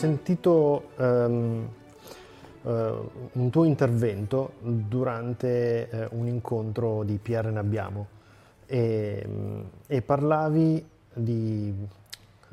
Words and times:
sentito 0.00 0.92
um, 0.96 1.68
uh, 2.62 2.70
un 3.32 3.50
tuo 3.50 3.64
intervento 3.64 4.54
durante 4.60 6.08
uh, 6.10 6.18
un 6.18 6.26
incontro 6.26 7.02
di 7.02 7.18
PR 7.18 7.48
Ne 7.48 7.58
Abbiamo 7.58 8.06
e, 8.64 9.22
um, 9.26 9.68
e 9.86 10.00
parlavi 10.00 10.88
di, 11.12 11.86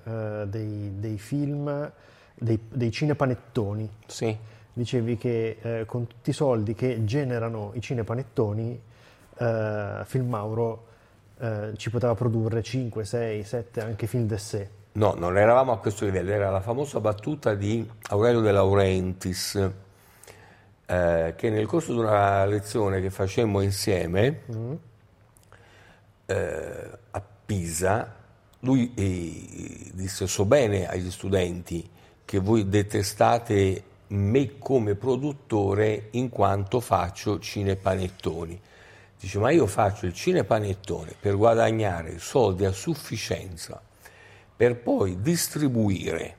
uh, 0.03 0.45
dei, 0.45 0.99
dei, 0.99 1.17
film, 1.17 1.89
dei, 2.35 2.59
dei 2.69 2.91
cinepanettoni. 2.91 3.89
Sì. 4.05 4.37
Dicevi 4.73 5.15
che 5.17 5.85
con 5.87 6.05
tutti 6.05 6.29
i 6.29 6.33
soldi 6.33 6.75
che 6.75 7.03
generano 7.03 7.71
i 7.73 7.81
cinepanettoni, 7.81 8.79
Film 9.33 10.29
Mauro 10.29 10.85
ci 11.77 11.89
poteva 11.89 12.13
produrre 12.13 12.61
5, 12.61 13.03
6, 13.03 13.43
7 13.43 13.81
anche 13.81 14.05
film 14.05 14.27
de 14.27 14.37
sé. 14.37 14.69
No, 14.97 15.13
non 15.15 15.37
eravamo 15.37 15.73
a 15.73 15.77
questo 15.77 16.05
livello, 16.05 16.31
era 16.31 16.49
la 16.49 16.59
famosa 16.59 16.99
battuta 16.99 17.53
di 17.53 17.87
Aurelio 18.09 18.39
De 18.39 18.51
Laurentiis, 18.51 19.71
eh, 20.87 21.33
che 21.37 21.49
nel 21.51 21.67
corso 21.67 21.93
di 21.93 21.99
una 21.99 22.43
lezione 22.45 22.99
che 22.99 23.11
facemmo 23.11 23.61
insieme 23.61 24.41
mm. 24.51 24.73
eh, 26.25 26.89
a 27.11 27.23
Pisa, 27.45 28.15
lui 28.61 28.91
eh, 28.95 29.91
disse 29.93 30.25
so 30.25 30.45
bene 30.45 30.87
agli 30.87 31.11
studenti 31.11 31.87
che 32.25 32.39
voi 32.39 32.67
detestate 32.67 33.83
me 34.07 34.57
come 34.57 34.95
produttore 34.95 36.07
in 36.11 36.29
quanto 36.29 36.79
faccio 36.79 37.37
cinepanettoni. 37.37 38.59
Dice, 39.19 39.37
ma 39.37 39.51
io 39.51 39.67
faccio 39.67 40.07
il 40.07 40.13
cinepanettone 40.15 41.13
per 41.19 41.35
guadagnare 41.35 42.17
soldi 42.17 42.65
a 42.65 42.71
sufficienza 42.71 43.79
per 44.57 44.75
poi 44.77 45.21
distribuire 45.21 46.35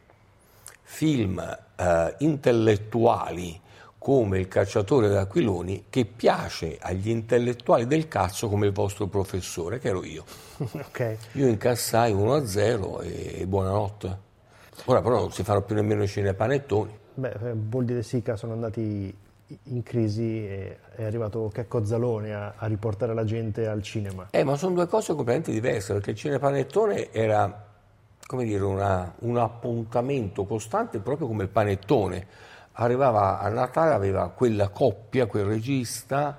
film 0.82 1.38
eh, 1.76 2.14
intellettuali 2.18 3.60
come 3.98 4.38
Il 4.38 4.48
cacciatore 4.48 5.08
d'aquiloni 5.08 5.86
che 5.90 6.04
piace 6.04 6.78
agli 6.80 7.10
intellettuali 7.10 7.86
del 7.86 8.06
cazzo 8.08 8.48
come 8.48 8.66
il 8.66 8.72
vostro 8.72 9.06
professore, 9.06 9.78
che 9.78 9.88
ero 9.88 10.04
io. 10.04 10.24
Okay. 10.88 11.18
Io 11.32 11.46
incassai 11.46 12.14
1-0 12.14 13.02
e, 13.02 13.40
e 13.40 13.46
buonanotte. 13.46 14.18
Ora 14.86 15.02
però 15.02 15.18
non 15.18 15.32
si 15.32 15.42
fanno 15.42 15.62
più 15.62 15.74
nemmeno 15.74 16.04
i 16.04 16.08
cinepanettoni. 16.08 16.98
Beh, 17.14 17.36
eh, 17.42 17.52
Boldi 17.52 17.94
De 17.94 18.02
Sica 18.02 18.36
sono 18.36 18.54
andati 18.54 19.14
in 19.64 19.82
crisi 19.82 20.46
e 20.46 20.78
è 20.94 21.04
arrivato 21.04 21.50
Checco 21.52 21.84
Zalone 21.84 22.34
a, 22.34 22.54
a 22.56 22.66
riportare 22.66 23.12
la 23.12 23.24
gente 23.24 23.66
al 23.66 23.82
cinema. 23.82 24.28
Eh, 24.30 24.44
ma 24.44 24.56
sono 24.56 24.74
due 24.74 24.86
cose 24.86 25.08
completamente 25.14 25.52
diverse, 25.52 25.92
perché 25.92 26.12
il 26.12 26.16
cinepanettone 26.16 27.12
era 27.12 27.67
come 28.28 28.44
dire, 28.44 28.62
una, 28.62 29.14
un 29.20 29.38
appuntamento 29.38 30.44
costante 30.44 30.98
proprio 30.98 31.26
come 31.26 31.44
il 31.44 31.48
panettone. 31.48 32.26
Arrivava 32.72 33.38
a 33.40 33.48
Natale, 33.48 33.94
aveva 33.94 34.28
quella 34.28 34.68
coppia, 34.68 35.24
quel 35.24 35.46
regista 35.46 36.38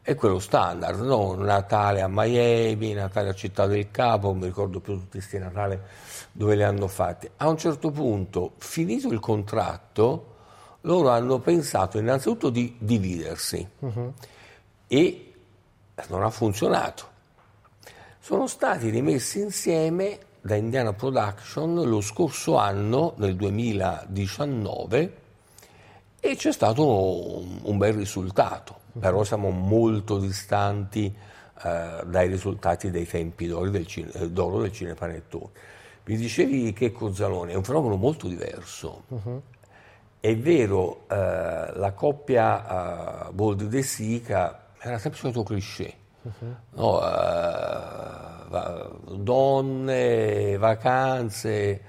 e 0.00 0.14
quello 0.14 0.38
standard, 0.38 1.00
no? 1.00 1.34
Natale 1.34 2.02
a 2.02 2.06
Miami, 2.08 2.92
Natale 2.92 3.30
a 3.30 3.34
Città 3.34 3.66
del 3.66 3.90
Capo, 3.90 4.28
non 4.28 4.38
mi 4.38 4.46
ricordo 4.46 4.78
più 4.78 4.94
tutti 4.94 5.18
questi 5.18 5.38
Natale 5.38 5.82
dove 6.30 6.54
le 6.54 6.62
hanno 6.62 6.86
fatte. 6.86 7.32
A 7.38 7.48
un 7.48 7.58
certo 7.58 7.90
punto, 7.90 8.52
finito 8.58 9.08
il 9.08 9.18
contratto, 9.18 10.34
loro 10.82 11.08
hanno 11.08 11.40
pensato 11.40 11.98
innanzitutto 11.98 12.48
di 12.48 12.76
dividersi 12.78 13.68
uh-huh. 13.80 14.12
e 14.86 15.34
non 16.06 16.22
ha 16.22 16.30
funzionato. 16.30 17.08
Sono 18.20 18.46
stati 18.46 18.88
rimessi 18.88 19.40
insieme 19.40 20.30
da 20.44 20.56
Indiana 20.56 20.92
Production 20.92 21.88
lo 21.88 22.02
scorso 22.02 22.58
anno, 22.58 23.14
nel 23.16 23.34
2019, 23.34 25.16
e 26.20 26.36
c'è 26.36 26.52
stato 26.52 27.38
un, 27.38 27.60
un 27.62 27.78
bel 27.78 27.94
risultato, 27.94 28.80
però 28.98 29.24
siamo 29.24 29.48
molto 29.48 30.18
distanti 30.18 31.06
eh, 31.06 32.02
dai 32.04 32.28
risultati 32.28 32.90
dei 32.90 33.06
tempi 33.06 33.46
d'oro 33.46 33.70
del, 33.70 33.86
cine, 33.86 34.12
eh, 34.12 34.28
d'oro 34.28 34.60
del 34.60 34.70
cinepanettone. 34.70 35.48
Mi 36.04 36.16
dicevi 36.18 36.74
che 36.74 36.92
Cozzalone 36.92 37.52
è 37.52 37.54
un 37.54 37.64
fenomeno 37.64 37.96
molto 37.96 38.28
diverso. 38.28 39.04
Uh-huh. 39.08 39.40
È 40.20 40.36
vero, 40.36 41.06
eh, 41.08 41.72
la 41.74 41.92
coppia 41.94 43.28
uh, 43.28 43.32
Bold 43.32 43.62
De 43.62 43.82
Sica 43.82 44.66
era 44.78 44.98
sempre 44.98 45.18
solito 45.18 45.42
cliché. 45.42 45.94
Uh-huh. 46.20 46.54
No, 46.74 46.98
uh, 46.98 48.33
donne, 49.10 50.56
vacanze. 50.58 51.80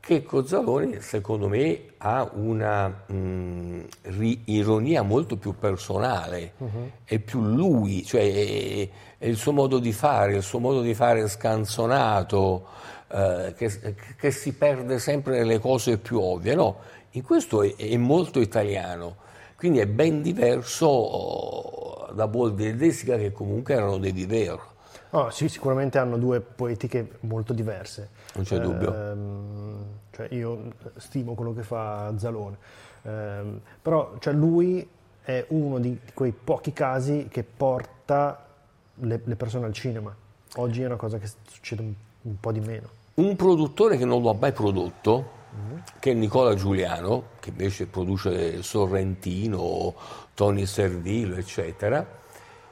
Che 0.00 0.22
Cozzaloni, 0.22 1.00
secondo 1.00 1.46
me, 1.46 1.90
ha 1.98 2.28
una 2.32 2.88
mh, 2.88 3.86
ri- 4.02 4.42
ironia 4.46 5.02
molto 5.02 5.36
più 5.36 5.54
personale, 5.58 6.52
uh-huh. 6.56 6.90
è 7.04 7.18
più 7.18 7.42
lui, 7.42 8.04
cioè 8.04 8.22
è, 8.22 8.88
è, 9.18 9.26
il 9.26 9.36
suo 9.36 9.52
modo 9.52 9.78
di 9.78 9.92
fare, 9.92 10.36
il 10.36 10.42
suo 10.42 10.58
modo 10.58 10.80
di 10.80 10.94
fare 10.94 11.28
scanzonato, 11.28 12.66
eh, 13.08 13.54
che, 13.56 13.94
che, 14.16 14.30
si 14.30 14.54
perde 14.54 14.98
sempre 14.98 15.38
nelle 15.38 15.58
cose 15.58 15.98
più 15.98 16.18
ovvie. 16.20 16.54
No, 16.54 16.78
in 17.10 17.22
questo 17.22 17.62
è, 17.62 17.74
è 17.76 17.96
molto 17.98 18.40
italiano, 18.40 19.16
quindi 19.56 19.80
è 19.80 19.86
ben 19.86 20.22
diverso 20.22 20.86
oh, 20.86 22.12
da 22.12 22.26
Boldi 22.26 22.66
e 22.66 22.74
Desica 22.74 23.16
che 23.18 23.32
comunque 23.32 23.74
erano 23.74 23.98
dei 23.98 24.12
vivero. 24.12 24.69
Oh, 25.10 25.30
sì, 25.30 25.48
sicuramente 25.48 25.98
hanno 25.98 26.16
due 26.16 26.40
poetiche 26.40 27.18
molto 27.20 27.52
diverse. 27.52 28.10
Non 28.34 28.44
c'è 28.44 28.56
eh, 28.56 28.60
dubbio. 28.60 28.94
Ehm, 28.94 29.84
cioè 30.12 30.28
io 30.32 30.72
stimo 30.96 31.34
quello 31.34 31.52
che 31.52 31.62
fa 31.62 32.12
Zalone, 32.16 32.56
ehm, 33.02 33.60
però 33.82 34.16
cioè 34.18 34.32
lui 34.32 34.88
è 35.22 35.44
uno 35.48 35.78
di 35.78 35.98
quei 36.14 36.32
pochi 36.32 36.72
casi 36.72 37.28
che 37.30 37.42
porta 37.42 38.46
le, 38.94 39.20
le, 39.24 39.36
persone 39.36 39.66
al 39.66 39.72
cinema. 39.72 40.14
Oggi 40.56 40.82
è 40.82 40.86
una 40.86 40.96
cosa 40.96 41.18
che 41.18 41.28
succede 41.48 41.82
un, 41.82 41.92
un 42.22 42.38
po' 42.38 42.52
di 42.52 42.60
meno. 42.60 42.88
Un 43.14 43.34
produttore 43.36 43.96
che 43.96 44.04
non 44.04 44.22
lo 44.22 44.30
ha 44.30 44.36
mai 44.38 44.52
prodotto, 44.52 45.30
mm-hmm. 45.54 45.78
che 45.98 46.12
è 46.12 46.14
Nicola 46.14 46.54
Giuliano, 46.54 47.24
che 47.40 47.50
invece 47.50 47.86
produce 47.86 48.62
Sorrentino, 48.62 49.94
Tony 50.34 50.66
Servillo, 50.66 51.36
eccetera, 51.36 52.18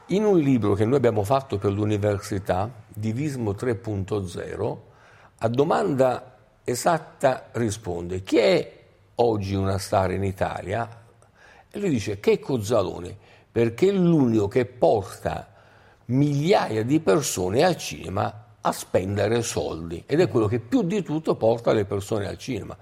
in 0.08 0.24
un 0.24 0.38
libro 0.38 0.74
che 0.74 0.84
noi 0.84 0.96
abbiamo 0.96 1.22
fatto 1.22 1.58
per 1.58 1.72
l'università, 1.72 2.70
Divismo 2.86 3.52
3.0, 3.52 4.76
a 5.38 5.48
domanda 5.48 6.36
esatta 6.64 7.48
risponde 7.52 8.22
chi 8.22 8.38
è 8.38 8.78
oggi 9.16 9.54
una 9.54 9.78
star 9.78 10.12
in 10.12 10.24
Italia? 10.24 10.88
E 11.70 11.78
lui 11.78 11.90
dice 11.90 12.20
che 12.20 12.32
è 12.32 12.38
Cozzalone, 12.38 13.16
perché 13.50 13.88
è 13.88 13.92
l'unico 13.92 14.48
che 14.48 14.64
porta 14.64 15.52
migliaia 16.06 16.84
di 16.84 17.00
persone 17.00 17.62
al 17.62 17.76
cinema 17.76 18.46
a 18.60 18.72
spendere 18.72 19.42
soldi 19.42 20.02
ed 20.06 20.20
è 20.20 20.28
quello 20.28 20.46
che 20.46 20.58
più 20.58 20.82
di 20.82 21.02
tutto 21.02 21.34
porta 21.34 21.72
le 21.72 21.84
persone 21.84 22.26
al 22.26 22.38
cinema 22.38 22.76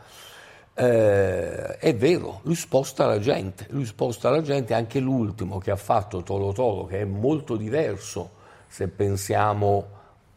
eh, 0.78 1.78
è 1.78 1.94
vero, 1.94 2.41
lui 2.42 2.54
sposta 2.54 3.06
la 3.06 3.19
gente, 3.19 3.66
lui 3.70 3.87
sposta 3.87 4.28
la 4.28 4.42
gente, 4.42 4.75
anche 4.75 5.00
l'ultimo 5.00 5.56
che 5.56 5.70
ha 5.70 5.76
fatto 5.76 6.22
Tolo 6.22 6.53
Tolo, 6.53 6.84
che 6.84 7.00
è 7.00 7.04
molto 7.04 7.56
diverso 7.56 8.31
se 8.69 8.88
pensiamo 8.88 9.87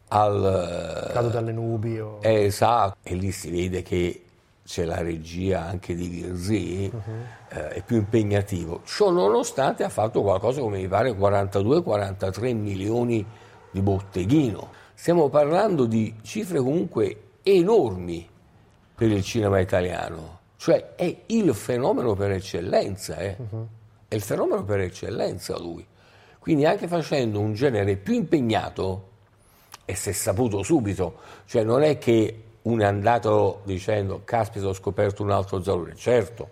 al... 0.08 1.10
Cado 1.12 1.28
dalle 1.28 1.52
nubi. 1.52 2.00
O... 2.00 2.20
Eh, 2.22 2.44
esatto, 2.44 2.96
e 3.02 3.14
lì 3.14 3.32
si 3.32 3.50
vede 3.50 3.82
che 3.82 4.24
c'è 4.64 4.84
la 4.84 5.02
regia 5.02 5.66
anche 5.66 5.94
di 5.94 6.08
Virzì, 6.08 6.90
uh-huh. 6.90 7.58
eh, 7.58 7.68
è 7.68 7.82
più 7.82 7.96
impegnativo. 7.96 8.80
Ciò 8.86 9.10
nonostante 9.10 9.84
ha 9.84 9.90
fatto 9.90 10.22
qualcosa 10.22 10.62
come 10.62 10.78
mi 10.78 10.88
pare 10.88 11.10
42-43 11.10 12.56
milioni 12.56 13.26
di 13.70 13.82
botteghino. 13.82 14.70
Stiamo 14.94 15.28
parlando 15.28 15.84
di 15.84 16.14
cifre 16.22 16.60
comunque 16.60 17.24
enormi 17.42 18.26
per 19.00 19.10
il 19.10 19.22
cinema 19.22 19.58
italiano, 19.60 20.40
cioè 20.58 20.94
è 20.94 21.22
il 21.28 21.54
fenomeno 21.54 22.12
per 22.12 22.32
eccellenza, 22.32 23.16
eh? 23.16 23.34
uh-huh. 23.38 23.66
è 24.06 24.14
il 24.14 24.20
fenomeno 24.20 24.62
per 24.62 24.80
eccellenza 24.80 25.58
lui. 25.58 25.86
Quindi 26.38 26.66
anche 26.66 26.86
facendo 26.86 27.40
un 27.40 27.54
genere 27.54 27.96
più 27.96 28.12
impegnato, 28.12 29.08
e 29.86 29.94
si 29.94 30.10
è 30.10 30.12
saputo 30.12 30.62
subito, 30.62 31.16
cioè 31.46 31.64
non 31.64 31.82
è 31.82 31.96
che 31.96 32.42
uno 32.60 32.82
è 32.82 32.84
andato 32.84 33.62
dicendo 33.64 34.20
caspita 34.22 34.66
ho 34.66 34.74
scoperto 34.74 35.22
un 35.22 35.30
altro 35.30 35.62
Zalone, 35.62 35.96
certo, 35.96 36.50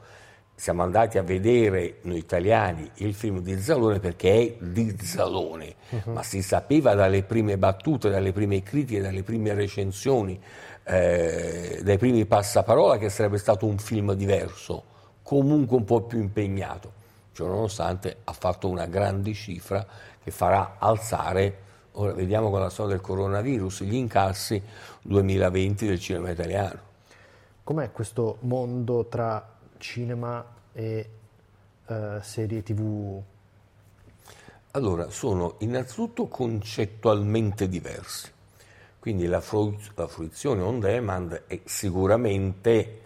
siamo 0.54 0.82
andati 0.82 1.18
a 1.18 1.22
vedere 1.22 1.98
noi 2.04 2.16
italiani 2.16 2.90
il 2.94 3.12
film 3.12 3.40
di 3.40 3.60
Zalone 3.60 4.00
perché 4.00 4.32
è 4.32 4.64
di 4.64 4.96
Zalone, 5.02 5.74
uh-huh. 5.90 6.12
ma 6.12 6.22
si 6.22 6.40
sapeva 6.40 6.94
dalle 6.94 7.24
prime 7.24 7.58
battute, 7.58 8.08
dalle 8.08 8.32
prime 8.32 8.62
critiche, 8.62 9.02
dalle 9.02 9.22
prime 9.22 9.52
recensioni, 9.52 10.40
eh, 10.88 11.80
dai 11.82 11.98
primi 11.98 12.24
passaparola 12.24 12.96
che 12.96 13.10
sarebbe 13.10 13.36
stato 13.36 13.66
un 13.66 13.76
film 13.76 14.14
diverso, 14.14 14.84
comunque 15.22 15.76
un 15.76 15.84
po' 15.84 16.00
più 16.02 16.18
impegnato. 16.18 16.92
Ciononostante 17.32 18.18
ha 18.24 18.32
fatto 18.32 18.68
una 18.68 18.86
grande 18.86 19.34
cifra 19.34 19.86
che 20.22 20.30
farà 20.30 20.76
alzare, 20.78 21.56
ora 21.92 22.12
vediamo 22.12 22.50
con 22.50 22.60
la 22.60 22.70
storia 22.70 22.94
del 22.94 23.02
coronavirus, 23.02 23.82
gli 23.82 23.94
incassi 23.94 24.60
2020 25.02 25.86
del 25.86 26.00
cinema 26.00 26.30
italiano. 26.30 26.80
com'è 27.62 27.92
questo 27.92 28.38
mondo 28.40 29.04
tra 29.06 29.56
cinema 29.76 30.42
e 30.72 31.10
eh, 31.86 32.18
serie 32.22 32.62
tv? 32.62 33.22
Allora, 34.70 35.10
sono 35.10 35.56
innanzitutto 35.58 36.28
concettualmente 36.28 37.68
diversi. 37.68 38.36
Quindi 38.98 39.26
la, 39.26 39.40
fru- 39.40 39.78
la 39.94 40.06
fruizione 40.06 40.62
on 40.62 40.80
demand 40.80 41.44
è 41.46 41.60
sicuramente 41.64 43.00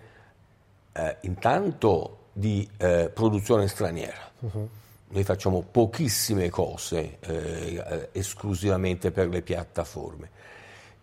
eh, 0.93 1.17
intanto 1.23 2.19
di 2.33 2.69
eh, 2.79 3.11
produzione 3.13 3.69
straniera. 3.69 4.31
Uh-huh. 4.41 4.69
Noi 5.09 5.25
facciamo 5.25 5.63
pochissime 5.71 6.49
cose 6.49 7.19
eh, 7.21 8.09
esclusivamente 8.13 9.11
per 9.11 9.29
le 9.29 9.43
piattaforme 9.43 10.31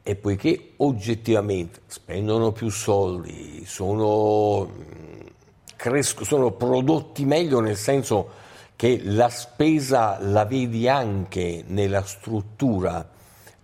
e 0.02 0.16
poiché 0.16 0.72
oggettivamente 0.78 1.82
spendono 1.86 2.52
più 2.52 2.70
soldi, 2.70 3.64
sono, 3.68 4.66
mm, 4.66 5.20
cresco, 5.76 6.24
sono 6.24 6.52
prodotti 6.52 7.26
meglio 7.26 7.60
nel 7.60 7.78
senso 7.78 8.48
che 8.76 9.02
la 9.04 9.30
spesa 9.30 10.18
la 10.20 10.46
vedi 10.46 10.88
anche 10.88 11.64
nella 11.68 12.02
struttura 12.04 13.08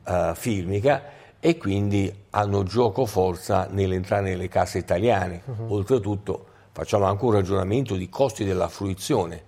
uh, 0.05 0.33
filmica 0.33 1.03
e 1.39 1.57
quindi 1.57 2.13
hanno 2.31 2.63
gioco 2.63 3.05
forza 3.05 3.67
nell'entrare 3.69 4.29
nelle 4.29 4.47
case 4.47 4.77
italiane. 4.79 5.41
Uh-huh. 5.45 5.73
Oltretutto 5.73 6.45
facciamo 6.71 7.05
anche 7.05 7.23
un 7.23 7.31
ragionamento 7.31 7.95
di 7.95 8.09
costi 8.09 8.43
della 8.43 8.67
fruizione, 8.67 9.43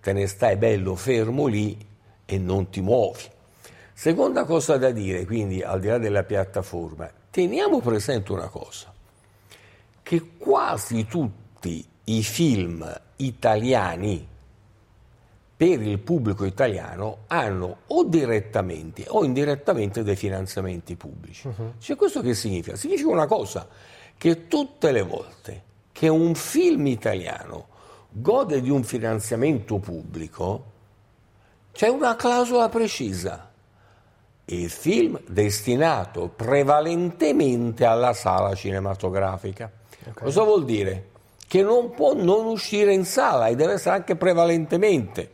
te 0.00 0.12
ne 0.12 0.26
stai 0.26 0.56
bello 0.56 0.94
fermo 0.94 1.46
lì 1.46 1.76
e 2.24 2.38
non 2.38 2.68
ti 2.68 2.80
muovi. 2.80 3.22
Seconda 3.92 4.44
cosa 4.44 4.76
da 4.76 4.90
dire, 4.90 5.24
quindi 5.24 5.62
al 5.62 5.80
di 5.80 5.88
là 5.88 5.98
della 5.98 6.22
piattaforma, 6.22 7.10
teniamo 7.30 7.80
presente 7.80 8.30
una 8.30 8.46
cosa, 8.46 8.92
che 10.02 10.36
quasi 10.38 11.06
tutti 11.06 11.84
i 12.04 12.22
film 12.22 13.00
italiani 13.16 14.26
per 15.58 15.82
il 15.82 15.98
pubblico 15.98 16.44
italiano 16.44 17.24
hanno 17.26 17.78
o 17.88 18.04
direttamente 18.04 19.06
o 19.08 19.24
indirettamente 19.24 20.04
dei 20.04 20.14
finanziamenti 20.14 20.94
pubblici. 20.94 21.48
Uh-huh. 21.48 21.72
Cioè 21.80 21.96
questo 21.96 22.20
che 22.20 22.34
significa? 22.34 22.76
Significa 22.76 23.08
una 23.08 23.26
cosa, 23.26 23.66
che 24.16 24.46
tutte 24.46 24.92
le 24.92 25.02
volte 25.02 25.62
che 25.90 26.06
un 26.06 26.36
film 26.36 26.86
italiano 26.86 27.66
gode 28.08 28.60
di 28.60 28.70
un 28.70 28.84
finanziamento 28.84 29.78
pubblico, 29.78 30.64
c'è 31.72 31.88
una 31.88 32.14
clausola 32.14 32.68
precisa. 32.68 33.50
Il 34.44 34.70
film 34.70 35.18
destinato 35.26 36.28
prevalentemente 36.28 37.84
alla 37.84 38.12
sala 38.12 38.54
cinematografica. 38.54 39.68
Okay. 40.08 40.22
Cosa 40.22 40.44
vuol 40.44 40.64
dire? 40.64 41.08
Che 41.48 41.62
non 41.62 41.90
può 41.90 42.14
non 42.14 42.46
uscire 42.46 42.92
in 42.92 43.04
sala 43.04 43.48
e 43.48 43.56
deve 43.56 43.72
essere 43.72 43.96
anche 43.96 44.14
prevalentemente 44.14 45.32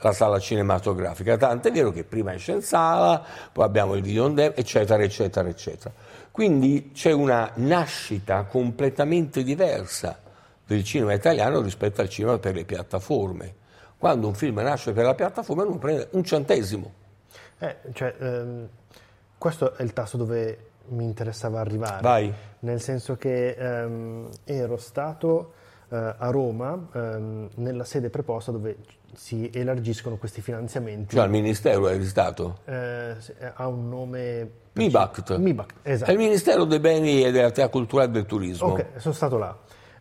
la 0.00 0.12
sala 0.12 0.38
cinematografica. 0.38 1.36
Tanto 1.36 1.68
è 1.68 1.72
vero 1.72 1.90
che 1.90 2.04
prima 2.04 2.34
esce 2.34 2.52
in 2.52 2.62
sala, 2.62 3.24
poi 3.52 3.64
abbiamo 3.64 3.94
il 3.94 4.02
video 4.02 4.24
on 4.24 4.34
demand, 4.34 4.58
eccetera, 4.58 5.02
eccetera, 5.02 5.48
eccetera. 5.48 5.92
Quindi 6.30 6.92
c'è 6.92 7.12
una 7.12 7.50
nascita 7.54 8.44
completamente 8.44 9.42
diversa 9.42 10.18
del 10.64 10.84
cinema 10.84 11.14
italiano 11.14 11.60
rispetto 11.60 12.00
al 12.00 12.08
cinema 12.08 12.38
per 12.38 12.54
le 12.54 12.64
piattaforme. 12.64 13.54
Quando 13.98 14.28
un 14.28 14.34
film 14.34 14.60
nasce 14.60 14.92
per 14.92 15.04
la 15.04 15.14
piattaforma 15.14 15.64
non 15.64 15.78
prende 15.78 16.08
un 16.12 16.22
centesimo. 16.22 16.92
Eh, 17.58 17.76
cioè, 17.92 18.14
ehm, 18.18 18.68
questo 19.36 19.74
è 19.74 19.82
il 19.82 19.92
tasto 19.92 20.16
dove 20.16 20.66
mi 20.90 21.04
interessava 21.04 21.58
arrivare. 21.58 22.02
Vai. 22.02 22.32
Nel 22.60 22.80
senso 22.80 23.16
che 23.16 23.50
ehm, 23.50 24.28
ero 24.44 24.76
stato 24.76 25.54
eh, 25.88 25.96
a 25.96 26.30
Roma 26.30 26.88
ehm, 26.92 27.48
nella 27.56 27.84
sede 27.84 28.10
preposta 28.10 28.52
dove 28.52 28.76
si 29.14 29.50
elargiscono 29.52 30.16
questi 30.16 30.40
finanziamenti. 30.40 31.14
Cioè 31.14 31.24
al 31.24 31.30
Ministero 31.30 31.88
è 31.88 32.02
stato? 32.04 32.58
Eh, 32.64 33.14
ha 33.54 33.66
un 33.66 33.88
nome... 33.88 34.50
MIBACT. 34.72 35.38
MIBACT, 35.38 35.74
esatto. 35.82 36.10
È 36.10 36.14
il 36.14 36.20
Ministero 36.20 36.64
dei 36.64 36.78
Beni 36.78 37.24
e 37.24 37.32
delle 37.32 37.44
Attività 37.44 37.68
Culturali 37.68 38.08
e 38.08 38.12
del 38.12 38.26
Turismo. 38.26 38.68
Ok, 38.68 38.86
sono 38.96 39.14
stato 39.14 39.38
là. 39.38 39.56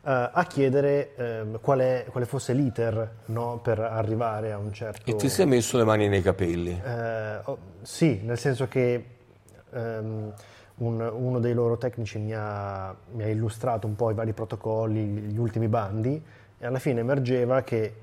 Uh, 0.07 0.30
a 0.31 0.45
chiedere 0.48 1.13
uh, 1.51 1.59
quale, 1.59 2.06
quale, 2.12 2.25
fosse 2.25 2.54
l'iter 2.54 3.24
no, 3.25 3.59
per 3.62 3.80
arrivare 3.80 4.51
a 4.51 4.57
un 4.57 4.71
certo... 4.71 5.10
E 5.10 5.15
ti 5.15 5.27
sei 5.27 5.45
messo 5.45 5.77
le 5.77 5.83
mani 5.83 6.07
nei 6.07 6.21
capelli? 6.21 6.71
Uh, 6.71 7.50
oh, 7.50 7.57
sì, 7.81 8.21
nel 8.24 8.38
senso 8.38 8.68
che 8.68 9.03
um, 9.71 10.31
un, 10.77 11.01
uno 11.01 11.39
dei 11.39 11.53
loro 11.53 11.77
tecnici 11.77 12.19
mi 12.19 12.33
ha, 12.33 12.95
mi 13.13 13.24
ha, 13.24 13.27
illustrato 13.27 13.88
un 13.88 13.95
po' 13.95 14.12
i 14.12 14.13
vari 14.13 14.33
protocolli, 14.33 15.01
gli 15.01 15.38
ultimi 15.38 15.68
bandi 15.68 16.24
e 16.57 16.65
alla 16.65 16.80
fine 16.80 17.01
emergeva 17.01 17.63
che 17.63 17.94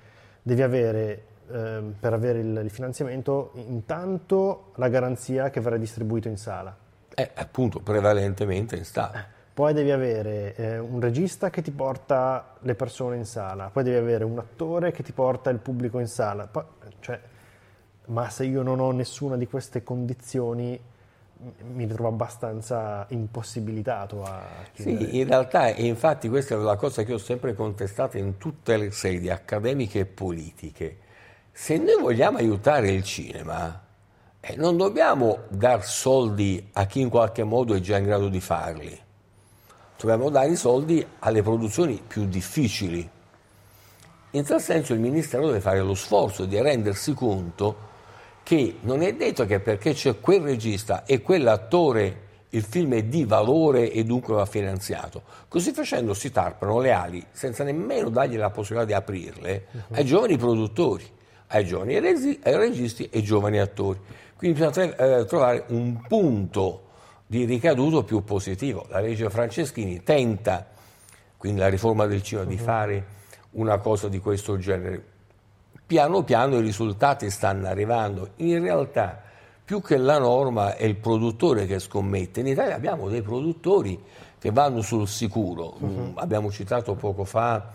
devi 0.46 0.60
avere, 0.60 1.22
eh, 1.50 1.82
per 1.98 2.12
avere 2.12 2.40
il, 2.40 2.60
il, 2.64 2.70
finanziamento, 2.70 3.52
intanto 3.54 4.72
la 4.74 4.88
garanzia 4.88 5.48
che 5.48 5.60
verrà 5.60 5.78
distribuito 5.78 6.28
in 6.28 6.36
sala. 6.36 6.76
Eh, 7.14 7.30
appunto, 7.34 7.80
prevalentemente 7.80 8.76
in 8.76 8.84
sala. 8.84 9.20
Eh, 9.20 9.24
poi 9.54 9.72
devi 9.72 9.90
avere 9.90 10.54
eh, 10.54 10.78
un 10.78 11.00
regista 11.00 11.48
che 11.48 11.62
ti 11.62 11.70
porta 11.70 12.56
le 12.60 12.74
persone 12.74 13.16
in 13.16 13.24
sala, 13.24 13.70
poi 13.72 13.84
devi 13.84 13.96
avere 13.96 14.24
un 14.24 14.38
attore 14.38 14.92
che 14.92 15.02
ti 15.02 15.12
porta 15.12 15.48
il 15.48 15.58
pubblico 15.58 15.98
in 15.98 16.08
sala. 16.08 16.46
Poi, 16.46 16.64
cioè, 17.00 17.18
ma 18.06 18.28
se 18.28 18.44
io 18.44 18.62
non 18.62 18.80
ho 18.80 18.90
nessuna 18.90 19.36
di 19.36 19.46
queste 19.46 19.82
condizioni, 19.82 20.78
mi 21.72 21.84
ritrovo 21.84 22.08
abbastanza 22.08 23.06
impossibilitato 23.10 24.22
a 24.22 24.42
chiudere. 24.72 25.10
Sì, 25.10 25.18
in 25.18 25.26
realtà, 25.26 25.68
e 25.68 25.86
infatti 25.86 26.28
questa 26.28 26.54
è 26.54 26.58
la 26.58 26.76
cosa 26.76 27.02
che 27.02 27.12
ho 27.12 27.18
sempre 27.18 27.54
contestato 27.54 28.18
in 28.18 28.38
tutte 28.38 28.76
le 28.76 28.90
sedi 28.90 29.30
accademiche 29.30 30.00
e 30.00 30.06
politiche. 30.06 30.98
Se 31.52 31.76
noi 31.76 32.00
vogliamo 32.00 32.38
aiutare 32.38 32.90
il 32.90 33.02
cinema, 33.04 33.82
eh, 34.40 34.56
non 34.56 34.76
dobbiamo 34.76 35.44
dar 35.48 35.84
soldi 35.84 36.68
a 36.72 36.86
chi 36.86 37.00
in 37.00 37.08
qualche 37.08 37.44
modo 37.44 37.74
è 37.74 37.80
già 37.80 37.96
in 37.96 38.04
grado 38.04 38.28
di 38.28 38.40
farli. 38.40 38.98
Dobbiamo 39.96 40.28
dare 40.28 40.50
i 40.50 40.56
soldi 40.56 41.06
alle 41.20 41.42
produzioni 41.42 42.02
più 42.06 42.26
difficili. 42.26 43.08
In 44.30 44.44
tal 44.44 44.60
senso 44.60 44.92
il 44.92 45.00
Ministero 45.00 45.46
deve 45.46 45.60
fare 45.60 45.80
lo 45.80 45.94
sforzo 45.94 46.44
di 46.44 46.60
rendersi 46.60 47.14
conto 47.14 47.92
che 48.44 48.76
non 48.82 49.02
è 49.02 49.14
detto 49.14 49.46
che 49.46 49.58
perché 49.58 49.94
c'è 49.94 50.20
quel 50.20 50.42
regista 50.42 51.04
e 51.04 51.22
quell'attore 51.22 52.20
il 52.50 52.62
film 52.62 52.94
è 52.94 53.02
di 53.02 53.24
valore 53.24 53.90
e 53.90 54.04
dunque 54.04 54.34
va 54.34 54.46
finanziato. 54.46 55.22
Così 55.48 55.72
facendo 55.72 56.14
si 56.14 56.30
tarpano 56.30 56.78
le 56.78 56.92
ali 56.92 57.24
senza 57.32 57.64
nemmeno 57.64 58.10
dargli 58.10 58.36
la 58.36 58.50
possibilità 58.50 58.86
di 58.86 58.92
aprirle 58.92 59.66
uh-huh. 59.70 59.96
ai 59.96 60.04
giovani 60.04 60.36
produttori, 60.36 61.04
ai 61.48 61.64
giovani 61.64 61.98
regi- 61.98 62.38
ai 62.44 62.56
registi 62.56 63.08
e 63.10 63.18
ai 63.18 63.24
giovani 63.24 63.58
attori. 63.58 63.98
Quindi 64.36 64.60
bisogna 64.60 64.94
eh, 64.94 65.24
trovare 65.24 65.64
un 65.68 66.00
punto 66.06 66.82
di 67.26 67.44
ricaduto 67.44 68.04
più 68.04 68.22
positivo. 68.22 68.86
La 68.90 69.00
legge 69.00 69.28
Franceschini 69.30 70.02
tenta, 70.04 70.68
quindi 71.38 71.58
la 71.60 71.68
riforma 71.68 72.06
del 72.06 72.22
cinema, 72.22 72.46
uh-huh. 72.46 72.54
di 72.54 72.62
fare 72.62 73.06
una 73.52 73.78
cosa 73.78 74.08
di 74.08 74.18
questo 74.18 74.58
genere 74.58 75.12
piano 75.94 76.24
piano 76.24 76.56
i 76.56 76.60
risultati 76.60 77.30
stanno 77.30 77.68
arrivando. 77.68 78.30
In 78.38 78.60
realtà, 78.60 79.22
più 79.64 79.80
che 79.80 79.96
la 79.96 80.18
norma 80.18 80.74
è 80.74 80.82
il 80.82 80.96
produttore 80.96 81.66
che 81.66 81.78
scommette. 81.78 82.40
In 82.40 82.48
Italia 82.48 82.74
abbiamo 82.74 83.08
dei 83.08 83.22
produttori 83.22 84.02
che 84.36 84.50
vanno 84.50 84.80
sul 84.80 85.06
sicuro. 85.06 85.76
Uh-huh. 85.78 86.12
Abbiamo 86.16 86.50
citato 86.50 86.96
poco 86.96 87.22
fa 87.22 87.70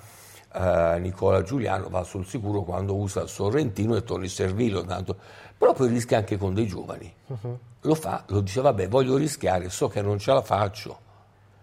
uh, 0.52 1.00
Nicola 1.00 1.44
Giuliano, 1.44 1.88
va 1.88 2.04
sul 2.04 2.26
sicuro 2.26 2.64
quando 2.64 2.94
usa 2.94 3.26
Sorrentino 3.26 3.96
e 3.96 4.04
Tony 4.04 4.28
Servillo, 4.28 4.84
tanto. 4.84 5.16
però 5.58 5.72
poi 5.72 5.88
rischia 5.88 6.18
anche 6.18 6.38
con 6.38 6.54
dei 6.54 6.68
giovani. 6.68 7.14
Uh-huh. 7.28 7.58
Lo 7.84 7.96
fa, 7.96 8.26
lo 8.28 8.42
dice, 8.42 8.60
vabbè, 8.60 8.90
voglio 8.90 9.16
rischiare, 9.16 9.70
so 9.70 9.88
che 9.88 10.02
non 10.02 10.20
ce 10.20 10.34
la 10.34 10.42
faccio 10.42 11.00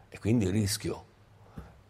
e 0.09 0.19
quindi 0.19 0.49
rischio. 0.49 1.05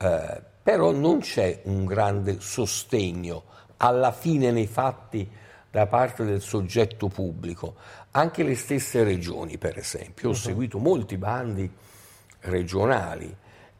Uh, 0.02 0.42
però 0.60 0.90
non 0.90 1.20
c'è 1.20 1.60
un 1.66 1.84
grande 1.84 2.40
sostegno 2.40 3.54
alla 3.78 4.12
fine 4.12 4.50
nei 4.50 4.66
fatti 4.66 5.28
da 5.70 5.86
parte 5.86 6.24
del 6.24 6.40
soggetto 6.40 7.08
pubblico. 7.08 7.74
Anche 8.12 8.42
le 8.42 8.54
stesse 8.54 9.04
regioni, 9.04 9.58
per 9.58 9.76
esempio, 9.76 10.28
ho 10.28 10.32
uh-huh. 10.32 10.38
seguito 10.38 10.78
molti 10.78 11.18
bandi 11.18 11.70
regionali. 12.40 13.34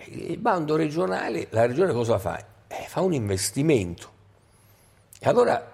Il 0.09 0.39
bando 0.39 0.77
regionale, 0.77 1.47
la 1.51 1.65
regione 1.65 1.93
cosa 1.93 2.19
fa? 2.19 2.39
Eh, 2.69 2.85
fa 2.87 3.01
un 3.01 3.15
investimento. 3.15 4.11
E 5.19 5.29
allora 5.29 5.73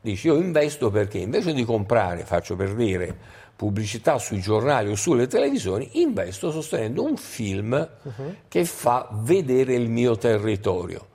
dici, 0.00 0.28
io 0.28 0.36
investo 0.36 0.90
perché 0.90 1.18
invece 1.18 1.52
di 1.52 1.64
comprare, 1.64 2.24
faccio 2.24 2.56
per 2.56 2.74
dire, 2.74 3.14
pubblicità 3.54 4.18
sui 4.18 4.40
giornali 4.40 4.90
o 4.90 4.94
sulle 4.94 5.26
televisioni, 5.26 6.00
investo 6.00 6.50
sostenendo 6.50 7.04
un 7.04 7.16
film 7.16 7.72
uh-huh. 8.02 8.36
che 8.48 8.64
fa 8.64 9.08
vedere 9.12 9.74
il 9.74 9.90
mio 9.90 10.16
territorio. 10.16 11.08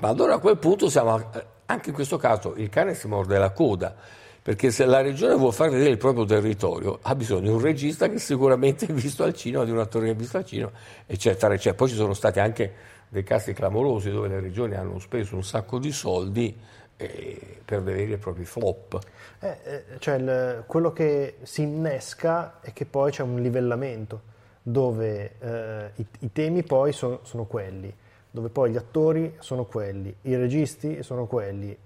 Ma 0.00 0.08
allora 0.08 0.34
a 0.34 0.38
quel 0.38 0.58
punto 0.58 0.90
siamo 0.90 1.30
anche 1.66 1.88
in 1.90 1.94
questo 1.94 2.16
caso 2.16 2.54
il 2.56 2.68
cane 2.68 2.94
si 2.94 3.06
morde 3.08 3.38
la 3.38 3.50
coda, 3.50 3.94
perché 4.42 4.70
se 4.70 4.84
la 4.84 5.00
regione 5.00 5.34
vuole 5.34 5.52
far 5.52 5.70
vedere 5.70 5.90
il 5.90 5.96
proprio 5.96 6.24
territorio 6.24 6.98
ha 7.02 7.14
bisogno 7.14 7.40
di 7.40 7.48
un 7.48 7.60
regista 7.60 8.08
che 8.08 8.18
sicuramente 8.18 8.86
è 8.88 8.92
visto 8.92 9.22
al 9.22 9.34
cinema, 9.34 9.64
di 9.64 9.70
un 9.70 9.78
attore 9.78 10.06
che 10.06 10.12
è 10.12 10.16
visto 10.16 10.36
al 10.36 10.44
cinema, 10.44 10.70
eccetera, 11.06 11.54
eccetera. 11.54 11.74
Poi 11.74 11.88
ci 11.88 11.94
sono 11.94 12.14
stati 12.14 12.40
anche 12.40 12.72
dei 13.08 13.22
casi 13.22 13.52
clamorosi 13.52 14.10
dove 14.10 14.28
le 14.28 14.40
regioni 14.40 14.74
hanno 14.74 14.98
speso 14.98 15.36
un 15.36 15.44
sacco 15.44 15.78
di 15.78 15.92
soldi 15.92 16.56
eh, 16.96 17.58
per 17.64 17.82
vedere 17.82 18.12
i 18.12 18.18
propri 18.18 18.44
flop. 18.44 18.98
Eh, 19.40 19.56
eh, 19.64 19.84
cioè 19.98 20.16
il, 20.16 20.64
quello 20.66 20.92
che 20.92 21.36
si 21.42 21.62
innesca 21.62 22.60
è 22.60 22.72
che 22.72 22.86
poi 22.86 23.10
c'è 23.10 23.22
un 23.22 23.40
livellamento 23.40 24.32
dove 24.62 25.34
eh, 25.38 25.90
i, 25.96 26.06
i, 26.20 26.32
temi 26.32 26.62
poi 26.62 26.92
sono, 26.92 27.20
sono, 27.22 27.44
quelli, 27.44 27.94
dove 28.34 28.48
poi 28.48 28.72
gli 28.72 28.76
attori 28.76 29.36
sono 29.38 29.64
quelli, 29.64 30.12
i 30.22 30.34
registi 30.34 31.04
sono 31.04 31.26
quelli 31.26 31.76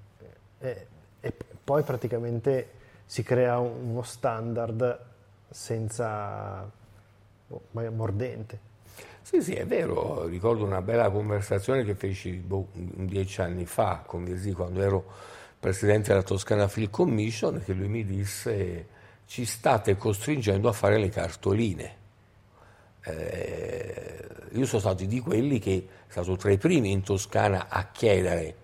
eh, 0.61 0.87
e 1.21 1.35
poi 1.63 1.83
praticamente 1.83 2.71
si 3.05 3.23
crea 3.23 3.59
uno 3.59 4.01
standard 4.01 4.99
senza 5.51 6.67
oh, 7.49 7.61
mordente. 7.91 8.61
Sì, 9.21 9.43
sì, 9.43 9.53
è 9.53 9.67
vero, 9.67 10.27
ricordo 10.27 10.65
una 10.65 10.81
bella 10.81 11.11
conversazione 11.11 11.85
che 11.85 11.95
feci 11.95 12.31
boh, 12.31 12.69
dieci 12.73 13.43
anni 13.43 13.67
fa 13.67 14.03
con 14.07 14.25
Virzi 14.25 14.53
quando 14.53 14.81
ero 14.81 15.05
presidente 15.61 16.09
della 16.09 16.23
Toscana 16.23 16.67
Film 16.67 16.89
Commission, 16.89 17.63
che 17.63 17.75
lui 17.75 17.89
mi 17.89 18.07
disse 18.07 18.87
ci 19.27 19.45
state 19.45 19.99
costringendo 19.99 20.67
a 20.67 20.73
fare 20.73 20.97
le 20.97 21.11
cartoline. 21.11 21.97
Eh, 23.05 24.27
io 24.53 24.67
sono 24.67 24.81
stato 24.81 25.05
di 25.05 25.21
quelli 25.21 25.59
che 25.59 25.89
è 26.07 26.11
stato 26.11 26.37
tra 26.37 26.51
i 26.51 26.59
primi 26.59 26.91
in 26.91 27.03
Toscana 27.03 27.67
a 27.69 27.89
chiedere 27.91 28.57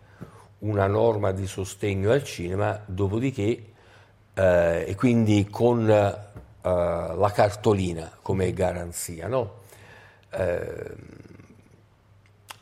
una 0.61 0.87
norma 0.87 1.33
di 1.33 1.47
sostegno 1.47 2.11
al 2.11 2.25
cinema, 2.25 2.83
dopodiché, 2.87 3.65
eh, 4.35 4.85
e 4.87 4.95
quindi 4.97 5.47
con 5.51 5.89
eh, 5.91 6.17
la 6.61 7.33
cartolina 7.35 8.11
come 8.23 8.53
garanzia. 8.53 9.29
No? 9.29 9.63
eh, 10.37 10.95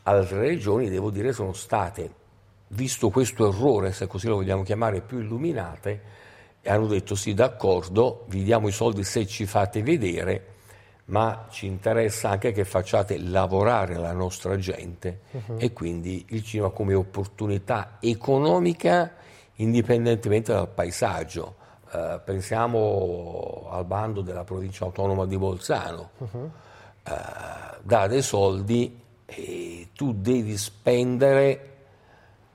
altre 0.03 0.39
regioni, 0.39 0.89
devo 0.89 1.09
dire, 1.09 1.33
sono 1.33 1.53
state, 1.53 2.11
visto 2.69 3.09
questo 3.09 3.49
errore, 3.49 3.91
se 3.91 4.07
così 4.07 4.27
lo 4.27 4.35
vogliamo 4.35 4.63
chiamare, 4.63 5.01
più 5.01 5.19
illuminate, 5.19 6.21
e 6.61 6.69
hanno 6.69 6.87
detto 6.87 7.15
sì, 7.15 7.33
d'accordo, 7.33 8.25
vi 8.27 8.43
diamo 8.43 8.67
i 8.67 8.71
soldi 8.71 9.03
se 9.03 9.25
ci 9.25 9.45
fate 9.45 9.83
vedere, 9.83 10.47
ma 11.13 11.45
ci 11.49 11.67
interessa 11.67 12.29
anche 12.29 12.51
che 12.51 12.65
facciate 12.65 13.17
lavorare 13.19 13.95
la 13.95 14.13
nostra 14.13 14.57
gente 14.57 15.21
uh-huh. 15.31 15.57
e 15.59 15.71
quindi 15.71 16.25
il 16.29 16.43
cinema 16.43 16.69
come 16.69 16.93
opportunità 16.93 17.97
economica 17.99 19.13
indipendentemente 19.55 20.51
dal 20.51 20.69
paesaggio. 20.69 21.55
Uh, 21.93 22.19
pensiamo 22.25 23.67
al 23.69 23.85
bando 23.85 24.21
della 24.21 24.43
provincia 24.43 24.85
autonoma 24.85 25.25
di 25.25 25.37
Bolzano. 25.37 26.09
Uh-huh 26.17 26.51
eh, 27.05 27.11
dà 27.81 28.07
dei 28.07 28.21
soldi 28.21 28.97
e 29.25 29.89
tu 29.93 30.13
devi 30.13 30.57
spendere 30.57 31.71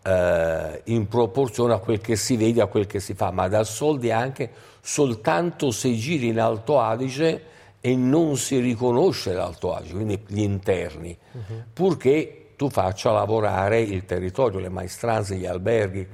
eh, 0.02 0.80
in 0.84 1.06
proporzione 1.06 1.74
a 1.74 1.78
quel 1.78 2.00
che 2.00 2.16
si 2.16 2.36
vede, 2.36 2.62
a 2.62 2.66
quel 2.66 2.86
che 2.86 2.98
si 2.98 3.12
fa, 3.12 3.30
ma 3.30 3.46
dà 3.48 3.62
soldi 3.62 4.10
anche 4.10 4.50
soltanto 4.80 5.70
se 5.70 5.92
giri 5.94 6.28
in 6.28 6.40
Alto 6.40 6.80
Adige 6.80 7.56
e 7.80 7.94
non 7.94 8.36
si 8.36 8.58
riconosce 8.58 9.32
l'Alto 9.32 9.74
Adige, 9.74 9.94
quindi 9.94 10.22
gli 10.26 10.40
interni, 10.40 11.16
uh-huh. 11.32 11.62
purché 11.72 12.52
tu 12.56 12.68
faccia 12.70 13.12
lavorare 13.12 13.80
il 13.80 14.04
territorio, 14.04 14.58
le 14.58 14.68
maestranze, 14.68 15.36
gli 15.36 15.46
alberghi, 15.46 16.06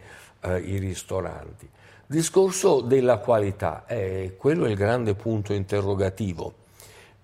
eh, 0.42 0.58
i 0.58 0.78
ristoranti. 0.78 1.68
Discorso 2.06 2.80
della 2.80 3.16
qualità, 3.16 3.86
eh, 3.86 4.34
quello 4.36 4.66
è 4.66 4.70
il 4.70 4.76
grande 4.76 5.14
punto 5.14 5.54
interrogativo 5.54 6.62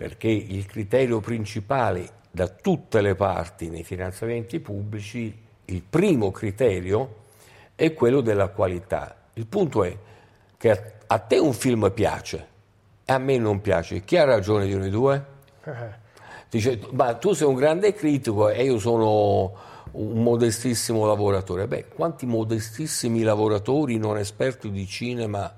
perché 0.00 0.28
il 0.28 0.64
criterio 0.64 1.20
principale 1.20 2.08
da 2.30 2.48
tutte 2.48 3.02
le 3.02 3.14
parti 3.14 3.68
nei 3.68 3.84
finanziamenti 3.84 4.58
pubblici, 4.58 5.38
il 5.66 5.82
primo 5.82 6.30
criterio 6.30 7.16
è 7.74 7.92
quello 7.92 8.22
della 8.22 8.48
qualità. 8.48 9.14
Il 9.34 9.44
punto 9.44 9.84
è 9.84 9.94
che 10.56 10.92
a 11.06 11.18
te 11.18 11.36
un 11.36 11.52
film 11.52 11.92
piace 11.92 12.46
a 13.14 13.18
me 13.18 13.38
non 13.38 13.60
piace. 13.60 14.04
Chi 14.04 14.16
ha 14.16 14.24
ragione 14.24 14.66
di 14.66 14.74
noi 14.74 14.90
due? 14.90 15.24
Eh. 15.64 15.98
Dice, 16.48 16.80
ma 16.92 17.14
tu 17.14 17.32
sei 17.32 17.46
un 17.46 17.54
grande 17.54 17.92
critico 17.92 18.48
e 18.48 18.64
io 18.64 18.78
sono 18.78 19.52
un 19.92 20.22
modestissimo 20.22 21.06
lavoratore. 21.06 21.66
Beh, 21.66 21.88
quanti 21.88 22.26
modestissimi 22.26 23.22
lavoratori 23.22 23.98
non 23.98 24.16
esperti 24.16 24.70
di 24.70 24.86
cinema 24.86 25.52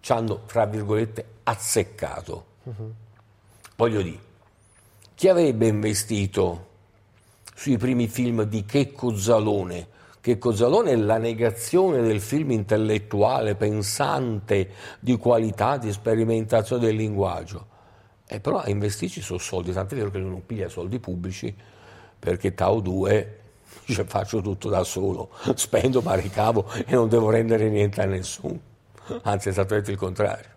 ci 0.00 0.12
hanno, 0.12 0.42
tra 0.46 0.66
virgolette, 0.66 1.24
azzeccato? 1.44 2.44
Uh-huh. 2.64 2.92
Voglio 3.76 4.02
dire, 4.02 4.18
chi 5.14 5.28
avrebbe 5.28 5.66
investito 5.66 6.66
sui 7.54 7.76
primi 7.78 8.06
film 8.06 8.42
di 8.42 8.64
Checco 8.64 9.16
Zalone? 9.16 9.91
Checco 10.22 10.54
Zalone 10.54 10.92
è 10.92 10.96
la 10.96 11.18
negazione 11.18 12.00
del 12.00 12.20
film 12.20 12.52
intellettuale, 12.52 13.56
pensante, 13.56 14.70
di 15.00 15.16
qualità, 15.16 15.78
di 15.78 15.90
sperimentazione 15.90 16.86
del 16.86 16.94
linguaggio. 16.94 17.66
E 18.24 18.38
però 18.38 18.58
a 18.58 18.70
investirci 18.70 19.20
sono 19.20 19.40
soldi, 19.40 19.72
tant'è 19.72 19.96
vero 19.96 20.12
che 20.12 20.18
lui 20.18 20.30
non 20.30 20.46
piglia 20.46 20.68
soldi 20.68 21.00
pubblici, 21.00 21.52
perché 22.20 22.54
Tao 22.54 22.78
2 22.78 23.38
cioè, 23.86 24.04
faccio 24.06 24.40
tutto 24.40 24.68
da 24.68 24.84
solo, 24.84 25.30
spendo 25.56 26.00
ma 26.02 26.14
ricavo 26.14 26.70
e 26.70 26.94
non 26.94 27.08
devo 27.08 27.28
rendere 27.28 27.68
niente 27.68 28.00
a 28.00 28.04
nessuno. 28.04 28.60
Anzi, 29.22 29.48
è 29.48 29.50
esattamente 29.50 29.90
il 29.90 29.96
contrario. 29.96 30.50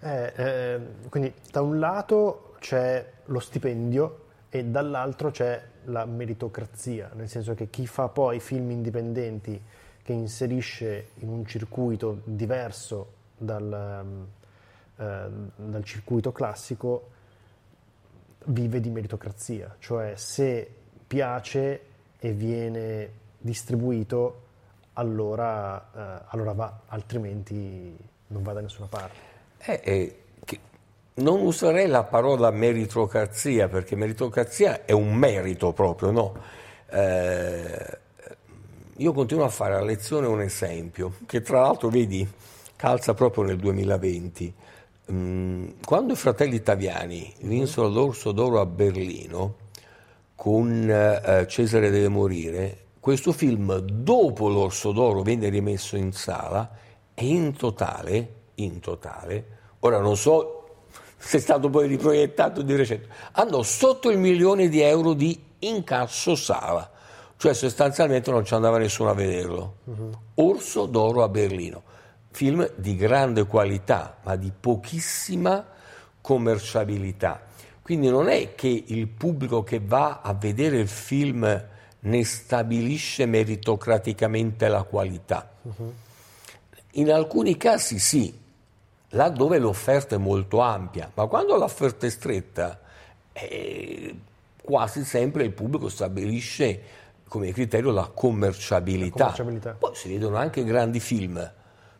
Eh, 0.00 0.32
eh, 0.36 0.80
quindi 1.08 1.32
da 1.50 1.62
un 1.62 1.78
lato 1.78 2.56
c'è 2.58 3.10
lo 3.24 3.40
stipendio 3.40 4.24
e 4.50 4.64
dall'altro 4.64 5.30
c'è 5.30 5.70
la 5.84 6.04
meritocrazia, 6.04 7.10
nel 7.14 7.28
senso 7.28 7.54
che 7.54 7.68
chi 7.68 7.86
fa 7.86 8.08
poi 8.08 8.40
film 8.40 8.70
indipendenti 8.70 9.60
che 10.02 10.12
inserisce 10.12 11.08
in 11.18 11.28
un 11.28 11.46
circuito 11.46 12.20
diverso 12.24 13.12
dal, 13.36 14.26
eh, 14.96 15.28
dal 15.56 15.84
circuito 15.84 16.32
classico 16.32 17.10
vive 18.46 18.80
di 18.80 18.90
meritocrazia, 18.90 19.76
cioè 19.78 20.14
se 20.16 20.68
piace 21.06 21.80
e 22.18 22.32
viene 22.32 23.10
distribuito 23.38 24.40
allora, 24.94 25.90
eh, 25.94 26.24
allora 26.28 26.52
va, 26.52 26.80
altrimenti 26.86 27.96
non 28.28 28.42
va 28.42 28.52
da 28.52 28.60
nessuna 28.60 28.86
parte. 28.86 29.30
Eh, 29.58 29.80
eh, 29.84 30.21
non 31.14 31.40
userei 31.42 31.88
la 31.88 32.04
parola 32.04 32.50
meritocrazia 32.50 33.68
perché 33.68 33.96
meritocrazia 33.96 34.84
è 34.84 34.92
un 34.92 35.14
merito 35.14 35.72
proprio, 35.72 36.10
no? 36.10 36.34
Eh, 36.90 37.98
io 38.96 39.12
continuo 39.12 39.44
a 39.44 39.48
fare 39.48 39.74
a 39.74 39.82
lezione 39.82 40.26
un 40.26 40.40
esempio 40.40 41.14
che 41.26 41.42
tra 41.42 41.62
l'altro 41.62 41.88
vedi 41.88 42.26
calza 42.76 43.14
proprio 43.14 43.44
nel 43.44 43.56
2020. 43.56 44.54
Mm, 45.10 45.68
quando 45.84 46.12
i 46.12 46.16
fratelli 46.16 46.54
italiani 46.54 47.32
vinsero 47.40 47.88
l'Orso 47.88 48.32
d'Oro 48.32 48.60
a 48.60 48.66
Berlino 48.66 49.56
con 50.34 50.88
eh, 50.88 51.46
Cesare 51.48 51.90
deve 51.90 52.08
morire, 52.08 52.78
questo 53.00 53.32
film 53.32 53.76
dopo 53.78 54.48
l'Orso 54.48 54.92
d'Oro 54.92 55.22
venne 55.22 55.48
rimesso 55.48 55.96
in 55.96 56.12
sala 56.12 56.70
e 57.14 57.26
in 57.26 57.56
totale 57.56 58.40
in 58.56 58.80
totale, 58.80 59.46
ora 59.80 59.98
non 59.98 60.16
so 60.16 60.61
se 61.24 61.38
è 61.38 61.40
stato 61.40 61.70
poi 61.70 61.86
riproiettato 61.86 62.62
di 62.62 62.74
recente, 62.74 63.08
hanno 63.32 63.62
sotto 63.62 64.10
il 64.10 64.18
milione 64.18 64.68
di 64.68 64.80
euro 64.80 65.14
di 65.14 65.40
incasso 65.60 66.34
sala, 66.34 66.90
cioè 67.36 67.54
sostanzialmente 67.54 68.32
non 68.32 68.44
ci 68.44 68.54
andava 68.54 68.76
nessuno 68.78 69.10
a 69.10 69.14
vederlo. 69.14 69.76
Uh-huh. 69.84 70.10
Orso 70.34 70.86
d'oro 70.86 71.22
a 71.22 71.28
Berlino, 71.28 71.82
film 72.32 72.68
di 72.74 72.96
grande 72.96 73.46
qualità 73.46 74.18
ma 74.24 74.34
di 74.34 74.50
pochissima 74.58 75.64
commerciabilità. 76.20 77.42
Quindi 77.82 78.08
non 78.08 78.28
è 78.28 78.56
che 78.56 78.84
il 78.86 79.06
pubblico 79.06 79.62
che 79.62 79.80
va 79.80 80.20
a 80.22 80.34
vedere 80.34 80.78
il 80.78 80.88
film 80.88 81.66
ne 82.00 82.24
stabilisce 82.24 83.26
meritocraticamente 83.26 84.66
la 84.66 84.82
qualità. 84.82 85.52
Uh-huh. 85.62 85.94
In 86.94 87.12
alcuni 87.12 87.56
casi 87.56 88.00
sì, 88.00 88.40
laddove 89.12 89.58
l'offerta 89.58 90.14
è 90.14 90.18
molto 90.18 90.60
ampia, 90.60 91.10
ma 91.14 91.26
quando 91.26 91.56
l'offerta 91.56 92.06
è 92.06 92.10
stretta, 92.10 92.80
eh, 93.32 94.14
quasi 94.62 95.04
sempre 95.04 95.44
il 95.44 95.52
pubblico 95.52 95.88
stabilisce 95.88 96.82
come 97.28 97.52
criterio 97.52 97.90
la 97.90 98.10
commerciabilità. 98.12 99.16
la 99.16 99.24
commerciabilità. 99.24 99.76
Poi 99.78 99.94
si 99.94 100.08
vedono 100.08 100.36
anche 100.36 100.64
grandi 100.64 101.00
film, 101.00 101.50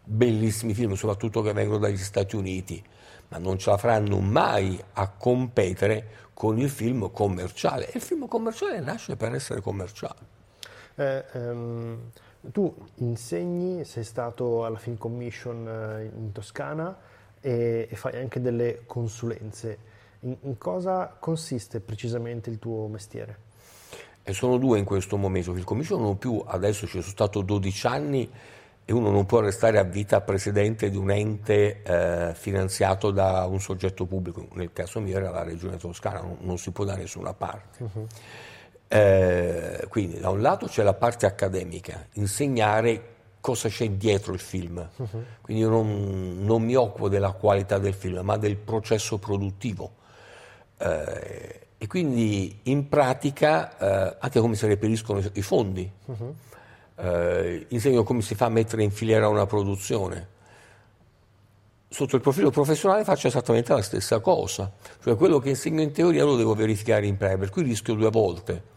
bellissimi 0.04 0.74
film, 0.74 0.94
soprattutto 0.94 1.42
che 1.42 1.52
vengono 1.52 1.78
dagli 1.78 1.96
Stati 1.96 2.36
Uniti, 2.36 2.82
ma 3.28 3.38
non 3.38 3.58
ce 3.58 3.70
la 3.70 3.78
faranno 3.78 4.18
mai 4.18 4.82
a 4.94 5.08
competere 5.08 6.20
con 6.34 6.58
il 6.58 6.70
film 6.70 7.10
commerciale. 7.10 7.86
E 7.86 7.92
il 7.94 8.02
film 8.02 8.28
commerciale 8.28 8.80
nasce 8.80 9.16
per 9.16 9.34
essere 9.34 9.60
commerciale. 9.60 10.30
Eh, 10.96 11.24
ehm, 11.32 12.10
Tu 12.50 12.74
insegni, 12.96 13.84
sei 13.84 14.02
stato 14.02 14.64
alla 14.64 14.78
Film 14.78 14.96
Commission 14.98 15.68
eh, 15.68 16.10
in 16.14 16.32
Toscana 16.32 16.96
e, 17.40 17.86
e 17.88 17.96
fai 17.96 18.18
anche 18.18 18.40
delle 18.40 18.82
consulenze. 18.86 19.90
In, 20.20 20.36
in, 20.42 20.58
cosa 20.58 21.16
consiste 21.18 21.80
precisamente 21.80 22.50
il 22.50 22.58
tuo 22.58 22.86
mestiere? 22.88 23.50
E 24.22 24.32
sono 24.32 24.56
due 24.56 24.78
in 24.78 24.84
questo 24.84 25.16
momento. 25.16 25.52
Film 25.52 25.64
Commission 25.64 26.00
non 26.00 26.18
più, 26.18 26.42
adesso 26.44 26.86
ci 26.86 27.00
sono 27.00 27.12
stato 27.12 27.42
12 27.42 27.86
anni 27.86 28.30
e 28.84 28.92
uno 28.92 29.10
non 29.10 29.26
può 29.26 29.40
restare 29.40 29.78
a 29.78 29.84
vita 29.84 30.20
presidente 30.20 30.90
di 30.90 30.96
un 30.96 31.10
ente 31.10 31.82
eh, 31.82 32.34
finanziato 32.34 33.12
da 33.12 33.46
un 33.46 33.60
soggetto 33.60 34.06
pubblico, 34.06 34.48
nel 34.54 34.72
caso 34.72 35.00
mio 35.00 35.16
era 35.16 35.30
la 35.30 35.44
regione 35.44 35.76
toscana, 35.76 36.20
non, 36.20 36.38
non 36.40 36.58
si 36.58 36.72
può 36.72 36.84
da 36.84 36.96
nessuna 36.96 37.32
parte. 37.32 37.84
Uh-huh. 37.84 38.06
Eh, 38.94 39.86
quindi 39.88 40.20
da 40.20 40.28
un 40.28 40.42
lato 40.42 40.66
c'è 40.66 40.82
la 40.82 40.94
parte 40.94 41.26
accademica, 41.26 42.06
insegnare 42.14 43.10
cosa 43.40 43.68
c'è 43.68 43.88
dietro 43.90 44.32
il 44.34 44.40
film, 44.40 44.86
uh-huh. 44.96 45.24
quindi 45.40 45.62
io 45.62 45.68
non, 45.70 46.44
non, 46.44 46.62
mi 46.62 46.74
occupo 46.74 47.08
della 47.08 47.32
qualità 47.32 47.78
del 47.78 47.94
film, 47.94 48.20
ma 48.20 48.36
del 48.36 48.56
processo 48.56 49.18
produttivo. 49.18 49.92
Eh, 50.76 51.60
e 51.78 51.86
quindi 51.86 52.60
in 52.64 52.88
pratica 52.88 53.78
eh, 53.78 54.16
anche 54.20 54.40
come 54.40 54.54
si 54.54 54.66
reperiscono 54.66 55.22
i 55.32 55.42
fondi. 55.42 55.90
Uh-huh 56.04 56.34
eh, 56.96 57.66
insegno 57.68 58.02
come 58.02 58.22
si 58.22 58.34
fa 58.34 58.46
a 58.46 58.50
mettere 58.50 58.82
in 58.82 58.90
filiera 58.90 59.28
una 59.28 59.46
produzione. 59.46 60.28
Sotto 61.88 62.16
il 62.16 62.22
profilo 62.22 62.50
professionale 62.50 63.04
faccio 63.04 63.26
esattamente 63.26 63.74
la 63.74 63.82
stessa 63.82 64.20
cosa, 64.20 64.70
cioè 65.02 65.14
quello 65.14 65.38
che 65.38 65.50
insegno 65.50 65.82
in 65.82 65.92
teoria 65.92 66.24
lo 66.24 66.36
devo 66.36 66.54
verificare 66.54 67.06
in 67.06 67.16
pratica, 67.16 67.38
per 67.38 67.50
cui 67.50 67.62
rischio 67.62 67.94
due 67.94 68.10
volte. 68.10 68.70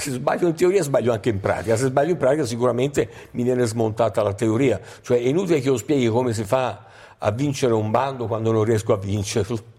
Se 0.00 0.10
sbaglio 0.10 0.48
in 0.48 0.54
teoria 0.54 0.82
sbaglio 0.82 1.12
anche 1.12 1.28
in 1.28 1.40
pratica, 1.40 1.76
se 1.76 1.86
sbaglio 1.86 2.12
in 2.12 2.16
pratica 2.16 2.44
sicuramente 2.44 3.08
mi 3.32 3.42
viene 3.42 3.64
smontata 3.66 4.22
la 4.22 4.34
teoria, 4.34 4.80
cioè 5.02 5.18
è 5.18 5.26
inutile 5.26 5.60
che 5.60 5.68
io 5.68 5.76
spieghi 5.76 6.08
come 6.08 6.32
si 6.32 6.44
fa 6.44 6.86
a 7.18 7.30
vincere 7.30 7.74
un 7.74 7.90
bando 7.90 8.26
quando 8.26 8.50
non 8.52 8.64
riesco 8.64 8.92
a 8.92 8.96
vincerlo. 8.96 9.78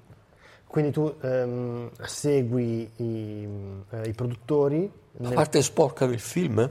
Quindi 0.67 0.91
tu 0.91 1.13
ehm, 1.21 1.89
segui 2.03 2.89
i, 2.97 3.47
eh, 3.89 4.07
i 4.07 4.13
produttori. 4.13 4.89
La 5.17 5.27
nel... 5.27 5.35
parte 5.35 5.61
sporca 5.61 6.05
del 6.05 6.19
film? 6.19 6.69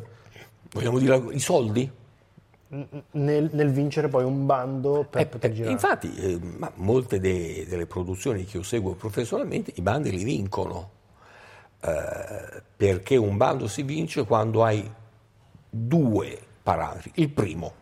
vogliamo 0.73 0.99
dire 0.99 1.23
i 1.33 1.41
soldi? 1.41 1.91
Nel, 2.69 3.51
nel, 3.53 3.71
vincere 3.73 4.07
poi 4.07 4.23
un 4.23 4.47
bando 4.47 5.05
per 5.11 5.23
eh, 5.23 5.27
poter 5.27 5.53
girare. 5.53 5.73
Infatti, 5.73 6.15
eh, 6.15 6.41
molte 6.77 7.19
de, 7.19 7.67
delle 7.69 7.87
produzioni 7.87 8.45
che 8.45 8.59
io 8.59 8.63
seguo 8.63 8.95
professionalmente, 8.95 9.73
i 9.75 9.83
bandi 9.83 10.13
li 10.13 10.23
vincono, 10.23 10.91
eh, 11.81 12.63
perché 12.77 13.17
un 13.17 13.37
bando 13.37 13.67
si 13.69 13.83
vince 13.83 14.25
quando 14.25 14.65
hai 14.65 14.89
due 15.69 16.39
parametri. 16.63 17.13
Il 17.15 17.31
primo, 17.31 17.73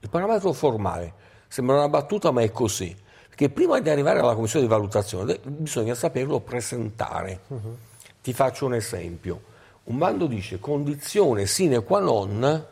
il 0.00 0.08
parametro 0.08 0.52
formale, 0.52 1.12
sembra 1.48 1.76
una 1.76 1.88
battuta 1.88 2.30
ma 2.30 2.42
è 2.42 2.50
così, 2.50 2.96
perché 3.28 3.50
prima 3.50 3.80
di 3.80 3.90
arrivare 3.90 4.20
alla 4.20 4.34
commissione 4.34 4.64
di 4.64 4.70
valutazione 4.70 5.38
bisogna 5.42 5.94
saperlo 5.94 6.40
presentare. 6.40 7.40
Uh-huh. 7.48 7.76
Ti 8.20 8.32
faccio 8.32 8.66
un 8.66 8.74
esempio 8.74 9.50
un 9.84 9.98
bando 9.98 10.26
dice 10.26 10.60
condizione 10.60 11.46
sine 11.46 11.82
qua 11.82 11.98
non 11.98 12.66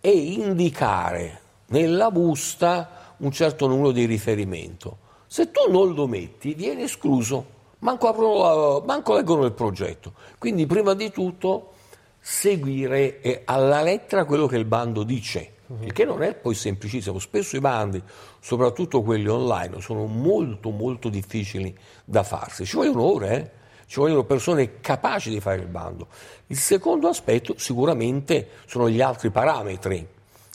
e 0.00 0.10
indicare 0.10 1.40
nella 1.68 2.10
busta 2.10 3.14
un 3.18 3.30
certo 3.30 3.66
numero 3.66 3.92
di 3.92 4.04
riferimento. 4.04 4.98
Se 5.26 5.50
tu 5.50 5.70
non 5.70 5.94
lo 5.94 6.06
metti, 6.06 6.54
viene 6.54 6.82
escluso, 6.82 7.58
manco, 7.80 8.08
aprono, 8.08 8.82
manco 8.86 9.14
leggono 9.14 9.44
il 9.44 9.52
progetto. 9.52 10.14
Quindi 10.38 10.66
prima 10.66 10.94
di 10.94 11.10
tutto 11.10 11.72
seguire 12.18 13.42
alla 13.44 13.82
lettera 13.82 14.24
quello 14.24 14.46
che 14.46 14.56
il 14.56 14.64
bando 14.64 15.02
dice, 15.02 15.54
uh-huh. 15.66 15.84
il 15.84 15.92
che 15.92 16.04
non 16.04 16.22
è 16.22 16.34
poi 16.34 16.54
semplicissimo. 16.54 17.18
Spesso 17.18 17.56
i 17.56 17.60
bandi, 17.60 18.02
soprattutto 18.40 19.02
quelli 19.02 19.28
online, 19.28 19.80
sono 19.80 20.06
molto 20.06 20.70
molto 20.70 21.08
difficili 21.08 21.76
da 22.04 22.22
farsi. 22.22 22.64
Ci 22.64 22.76
vogliono 22.76 23.02
ore, 23.02 23.36
eh? 23.36 23.50
ci 23.86 23.98
vogliono 23.98 24.24
persone 24.24 24.80
capaci 24.80 25.30
di 25.30 25.40
fare 25.40 25.60
il 25.60 25.66
bando. 25.66 26.06
Il 26.46 26.58
secondo 26.58 27.08
aspetto 27.08 27.54
sicuramente 27.56 28.50
sono 28.66 28.88
gli 28.88 29.00
altri 29.00 29.30
parametri. 29.30 30.06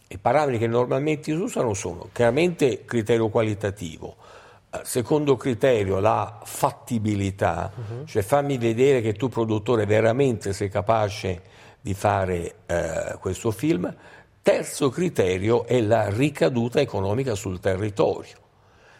I 0.08 0.18
parametri 0.20 0.60
che 0.60 0.68
normalmente 0.68 1.24
si 1.24 1.32
usano 1.32 1.74
sono 1.74 2.10
chiaramente 2.14 2.86
criterio 2.86 3.28
qualitativo, 3.30 4.16
eh, 4.18 4.45
secondo 4.84 5.38
criterio 5.38 6.00
la 6.00 6.40
fattibilità, 6.44 7.72
uh-huh. 7.74 8.06
cioè 8.06 8.22
fammi 8.22 8.58
vedere 8.58 9.02
che 9.02 9.14
tu 9.14 9.30
produttore 9.30 9.86
veramente 9.86 10.54
sei 10.54 10.70
capace 10.70 11.42
di 11.82 11.94
fare 11.94 12.56
eh, 12.66 13.18
questo 13.20 13.52
film. 13.52 13.94
Terzo 14.42 14.90
criterio 14.90 15.66
è 15.66 15.82
la 15.82 16.10
ricaduta 16.10 16.80
economica 16.80 17.36
sul 17.36 17.60
territorio. 17.60 18.36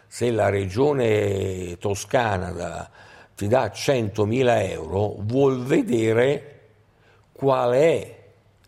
Se 0.06 0.30
la 0.30 0.48
regione 0.48 1.76
toscana 1.78 2.50
da, 2.50 2.90
ti 3.34 3.48
dà 3.48 3.66
100.000 3.66 4.70
euro, 4.70 5.16
vuol 5.18 5.62
vedere 5.64 6.60
qual 7.32 7.72
è 7.72 8.15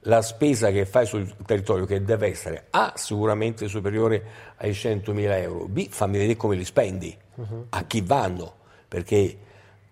la 0.09 0.23
spesa 0.23 0.71
che 0.71 0.87
fai 0.87 1.07
sul 1.07 1.35
territorio, 1.45 1.85
che 1.85 2.03
deve 2.03 2.29
essere 2.29 2.67
A, 2.71 2.95
sicuramente 2.97 3.69
superiore 3.69 4.23
ai 4.57 4.71
100.000 4.71 5.41
euro, 5.43 5.67
B, 5.67 5.89
fammi 5.89 6.17
vedere 6.17 6.37
come 6.37 6.57
li 6.57 6.65
spendi, 6.65 7.17
uh-huh. 7.35 7.67
a 7.69 7.85
chi 7.85 8.01
vanno, 8.01 8.55
perché 8.89 9.37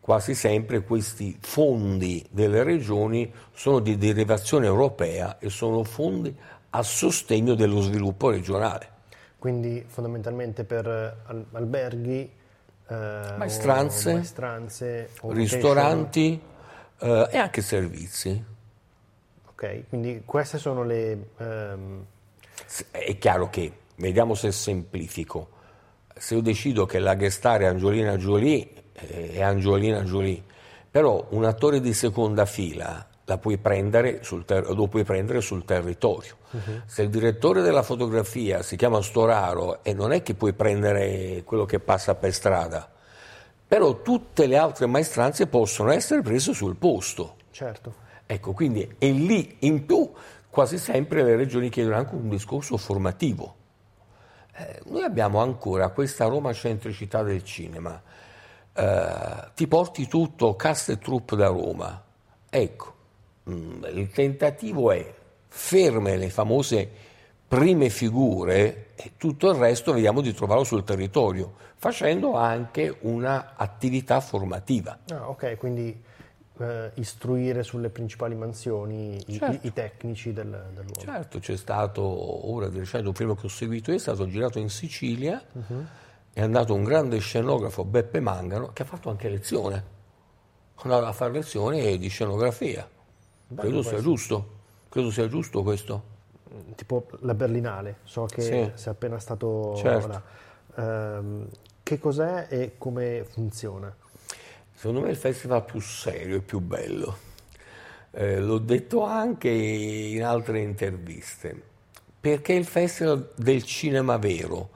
quasi 0.00 0.34
sempre 0.34 0.82
questi 0.82 1.36
fondi 1.38 2.24
delle 2.30 2.62
regioni 2.62 3.30
sono 3.52 3.78
di 3.80 3.98
derivazione 3.98 4.64
europea 4.64 5.38
e 5.38 5.50
sono 5.50 5.84
fondi 5.84 6.34
a 6.70 6.82
sostegno 6.82 7.54
dello 7.54 7.82
sviluppo 7.82 8.30
regionale. 8.30 8.88
Quindi 9.38 9.84
fondamentalmente 9.86 10.64
per 10.64 10.86
eh, 10.88 11.44
alberghi 11.52 12.30
eh, 12.88 13.34
maestranze, 13.36 14.14
maestranze 14.14 15.10
ristoranti 15.24 16.40
eh, 17.00 17.28
e 17.30 17.36
anche 17.36 17.60
servizi. 17.60 18.54
Ok, 19.56 19.88
quindi 19.88 20.20
queste 20.26 20.58
sono 20.58 20.84
le... 20.84 21.28
Um... 21.38 22.04
È 22.90 23.16
chiaro 23.16 23.48
che, 23.48 23.72
vediamo 23.96 24.34
se 24.34 24.52
semplifico, 24.52 25.48
se 26.14 26.34
io 26.34 26.42
decido 26.42 26.84
che 26.84 26.98
la 26.98 27.14
guest 27.14 27.38
star 27.38 27.62
è 27.62 27.64
Angiolina 27.64 28.18
Jolie, 28.18 28.68
eh, 28.92 29.32
è 29.32 29.42
Angiolina 29.42 30.02
Jolie, 30.02 30.42
però 30.90 31.26
un 31.30 31.46
attore 31.46 31.80
di 31.80 31.94
seconda 31.94 32.44
fila 32.44 33.06
la 33.24 33.38
puoi 33.38 33.56
prendere 33.56 34.22
sul 34.22 34.44
ter- 34.44 34.68
lo 34.68 34.88
puoi 34.88 35.04
prendere 35.04 35.40
sul 35.40 35.64
territorio. 35.64 36.36
Uh-huh. 36.50 36.82
Se 36.84 37.00
il 37.00 37.08
direttore 37.08 37.62
della 37.62 37.82
fotografia 37.82 38.60
si 38.62 38.76
chiama 38.76 39.00
Storaro 39.00 39.82
e 39.82 39.94
non 39.94 40.12
è 40.12 40.22
che 40.22 40.34
puoi 40.34 40.52
prendere 40.52 41.42
quello 41.44 41.64
che 41.64 41.80
passa 41.80 42.14
per 42.14 42.34
strada, 42.34 42.90
però 43.66 44.02
tutte 44.02 44.46
le 44.46 44.58
altre 44.58 44.84
maestranze 44.84 45.46
possono 45.46 45.92
essere 45.92 46.20
prese 46.20 46.52
sul 46.52 46.76
posto. 46.76 47.36
Certo. 47.50 48.04
Ecco, 48.26 48.52
quindi 48.52 48.96
è 48.98 49.10
lì 49.10 49.56
in 49.60 49.86
più 49.86 50.10
quasi 50.50 50.78
sempre 50.78 51.22
le 51.22 51.36
regioni 51.36 51.68
chiedono 51.68 51.96
anche 51.96 52.14
un 52.14 52.28
discorso 52.28 52.76
formativo. 52.76 53.54
Eh, 54.56 54.80
noi 54.86 55.04
abbiamo 55.04 55.40
ancora 55.40 55.90
questa 55.90 56.26
Roma 56.26 56.52
centricità 56.52 57.22
del 57.22 57.44
cinema. 57.44 58.00
Eh, 58.72 59.50
ti 59.54 59.66
porti 59.66 60.08
tutto 60.08 60.56
cast 60.56 60.90
e 60.90 60.98
troupe 60.98 61.36
da 61.36 61.48
Roma. 61.48 62.02
Ecco, 62.48 62.94
Mm, 63.48 63.84
il 63.94 64.10
tentativo 64.10 64.90
è 64.90 65.14
ferme 65.46 66.16
le 66.16 66.30
famose 66.30 66.90
prime 67.46 67.90
figure 67.90 68.88
e 68.96 69.12
tutto 69.16 69.50
il 69.50 69.56
resto 69.56 69.92
vediamo 69.92 70.20
di 70.20 70.34
trovarlo 70.34 70.64
sul 70.64 70.82
territorio, 70.82 71.54
facendo 71.76 72.34
anche 72.34 72.96
un'attività 73.02 74.18
formativa. 74.20 74.98
Ah, 75.12 75.28
ok, 75.28 75.56
quindi 75.58 75.96
eh, 76.58 76.90
istruire 76.94 77.62
sulle 77.62 77.90
principali 77.90 78.34
mansioni 78.34 79.22
certo. 79.28 79.66
i, 79.66 79.68
i, 79.68 79.72
tecnici 79.72 80.32
del, 80.32 80.50
del 80.74 80.84
luogo. 80.84 81.00
Certo, 81.00 81.38
c'è 81.38 81.56
stato, 81.56 82.02
ora 82.50 82.68
di 82.68 82.78
recente, 82.78 83.08
un 83.08 83.14
film 83.14 83.34
che 83.36 83.46
ho 83.46 83.50
seguito 83.50 83.92
è 83.92 83.98
stato 83.98 84.26
girato 84.26 84.58
in 84.58 84.68
Sicilia, 84.68 85.42
uh-huh. 85.52 85.84
è 86.32 86.40
andato 86.40 86.74
un 86.74 86.84
grande 86.84 87.18
scenografo, 87.18 87.84
Beppe 87.84 88.20
Mangano, 88.20 88.72
che 88.72 88.82
ha 88.82 88.86
fatto 88.86 89.10
anche 89.10 89.28
lezione, 89.28 89.84
è 90.74 90.80
andato 90.82 91.06
a 91.06 91.12
fare 91.12 91.32
lezione 91.32 91.96
di 91.98 92.08
scenografia 92.08 92.88
Credo 93.54 93.82
sia 93.82 94.00
giusto. 94.00 94.54
Credo 94.88 95.10
sia 95.10 95.28
giusto 95.28 95.62
questo. 95.62 96.14
Tipo 96.74 97.06
la 97.20 97.34
Berlinale, 97.34 97.98
so 98.04 98.24
che 98.24 98.40
sì. 98.40 98.70
sei 98.74 98.92
appena 98.92 99.18
stato 99.18 99.74
certo. 99.76 100.22
um, 100.76 101.46
che 101.82 101.98
cos'è 101.98 102.46
e 102.48 102.74
come 102.78 103.24
funziona? 103.24 103.94
Secondo 104.78 105.00
me 105.00 105.08
è 105.08 105.10
il 105.10 105.16
festival 105.16 105.64
più 105.64 105.80
serio 105.80 106.36
e 106.36 106.40
più 106.40 106.60
bello. 106.60 107.16
Eh, 108.10 108.40
l'ho 108.40 108.58
detto 108.58 109.04
anche 109.04 109.48
in 109.48 110.22
altre 110.22 110.60
interviste, 110.60 111.58
perché 112.20 112.52
è 112.52 112.56
il 112.56 112.66
festival 112.66 113.32
del 113.36 113.64
cinema 113.64 114.18
vero, 114.18 114.68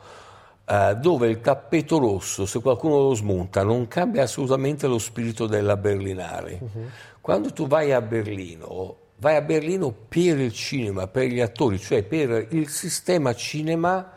eh, 0.65 0.97
dove 0.99 1.29
il 1.29 1.43
tappeto 1.43 1.99
rosso, 1.99 2.47
se 2.47 2.63
qualcuno 2.63 2.97
lo 2.97 3.15
smonta, 3.15 3.63
non 3.63 3.89
cambia 3.89 4.23
assolutamente 4.23 4.87
lo 4.87 4.99
spirito 4.99 5.47
della 5.47 5.77
Berlinale. 5.77 6.59
Uh-huh. 6.61 6.89
Quando 7.21 7.53
tu 7.53 7.67
vai 7.67 7.93
a 7.93 8.01
Berlino 8.01 8.97
vai 9.17 9.37
a 9.37 9.43
Berlino 9.43 9.91
per 9.91 10.39
il 10.39 10.53
cinema, 10.53 11.07
per 11.07 11.27
gli 11.27 11.41
attori, 11.41 11.79
cioè 11.79 12.03
per 12.03 12.47
il 12.51 12.69
sistema 12.69 13.35
cinema 13.35 14.13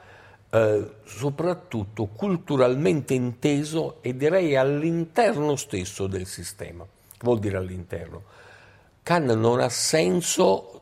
eh, 0.53 0.97
soprattutto 1.03 2.05
culturalmente 2.05 3.15
inteso 3.15 3.97
e 4.01 4.15
direi 4.15 4.55
all'interno 4.55 5.55
stesso 5.55 6.05
del 6.05 6.27
sistema. 6.27 6.83
Che 6.83 7.17
vuol 7.21 7.39
dire 7.39 7.57
all'interno? 7.57 8.21
Cannes 9.01 9.35
non 9.35 9.59
ha 9.59 9.69
senso, 9.69 10.81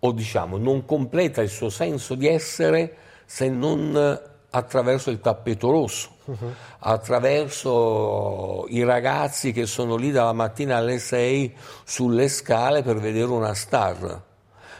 o 0.00 0.12
diciamo, 0.12 0.56
non 0.56 0.84
completa 0.84 1.42
il 1.42 1.48
suo 1.48 1.70
senso 1.70 2.16
di 2.16 2.26
essere 2.26 2.96
se 3.24 3.48
non 3.48 4.20
attraverso 4.50 5.10
il 5.10 5.20
tappeto 5.20 5.70
rosso, 5.70 6.08
uh-huh. 6.24 6.52
attraverso 6.80 8.66
i 8.68 8.82
ragazzi 8.82 9.52
che 9.52 9.66
sono 9.66 9.94
lì 9.94 10.10
dalla 10.10 10.32
mattina 10.32 10.78
alle 10.78 10.98
6 10.98 11.54
sulle 11.84 12.26
scale 12.26 12.82
per 12.82 12.98
vedere 12.98 13.30
una 13.30 13.54
star, 13.54 14.20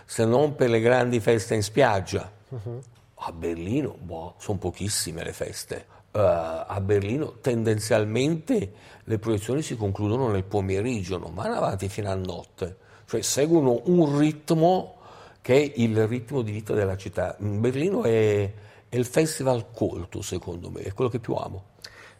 se 0.04 0.24
non 0.24 0.56
per 0.56 0.70
le 0.70 0.80
grandi 0.80 1.20
feste 1.20 1.54
in 1.54 1.62
spiaggia. 1.62 2.28
Uh-huh. 2.48 2.82
A 3.26 3.32
Berlino, 3.32 3.96
boh, 3.98 4.34
sono 4.38 4.58
pochissime 4.58 5.24
le 5.24 5.32
feste. 5.32 5.86
Uh, 6.12 6.18
a 6.66 6.80
Berlino 6.82 7.38
tendenzialmente 7.40 8.72
le 9.02 9.18
proiezioni 9.18 9.62
si 9.62 9.76
concludono 9.76 10.28
nel 10.28 10.44
pomeriggio, 10.44 11.18
non 11.18 11.34
vanno 11.34 11.54
avanti 11.54 11.88
fino 11.88 12.10
a 12.10 12.14
notte, 12.14 12.76
cioè 13.06 13.20
seguono 13.22 13.80
un 13.86 14.18
ritmo 14.18 14.96
che 15.40 15.54
è 15.54 15.72
il 15.76 16.06
ritmo 16.06 16.42
di 16.42 16.52
vita 16.52 16.74
della 16.74 16.96
città. 16.96 17.34
Berlino 17.38 18.02
è, 18.04 18.52
è 18.88 18.96
il 18.96 19.04
festival 19.06 19.72
colto, 19.72 20.22
secondo 20.22 20.70
me, 20.70 20.82
è 20.82 20.92
quello 20.92 21.10
che 21.10 21.18
più 21.18 21.34
amo. 21.34 21.72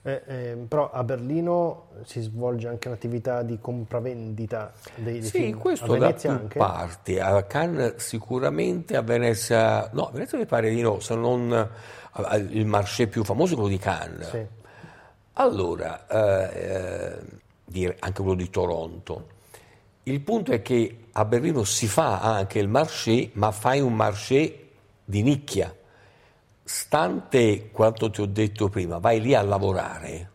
Eh, 0.07 0.23
eh, 0.27 0.57
però 0.69 0.90
a 0.90 1.03
Berlino 1.03 1.87
si 2.05 2.21
svolge 2.21 2.69
anche 2.69 2.88
un'attività 2.88 3.43
di 3.43 3.59
compravendita 3.59 4.71
dei, 4.97 5.21
dei 5.21 5.23
sì, 5.23 5.38
film. 5.38 5.59
questo 5.59 5.87
a 5.87 5.99
Venezia 5.99 6.31
da 6.31 6.37
più 6.37 6.45
anche? 6.45 6.59
parti. 6.59 7.19
A 7.19 7.43
Cannes 7.45 7.95
sicuramente, 7.97 8.97
a 8.97 9.01
Venezia 9.01 9.88
no, 9.95 10.09
a 10.09 10.11
Venezia 10.12 10.37
mi 10.37 10.45
pare 10.45 10.69
di 10.69 10.83
no, 10.83 11.01
se 11.01 11.14
non 11.14 11.71
il 12.51 12.67
marché 12.67 13.07
più 13.07 13.25
famoso 13.25 13.53
è 13.53 13.55
quello 13.55 13.71
di 13.71 13.79
Cannes. 13.79 14.29
Sì. 14.29 14.47
Allora, 15.33 16.07
eh, 16.07 17.19
eh, 17.73 17.97
anche 17.99 18.21
quello 18.21 18.37
di 18.37 18.51
Toronto. 18.51 19.29
Il 20.03 20.21
punto 20.21 20.53
è 20.53 20.61
che 20.61 21.07
a 21.12 21.25
Berlino 21.25 21.64
si 21.64 21.87
fa 21.87 22.21
anche 22.21 22.59
il 22.59 22.69
marché, 22.69 23.31
ma 23.33 23.51
fai 23.53 23.81
un 23.81 23.95
marché 23.95 24.69
di 25.03 25.23
nicchia 25.23 25.75
stante 26.64 27.70
quanto 27.70 28.11
ti 28.11 28.22
ho 28.22 28.27
detto 28.27 28.68
prima, 28.70 28.98
vai 28.98 29.20
lì 29.20 29.35
a 29.35 29.42
lavorare 29.42 30.31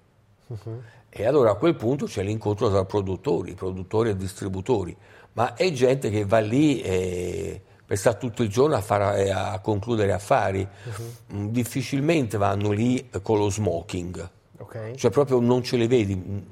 uh-huh. 0.45 0.81
e 1.09 1.25
allora 1.25 1.51
a 1.51 1.55
quel 1.55 1.75
punto 1.75 2.05
c'è 2.05 2.21
l'incontro 2.21 2.69
tra 2.69 2.85
produttori, 2.85 3.55
produttori 3.55 4.11
e 4.11 4.15
distributori, 4.15 4.95
ma 5.33 5.55
è 5.55 5.71
gente 5.71 6.11
che 6.11 6.25
va 6.25 6.39
lì 6.39 6.81
e 6.81 7.61
per 7.83 7.97
stare 7.97 8.17
tutto 8.19 8.43
il 8.43 8.49
giorno 8.49 8.75
a, 8.75 8.81
fare, 8.81 9.31
a 9.31 9.59
concludere 9.59 10.13
affari, 10.13 10.67
uh-huh. 10.67 11.49
difficilmente 11.49 12.37
vanno 12.37 12.69
lì 12.69 13.09
con 13.23 13.39
lo 13.39 13.49
smoking, 13.49 14.29
okay. 14.57 14.95
cioè 14.95 15.09
proprio 15.09 15.39
non 15.39 15.63
ce 15.63 15.77
le 15.77 15.87
vedi, 15.87 16.45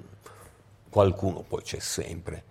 qualcuno 0.90 1.44
poi 1.48 1.62
c'è 1.62 1.80
sempre 1.80 2.44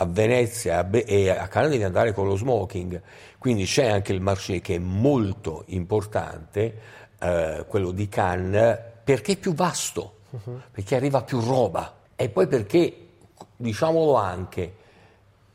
a 0.00 0.04
Venezia 0.06 0.88
e 0.90 1.28
a 1.28 1.48
Cannes 1.48 1.70
devi 1.70 1.82
andare 1.82 2.12
con 2.12 2.28
lo 2.28 2.36
smoking, 2.36 3.02
quindi 3.38 3.64
c'è 3.64 3.88
anche 3.88 4.12
il 4.12 4.20
marché 4.20 4.60
che 4.60 4.76
è 4.76 4.78
molto 4.78 5.64
importante, 5.66 6.80
eh, 7.18 7.64
quello 7.66 7.90
di 7.90 8.08
Cannes, 8.08 8.78
perché 9.02 9.32
è 9.32 9.36
più 9.36 9.54
vasto, 9.54 10.18
uh-huh. 10.30 10.60
perché 10.70 10.94
arriva 10.94 11.22
più 11.22 11.40
roba 11.40 11.96
e 12.14 12.28
poi 12.28 12.46
perché, 12.46 13.08
diciamolo 13.56 14.14
anche, 14.14 14.74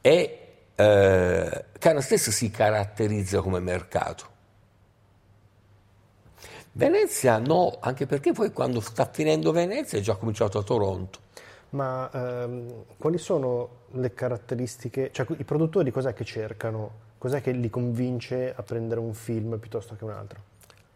è, 0.01 0.39
eh, 0.75 1.65
Cannes 1.79 2.03
stessa 2.03 2.32
si 2.32 2.51
caratterizza 2.51 3.39
come 3.39 3.60
mercato. 3.60 4.32
Venezia 6.73 7.38
no, 7.38 7.77
anche 7.79 8.06
perché 8.08 8.34
poi 8.34 8.51
quando 8.51 8.82
sta 8.82 9.10
finendo 9.10 9.53
Venezia 9.53 9.99
è 9.99 10.01
già 10.01 10.15
cominciato 10.15 10.58
a 10.58 10.63
Toronto. 10.63 11.19
Ma 11.69 12.10
ehm, 12.13 12.86
quali 12.97 13.17
sono 13.17 13.82
le 13.93 14.13
caratteristiche, 14.13 15.12
cioè 15.12 15.25
i 15.38 15.43
produttori 15.43 15.91
cos'è 15.91 16.13
che 16.13 16.23
cercano? 16.23 17.12
Cos'è 17.17 17.41
che 17.41 17.51
li 17.51 17.69
convince 17.69 18.53
a 18.56 18.63
prendere 18.63 18.99
un 18.99 19.13
film 19.13 19.58
piuttosto 19.58 19.95
che 19.95 20.03
un 20.03 20.12
altro? 20.12 20.39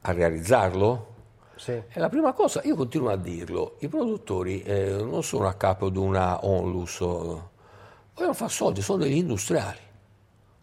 A 0.01 0.11
realizzarlo? 0.11 1.15
Sì. 1.55 1.81
È 1.87 1.99
la 1.99 2.09
prima 2.09 2.33
cosa, 2.33 2.61
io 2.63 2.75
continuo 2.75 3.09
a 3.09 3.15
dirlo, 3.15 3.77
i 3.79 3.87
produttori 3.87 4.61
eh, 4.61 4.91
non 5.01 5.23
sono 5.23 5.47
a 5.47 5.53
capo 5.53 5.89
di 5.89 5.97
una 5.97 6.45
onlus, 6.45 6.99
vogliono 6.99 8.33
fare 8.33 8.51
soldi, 8.51 8.81
sono 8.81 9.03
degli 9.03 9.17
industriali. 9.17 9.79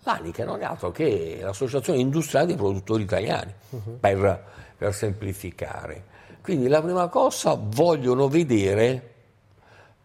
L'ANICA 0.05 0.45
non 0.45 0.61
è 0.61 0.65
altro 0.65 0.91
che 0.91 1.39
l'associazione 1.41 1.99
industriale 1.99 2.47
dei 2.47 2.57
produttori 2.57 3.03
italiani, 3.03 3.53
uh-huh. 3.71 3.99
per, 3.99 4.45
per 4.77 4.93
semplificare. 4.93 6.13
Quindi 6.43 6.69
la 6.69 6.83
prima 6.83 7.09
cosa 7.09 7.57
vogliono 7.59 8.29
vedere 8.29 9.15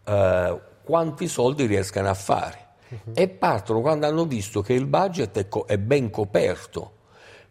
eh, 0.04 0.60
quanti 0.90 1.28
soldi 1.28 1.64
riescano 1.66 2.08
a 2.10 2.14
fare. 2.14 2.66
Uh-huh. 2.88 3.12
E 3.14 3.28
partono 3.28 3.80
quando 3.80 4.06
hanno 4.06 4.26
visto 4.26 4.60
che 4.60 4.74
il 4.74 4.86
budget 4.86 5.38
è, 5.38 5.48
co- 5.48 5.64
è 5.64 5.78
ben 5.78 6.10
coperto, 6.10 6.94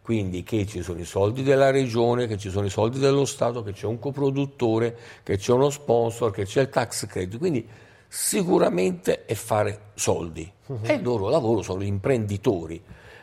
quindi 0.02 0.42
che 0.42 0.66
ci 0.66 0.82
sono 0.82 1.00
i 1.00 1.04
soldi 1.04 1.42
della 1.42 1.70
regione, 1.70 2.26
che 2.26 2.36
ci 2.36 2.50
sono 2.50 2.66
i 2.66 2.70
soldi 2.70 2.98
dello 2.98 3.24
Stato, 3.24 3.62
che 3.62 3.72
c'è 3.72 3.86
un 3.86 3.98
coproduttore, 3.98 4.96
che 5.22 5.38
c'è 5.38 5.52
uno 5.52 5.70
sponsor, 5.70 6.30
che 6.30 6.44
c'è 6.44 6.60
il 6.60 6.68
tax 6.68 7.06
credit. 7.06 7.38
Quindi 7.38 7.66
sicuramente 8.06 9.24
è 9.24 9.34
fare 9.34 9.92
soldi. 9.94 10.52
Uh-huh. 10.66 10.80
E 10.82 10.92
il 10.92 11.02
loro 11.02 11.30
lavoro 11.30 11.62
sono 11.62 11.82
imprenditori. 11.82 12.82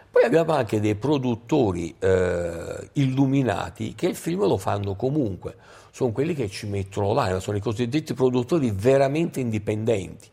Poi 0.09 0.23
abbiamo 0.23 0.53
anche 0.53 0.79
dei 0.79 0.95
produttori 0.95 1.95
eh, 1.99 2.89
illuminati 2.93 3.93
che 3.93 4.07
il 4.07 4.15
film 4.15 4.47
lo 4.47 4.57
fanno 4.57 4.95
comunque 4.95 5.55
sono 5.97 6.11
quelli 6.11 6.35
che 6.35 6.47
ci 6.47 6.67
mettono 6.67 7.11
l'anima, 7.11 7.39
sono 7.39 7.57
i 7.57 7.59
cosiddetti 7.59 8.13
produttori 8.13 8.69
veramente 8.69 9.39
indipendenti, 9.39 10.29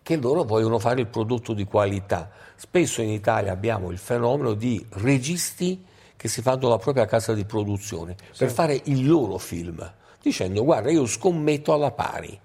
che 0.00 0.16
loro 0.18 0.44
vogliono 0.44 0.78
fare 0.78 1.00
il 1.00 1.08
prodotto 1.08 1.52
di 1.52 1.64
qualità. 1.64 2.30
Spesso 2.54 3.02
in 3.02 3.08
Italia 3.08 3.50
abbiamo 3.50 3.90
il 3.90 3.98
fenomeno 3.98 4.54
di 4.54 4.86
registi 4.90 5.84
che 6.14 6.28
si 6.28 6.42
fanno 6.42 6.68
la 6.68 6.78
propria 6.78 7.06
casa 7.06 7.34
di 7.34 7.44
produzione 7.44 8.14
sì. 8.30 8.44
per 8.44 8.52
fare 8.52 8.80
il 8.84 9.04
loro 9.04 9.36
film, 9.38 9.84
dicendo 10.22 10.62
guarda 10.62 10.92
io 10.92 11.06
scommetto 11.06 11.72
alla 11.72 11.90
pari. 11.90 12.40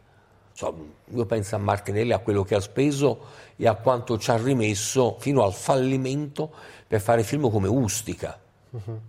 Io 1.14 1.26
penso 1.28 1.56
a 1.56 1.60
Martinelli, 1.60 2.14
a 2.14 2.18
quello 2.18 2.42
che 2.42 2.56
ha 2.56 2.62
speso 2.62 3.28
e 3.58 3.68
a 3.68 3.76
quanto 3.76 4.18
ci 4.18 4.32
ha 4.32 4.38
rimesso 4.38 5.18
fino 5.20 5.44
al 5.44 5.54
fallimento 5.54 6.52
per 6.88 7.00
fare 7.00 7.22
film 7.22 7.48
come 7.52 7.68
Ustica. 7.68 8.40
Uh-huh. 8.72 9.00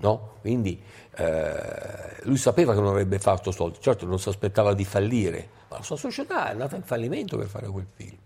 No? 0.00 0.36
Quindi 0.40 0.80
eh, 1.16 2.22
lui 2.22 2.36
sapeva 2.36 2.74
che 2.74 2.80
non 2.80 2.88
avrebbe 2.88 3.18
fatto 3.18 3.50
soldi, 3.50 3.78
certo 3.80 4.06
non 4.06 4.18
si 4.18 4.28
aspettava 4.28 4.72
di 4.72 4.84
fallire, 4.84 5.48
ma 5.68 5.76
la 5.76 5.82
sua 5.82 5.96
società 5.96 6.48
è 6.48 6.52
andata 6.52 6.76
in 6.76 6.82
fallimento 6.82 7.36
per 7.36 7.46
fare 7.46 7.68
quel 7.68 7.86
film. 7.94 8.16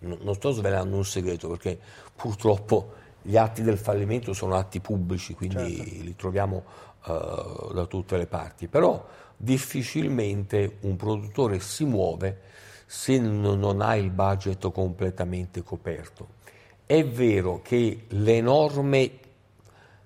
Non, 0.00 0.18
non 0.22 0.34
sto 0.34 0.52
svelando 0.52 0.96
un 0.96 1.04
segreto 1.04 1.48
perché 1.48 1.78
purtroppo 2.14 2.92
gli 3.22 3.36
atti 3.36 3.62
del 3.62 3.78
fallimento 3.78 4.32
sono 4.32 4.54
atti 4.54 4.80
pubblici, 4.80 5.34
quindi 5.34 5.76
certo. 5.76 5.90
li 6.02 6.14
troviamo 6.14 6.64
uh, 7.06 7.72
da 7.72 7.86
tutte 7.86 8.16
le 8.16 8.26
parti, 8.26 8.68
però 8.68 9.04
difficilmente 9.36 10.76
un 10.80 10.94
produttore 10.96 11.58
si 11.58 11.84
muove 11.84 12.40
se 12.86 13.18
non 13.18 13.80
ha 13.80 13.96
il 13.96 14.10
budget 14.10 14.70
completamente 14.70 15.62
coperto. 15.62 16.42
È 16.86 17.04
vero 17.04 17.60
che 17.62 18.04
le 18.08 18.40
norme 18.40 19.10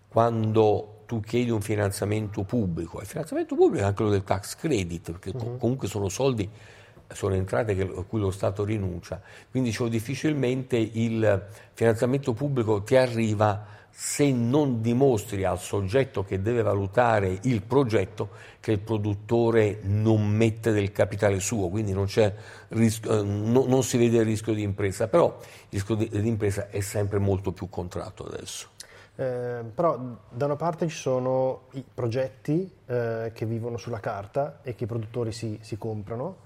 quando 0.08 0.97
tu 1.08 1.20
chiedi 1.20 1.48
un 1.48 1.62
finanziamento 1.62 2.42
pubblico, 2.42 3.00
il 3.00 3.06
finanziamento 3.06 3.54
pubblico 3.54 3.82
è 3.82 3.86
anche 3.86 3.96
quello 3.96 4.10
del 4.10 4.24
tax 4.24 4.56
credit, 4.56 5.12
perché 5.12 5.30
uh-huh. 5.30 5.56
comunque 5.56 5.88
sono 5.88 6.10
soldi, 6.10 6.46
sono 7.10 7.34
entrate 7.34 7.72
a 7.80 8.02
cui 8.02 8.20
lo 8.20 8.30
Stato 8.30 8.62
rinuncia, 8.62 9.18
quindi 9.50 9.72
cioè, 9.72 9.88
difficilmente 9.88 10.76
il 10.76 11.46
finanziamento 11.72 12.34
pubblico 12.34 12.82
ti 12.82 12.94
arriva 12.94 13.64
se 13.90 14.30
non 14.30 14.82
dimostri 14.82 15.44
al 15.44 15.58
soggetto 15.58 16.24
che 16.24 16.42
deve 16.42 16.60
valutare 16.60 17.38
il 17.44 17.62
progetto 17.62 18.28
che 18.60 18.72
il 18.72 18.78
produttore 18.80 19.80
non 19.84 20.28
mette 20.28 20.72
del 20.72 20.92
capitale 20.92 21.40
suo, 21.40 21.70
quindi 21.70 21.92
non, 21.92 22.06
rischio, 22.68 23.18
eh, 23.18 23.22
no, 23.22 23.64
non 23.66 23.82
si 23.82 23.96
vede 23.96 24.18
il 24.18 24.26
rischio 24.26 24.52
di 24.52 24.60
impresa, 24.60 25.08
però 25.08 25.38
il 25.40 25.66
rischio 25.70 25.94
di, 25.94 26.06
di 26.10 26.28
impresa 26.28 26.68
è 26.68 26.80
sempre 26.80 27.18
molto 27.18 27.52
più 27.52 27.70
contratto 27.70 28.26
adesso. 28.26 28.68
Eh, 29.20 29.64
però 29.74 29.98
da 30.30 30.44
una 30.44 30.54
parte 30.54 30.86
ci 30.86 30.96
sono 30.96 31.62
i 31.72 31.84
progetti 31.92 32.72
eh, 32.86 33.32
che 33.34 33.46
vivono 33.46 33.76
sulla 33.76 33.98
carta 33.98 34.60
e 34.62 34.76
che 34.76 34.84
i 34.84 34.86
produttori 34.86 35.32
si, 35.32 35.58
si 35.60 35.76
comprano, 35.76 36.36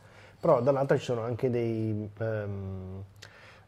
però 0.41 0.63
dall'altra 0.63 0.97
ci 0.97 1.05
sono 1.05 1.21
anche 1.21 1.51
dei, 1.51 2.11
ehm, 2.17 3.05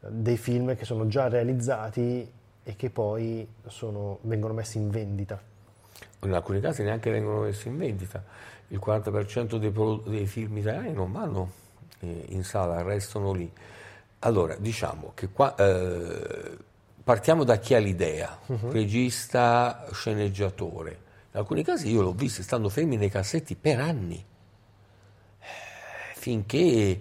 dei, 0.09 0.39
film 0.39 0.75
che 0.75 0.87
sono 0.87 1.07
già 1.07 1.29
realizzati 1.29 2.33
e 2.63 2.77
che 2.77 2.89
poi 2.89 3.47
sono, 3.67 4.21
vengono 4.23 4.55
messi 4.55 4.79
in 4.79 4.89
vendita. 4.89 5.39
In 6.21 6.33
alcuni 6.33 6.61
casi 6.61 6.83
neanche 6.83 7.11
vengono 7.11 7.41
messi 7.41 7.69
in 7.69 7.77
vendita. 7.77 8.25
Il 8.69 8.81
40% 8.83 9.57
dei, 9.57 9.71
pro, 9.71 9.97
dei 9.97 10.27
film 10.27 10.57
italiani 10.57 10.95
non 10.95 11.13
vanno 11.13 11.51
eh, 12.01 12.25
in 12.29 12.43
sala, 12.43 12.81
restano 12.81 13.35
lì. 13.35 13.53
Allora, 14.21 14.57
diciamo 14.57 15.13
che 15.13 15.29
qua 15.29 15.55
eh, 15.57 16.57
partiamo 17.05 17.45
da 17.45 17.59
chi 17.59 17.75
ha 17.75 17.79
l'idea, 17.79 18.39
uh-huh. 18.47 18.71
regista, 18.71 19.87
sceneggiatore. 19.93 21.03
In 21.33 21.41
alcuni 21.41 21.63
casi 21.63 21.91
io 21.91 22.01
l'ho 22.01 22.13
visto 22.13 22.43
stando 22.43 22.69
fermi 22.69 22.97
nei 22.97 23.11
cassetti 23.11 23.55
per 23.55 23.79
anni, 23.81 24.25
finché 26.15 27.01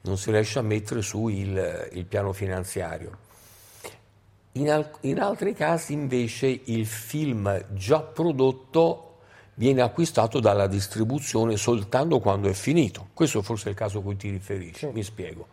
non 0.00 0.16
si 0.16 0.30
riesce 0.30 0.58
a 0.58 0.62
mettere 0.62 1.02
su 1.02 1.28
il, 1.28 1.90
il 1.92 2.04
piano 2.06 2.32
finanziario. 2.32 3.18
In, 4.52 4.70
al- 4.70 4.90
in 5.00 5.20
altri 5.20 5.52
casi 5.52 5.92
invece 5.92 6.46
il 6.64 6.86
film 6.86 7.66
già 7.72 8.00
prodotto 8.00 9.18
viene 9.54 9.82
acquistato 9.82 10.40
dalla 10.40 10.66
distribuzione 10.66 11.56
soltanto 11.56 12.20
quando 12.20 12.48
è 12.48 12.52
finito. 12.52 13.08
Questo 13.12 13.42
forse 13.42 13.66
è 13.66 13.70
il 13.70 13.76
caso 13.76 13.98
a 13.98 14.02
cui 14.02 14.16
ti 14.16 14.30
riferisci, 14.30 14.86
sì. 14.86 14.92
mi 14.92 15.02
spiego. 15.02 15.48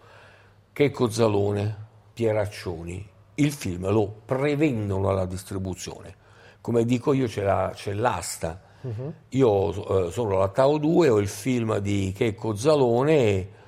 Checco 0.74 1.10
Zalone, 1.10 1.76
Pieraccioni, 2.14 3.10
il 3.36 3.52
film 3.52 3.90
lo 3.90 4.22
prevendono 4.26 5.10
alla 5.10 5.26
distribuzione. 5.26 6.16
Come 6.62 6.86
dico 6.86 7.14
io 7.14 7.28
c'è, 7.28 7.44
la, 7.44 7.72
c'è 7.74 7.94
l'asta. 7.94 8.62
Uh-huh. 8.82 9.14
Io 9.30 10.08
eh, 10.08 10.12
sono 10.12 10.38
la 10.38 10.48
Tao 10.50 10.78
2, 10.78 11.10
ho 11.10 11.20
il 11.20 11.28
film 11.28 11.78
di 11.78 12.14
Checco 12.16 12.56
Zalone, 12.56 13.60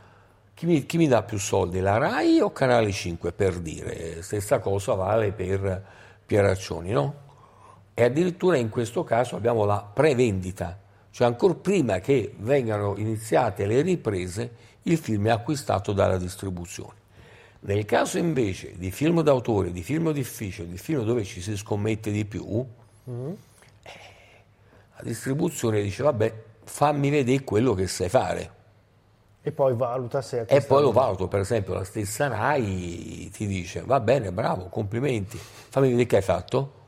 chi 0.53 0.65
mi, 0.65 0.85
chi 0.85 0.97
mi, 0.97 1.07
dà 1.07 1.23
più 1.23 1.37
soldi, 1.37 1.79
la 1.79 1.97
RAI 1.97 2.39
o 2.39 2.51
Canale 2.51 2.91
5 2.91 3.31
per 3.31 3.59
dire? 3.59 4.21
Stessa 4.21 4.59
cosa 4.59 4.93
vale 4.93 5.31
per 5.31 5.83
Pieraccioni, 6.25 6.91
no? 6.91 7.21
E 7.93 8.03
addirittura 8.03 8.57
in 8.57 8.69
questo 8.69 9.03
caso 9.03 9.35
abbiamo 9.35 9.65
la 9.65 9.87
prevendita, 9.91 10.79
cioè 11.11 11.27
ancora 11.27 11.53
prima 11.53 11.99
che 11.99 12.33
vengano 12.37 12.95
iniziate 12.97 13.65
le 13.65 13.81
riprese, 13.81 14.51
il 14.83 14.97
film 14.97 15.27
è 15.27 15.31
acquistato 15.31 15.93
dalla 15.93 16.17
distribuzione. 16.17 17.02
Nel 17.65 17.85
caso 17.85 18.17
invece 18.17 18.73
di 18.75 18.91
film 18.91 19.21
d'autore, 19.21 19.71
di 19.71 19.83
film 19.83 20.11
difficile, 20.11 20.67
di 20.67 20.77
film 20.77 21.03
dove 21.03 21.23
ci 21.23 21.41
si 21.41 21.55
scommette 21.55 22.11
di 22.11 22.25
più, 22.25 22.45
mm-hmm. 23.09 23.31
eh, 23.83 23.91
la 24.97 25.03
distribuzione 25.03 25.81
dice 25.81 26.03
vabbè 26.03 26.33
fammi 26.65 27.09
vedere 27.09 27.43
quello 27.43 27.73
che 27.73 27.87
sai 27.87 28.09
fare. 28.09 28.61
E 29.41 29.51
poi 29.51 29.75
valuta 29.75 30.21
se... 30.21 30.41
E 30.41 30.61
poi 30.61 30.81
lo 30.81 30.91
valuto, 30.91 31.27
per 31.27 31.41
esempio 31.41 31.73
la 31.73 31.83
stessa 31.83 32.27
RAI 32.27 33.29
ti 33.31 33.45
dice 33.45 33.81
va 33.81 33.99
bene, 34.01 34.31
bravo, 34.33 34.67
complimenti, 34.67 35.37
fammi 35.37 35.87
vedere 35.87 36.07
che 36.07 36.15
hai 36.17 36.21
fatto. 36.21 36.81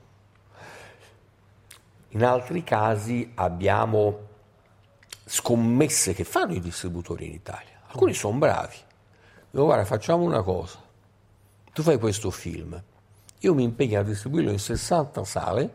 In 2.09 2.23
altri 2.23 2.63
casi 2.63 3.31
abbiamo 3.35 4.19
scommesse 5.25 6.13
che 6.13 6.23
fanno 6.25 6.53
i 6.53 6.59
distributori 6.59 7.27
in 7.27 7.33
Italia. 7.33 7.81
Alcuni 7.87 8.11
mm. 8.11 8.15
sono 8.15 8.37
bravi, 8.37 8.75
Dico, 9.55 9.67
guarda, 9.67 9.85
facciamo 9.85 10.25
una 10.25 10.41
cosa. 10.41 10.79
Tu 11.71 11.81
fai 11.81 11.97
questo 11.97 12.29
film, 12.29 12.77
io 13.39 13.53
mi 13.53 13.63
impegno 13.63 14.01
a 14.01 14.03
distribuirlo 14.03 14.51
in 14.51 14.59
60 14.59 15.23
sale, 15.23 15.73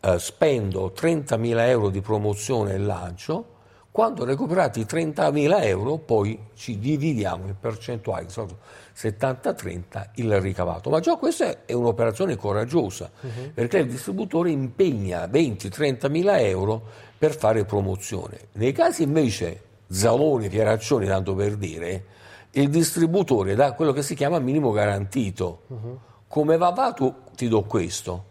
eh, 0.00 0.18
spendo 0.18 0.92
30.000 0.94 1.66
euro 1.66 1.88
di 1.88 2.02
promozione 2.02 2.74
e 2.74 2.78
lancio, 2.78 3.56
quando 3.90 4.26
recuperati 4.26 4.82
30.000 4.82 5.64
euro 5.64 5.96
poi 5.96 6.38
ci 6.56 6.78
dividiamo 6.78 7.46
in 7.46 7.54
percentuali, 7.58 8.26
70-30 8.26 10.10
il 10.16 10.38
ricavato. 10.38 10.90
Ma 10.90 11.00
già 11.00 11.16
questa 11.16 11.64
è 11.64 11.72
un'operazione 11.72 12.36
coraggiosa, 12.36 13.10
uh-huh. 13.18 13.52
perché 13.54 13.78
il 13.78 13.88
distributore 13.88 14.50
impegna 14.50 15.24
20-30.000 15.24 16.40
euro 16.40 16.82
per 17.16 17.34
fare 17.34 17.64
promozione. 17.64 18.48
Nei 18.52 18.72
casi 18.72 19.04
invece 19.04 19.62
Zaloni, 19.88 20.50
Pieraccioni, 20.50 21.06
tanto 21.06 21.34
per 21.34 21.56
dire, 21.56 22.16
il 22.60 22.70
distributore 22.70 23.54
dà 23.54 23.72
quello 23.72 23.92
che 23.92 24.02
si 24.02 24.14
chiama 24.14 24.38
minimo 24.38 24.70
garantito. 24.70 25.62
Uh-huh. 25.68 25.98
Come 26.28 26.56
va 26.56 26.70
va 26.70 26.92
tu 26.92 27.14
ti 27.34 27.48
do 27.48 27.62
questo. 27.62 28.24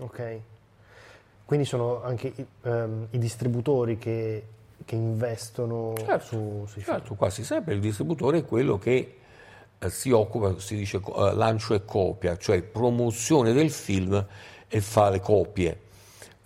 Ok. 0.00 0.40
Quindi 1.44 1.64
sono 1.64 2.02
anche 2.02 2.32
i, 2.34 2.46
um, 2.62 3.06
i 3.10 3.18
distributori 3.18 3.96
che, 3.96 4.44
che 4.84 4.94
investono 4.94 5.94
certo, 5.96 6.24
su, 6.24 6.64
sui 6.66 6.82
certo, 6.82 7.04
film. 7.04 7.16
quasi 7.16 7.42
sempre 7.42 7.74
il 7.74 7.80
distributore 7.80 8.38
è 8.38 8.44
quello 8.44 8.78
che 8.78 9.18
eh, 9.78 9.90
si 9.90 10.10
occupa, 10.10 10.58
si 10.58 10.76
dice 10.76 10.98
eh, 10.98 11.34
lancio 11.34 11.72
e 11.72 11.84
copia, 11.84 12.36
cioè 12.36 12.62
promozione 12.62 13.52
del 13.52 13.70
film 13.70 14.26
e 14.68 14.80
fa 14.80 15.08
le 15.08 15.20
copie. 15.20 15.80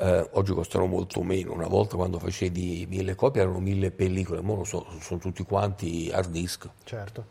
Eh, 0.02 0.28
oggi 0.32 0.52
costano 0.52 0.86
molto 0.86 1.22
meno, 1.22 1.52
una 1.52 1.68
volta 1.68 1.94
quando 1.94 2.18
facevi 2.18 2.86
mille 2.88 3.14
copie 3.14 3.42
erano 3.42 3.60
mille 3.60 3.92
pellicole, 3.92 4.42
ora 4.44 4.64
sono, 4.64 4.86
sono 5.00 5.20
tutti 5.20 5.44
quanti 5.44 6.10
hard 6.12 6.28
disk. 6.28 6.68
Certo. 6.82 7.24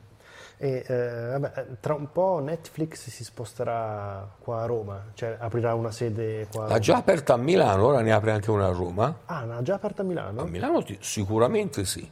E, 0.56 0.86
eh, 0.88 1.38
vabbè, 1.38 1.66
tra 1.82 1.96
un 1.96 2.10
po' 2.14 2.40
Netflix 2.40 3.10
si 3.10 3.26
sposterà 3.26 4.36
qua 4.40 4.62
a 4.62 4.66
Roma, 4.66 5.08
cioè 5.16 5.36
aprirà 5.38 5.74
una 5.74 5.92
sede 5.92 6.48
qua. 6.50 6.68
Ha 6.68 6.80
già 6.80 6.96
aperta 6.96 7.34
a 7.34 7.38
Milano, 7.38 7.88
ora 7.88 8.00
ne 8.00 8.14
apre 8.14 8.32
anche 8.32 8.50
una 8.52 8.68
a 8.68 8.72
Roma. 8.72 9.20
Ah, 9.26 9.44
l'ha 9.44 9.62
già 9.64 9.74
aperta 9.74 10.04
a 10.04 10.06
Milano? 10.06 10.42
A 10.42 10.46
Milano 10.46 10.82
sicuramente 11.00 11.84
sì. 11.84 12.10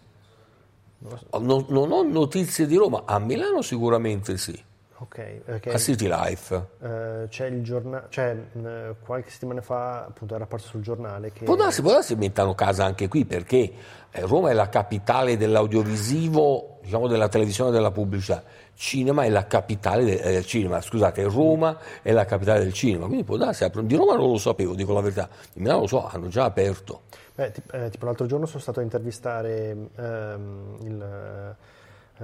Non, 1.39 1.65
non 1.69 1.91
ho 1.93 2.03
notizie 2.03 2.65
di 2.65 2.75
Roma, 2.75 3.03
a 3.05 3.17
Milano 3.19 3.61
sicuramente 3.61 4.35
sì. 4.35 4.61
Ok, 5.01 5.41
perché, 5.45 5.71
a 5.71 5.77
City 5.77 6.09
Life. 6.09 6.67
Eh, 6.81 7.27
c'è 7.29 7.45
il 7.45 7.63
giornale, 7.63 8.07
cioè 8.09 8.33
mh, 8.33 8.95
qualche 9.05 9.29
settimana 9.29 9.61
fa 9.61 10.05
appunto 10.05 10.35
era 10.35 10.43
apparso 10.43 10.67
sul 10.67 10.81
giornale 10.81 11.31
che... 11.31 11.45
Può 11.45 11.55
darsi, 11.55 11.81
può 11.81 11.91
darsi 11.91 12.15
mettano 12.15 12.53
casa 12.53 12.83
anche 12.83 13.07
qui 13.07 13.23
perché 13.23 13.71
eh, 14.11 14.21
Roma 14.25 14.49
è 14.49 14.53
la 14.53 14.67
capitale 14.67 15.37
dell'audiovisivo, 15.37 16.79
diciamo 16.81 17.07
della 17.07 17.29
televisione 17.29 17.69
e 17.69 17.73
della 17.73 17.91
pubblicità. 17.91 18.43
Cinema 18.75 19.23
è 19.23 19.29
la 19.29 19.47
capitale 19.47 20.03
del 20.03 20.35
eh, 20.35 20.43
cinema, 20.43 20.81
scusate, 20.81 21.23
Roma 21.23 21.77
è 22.01 22.11
la 22.11 22.25
capitale 22.25 22.59
del 22.59 22.73
cinema, 22.73 23.05
quindi 23.05 23.23
può 23.23 23.37
darsi, 23.37 23.65
di 23.83 23.95
Roma 23.95 24.15
non 24.15 24.31
lo 24.31 24.37
sapevo, 24.37 24.73
dico 24.73 24.91
la 24.93 25.01
verità, 25.01 25.29
di 25.53 25.61
Milano 25.61 25.81
lo 25.81 25.87
so, 25.87 26.07
hanno 26.07 26.27
già 26.27 26.43
aperto. 26.43 27.03
Beh, 27.35 27.51
tipo, 27.51 27.71
eh, 27.71 27.89
tipo 27.89 28.03
l'altro 28.03 28.25
giorno 28.25 28.45
sono 28.45 28.59
stato 28.59 28.81
a 28.81 28.83
intervistare 28.83 29.77
ehm, 29.95 30.77
il 30.81 31.55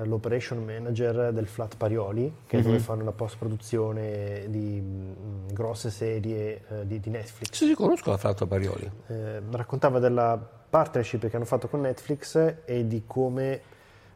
l'operation 0.04 0.64
manager 0.64 1.32
del 1.32 1.48
Flat 1.48 1.78
Parioli, 1.78 2.34
che 2.46 2.58
mm-hmm. 2.58 2.66
è 2.66 2.70
dove 2.70 2.80
fanno 2.80 3.04
la 3.04 3.12
post-produzione 3.12 4.46
di 4.50 4.82
mh, 4.82 4.86
mm, 4.86 5.48
grosse 5.54 5.90
serie 5.90 6.62
eh, 6.70 6.88
di, 6.88 7.00
di, 7.00 7.10
Netflix. 7.10 7.54
Sì, 7.54 7.68
sì, 7.68 7.74
conosco 7.74 8.12
la 8.12 8.18
Flat 8.18 8.46
Parioli. 8.46 8.92
Eh, 9.08 9.42
raccontava 9.52 10.00
della 10.00 10.38
partnership 10.70 11.28
che 11.28 11.36
hanno 11.36 11.46
fatto 11.46 11.68
con 11.68 11.82
Netflix 11.82 12.56
e 12.66 12.88
di 12.88 13.04
come, 13.06 13.62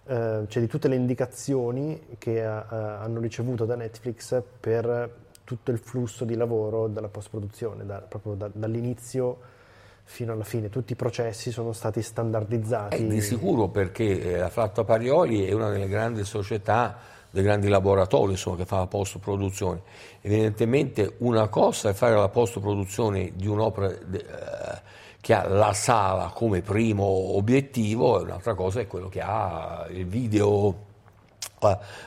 eh, 0.05 0.45
cioè 0.47 0.61
di 0.61 0.67
tutte 0.67 0.87
le 0.87 0.95
indicazioni 0.95 2.15
che 2.17 2.43
ha, 2.43 2.67
eh, 2.69 2.75
hanno 2.75 3.19
ricevuto 3.19 3.65
da 3.65 3.75
Netflix 3.75 4.41
per 4.59 5.27
tutto 5.45 5.71
il 5.71 5.79
flusso 5.79 6.25
di 6.25 6.35
lavoro 6.35 6.87
della 6.87 7.07
post-produzione, 7.07 7.85
da, 7.85 8.01
proprio 8.01 8.35
da, 8.35 8.49
dall'inizio 8.53 9.57
fino 10.11 10.33
alla 10.33 10.43
fine 10.43 10.69
tutti 10.69 10.93
i 10.93 10.95
processi 10.95 11.51
sono 11.51 11.71
stati 11.71 12.01
standardizzati. 12.01 12.95
Eh, 12.95 13.07
di 13.07 13.21
sicuro 13.21 13.67
perché 13.67 14.33
eh, 14.33 14.37
la 14.37 14.49
Flatta 14.49 14.83
Parioli 14.83 15.45
è 15.45 15.53
una 15.53 15.69
delle 15.69 15.87
grandi 15.87 16.25
società, 16.25 16.97
dei 17.29 17.43
grandi 17.43 17.67
laboratori 17.67 18.31
insomma, 18.31 18.57
che 18.57 18.65
fa 18.65 18.77
la 18.79 18.87
post-produzione. 18.87 19.83
Evidentemente 20.21 21.13
una 21.19 21.47
cosa 21.47 21.89
è 21.89 21.93
fare 21.93 22.15
la 22.15 22.27
post-produzione 22.27 23.33
di 23.35 23.45
un'opera 23.45 23.87
eh, 23.87 24.81
che 25.21 25.33
ha 25.35 25.47
la 25.47 25.73
sala 25.73 26.31
come 26.33 26.61
primo 26.61 27.03
obiettivo 27.05 28.19
e 28.19 28.23
un'altra 28.23 28.55
cosa 28.55 28.79
è 28.79 28.87
quello 28.87 29.09
che 29.09 29.21
ha 29.21 29.85
il 29.91 30.07
video 30.07 30.87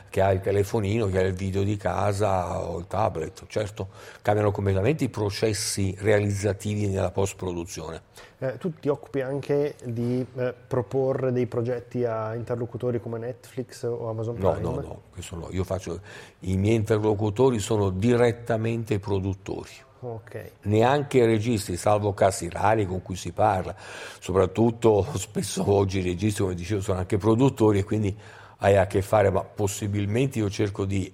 che 0.09 0.21
ha 0.21 0.33
il 0.33 0.41
telefonino, 0.41 1.07
che 1.07 1.19
ha 1.19 1.23
il 1.23 1.35
video 1.35 1.63
di 1.63 1.77
casa 1.77 2.61
o 2.61 2.79
il 2.79 2.87
tablet. 2.87 3.45
Certo, 3.47 3.89
cambiano 4.23 4.51
completamente 4.51 5.05
i 5.05 5.09
processi 5.09 5.95
realizzativi 5.99 6.89
nella 6.89 7.11
post-produzione. 7.11 8.03
Eh, 8.39 8.59
tu 8.59 8.73
ti 8.75 8.89
occupi 8.89 9.21
anche 9.21 9.77
di 9.85 10.27
eh, 10.35 10.55
proporre 10.67 11.31
dei 11.31 11.47
progetti 11.47 12.05
a 12.05 12.35
interlocutori 12.35 13.01
come 13.01 13.19
Netflix 13.19 13.85
o 13.85 14.09
Amazon 14.09 14.35
Prime? 14.35 14.61
No, 14.61 14.71
no, 14.71 14.81
no, 14.81 15.03
questo 15.13 15.37
no. 15.37 15.49
Io 15.51 15.63
faccio, 15.63 16.01
I 16.41 16.57
miei 16.57 16.75
interlocutori 16.75 17.59
sono 17.61 17.91
direttamente 17.91 18.95
i 18.95 18.99
produttori. 18.99 19.71
Okay. 20.05 20.51
Neanche 20.63 21.19
i 21.19 21.25
registi, 21.25 21.77
salvo 21.77 22.13
casi 22.13 22.49
rari 22.49 22.87
con 22.87 23.03
cui 23.03 23.15
si 23.15 23.31
parla, 23.31 23.73
soprattutto 24.19 25.07
spesso 25.15 25.71
oggi 25.71 26.01
i 26.01 26.03
registi, 26.03 26.43
come 26.43 26.57
dicevo, 26.57 26.81
sono 26.81 26.99
anche 26.99 27.19
produttori 27.19 27.79
e 27.79 27.85
quindi 27.85 28.17
hai 28.63 28.77
a 28.77 28.87
che 28.87 29.03
fare, 29.03 29.31
ma 29.31 29.43
possibilmente 29.43 30.39
io 30.39 30.49
cerco 30.49 30.85
di, 30.85 31.13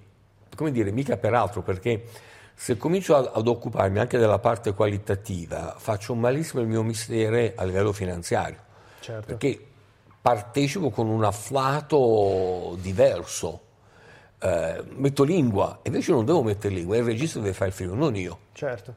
come 0.55 0.71
dire, 0.71 0.91
mica 0.91 1.17
per 1.17 1.33
altro, 1.33 1.61
perché 1.61 2.03
se 2.53 2.77
comincio 2.77 3.15
ad, 3.15 3.31
ad 3.33 3.47
occuparmi 3.47 3.99
anche 3.99 4.17
della 4.17 4.37
parte 4.37 4.73
qualitativa, 4.73 5.75
faccio 5.77 6.13
malissimo 6.13 6.61
il 6.61 6.67
mio 6.67 6.83
mestiere 6.83 7.53
a 7.55 7.63
livello 7.63 7.91
finanziario, 7.91 8.57
certo. 8.99 9.25
perché 9.25 9.59
partecipo 10.21 10.89
con 10.91 11.07
un 11.07 11.23
afflato 11.23 12.77
diverso. 12.79 13.67
Eh, 14.41 14.83
metto 14.95 15.23
lingua, 15.23 15.79
invece 15.83 16.11
non 16.11 16.23
devo 16.23 16.43
mettere 16.43 16.73
lingua, 16.73 16.95
il 16.97 17.03
regista 17.03 17.39
deve 17.39 17.53
fare 17.53 17.71
il 17.71 17.75
film, 17.75 17.97
non 17.97 18.15
io. 18.15 18.39
Certo. 18.53 18.93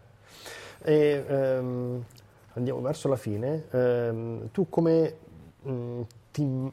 E, 0.84 1.24
ehm, 1.26 2.04
andiamo 2.52 2.80
verso 2.80 3.08
la 3.08 3.16
fine. 3.16 3.64
Ehm, 3.70 4.50
tu 4.52 4.68
come 4.68 5.16
mh, 5.62 6.00
ti, 6.30 6.72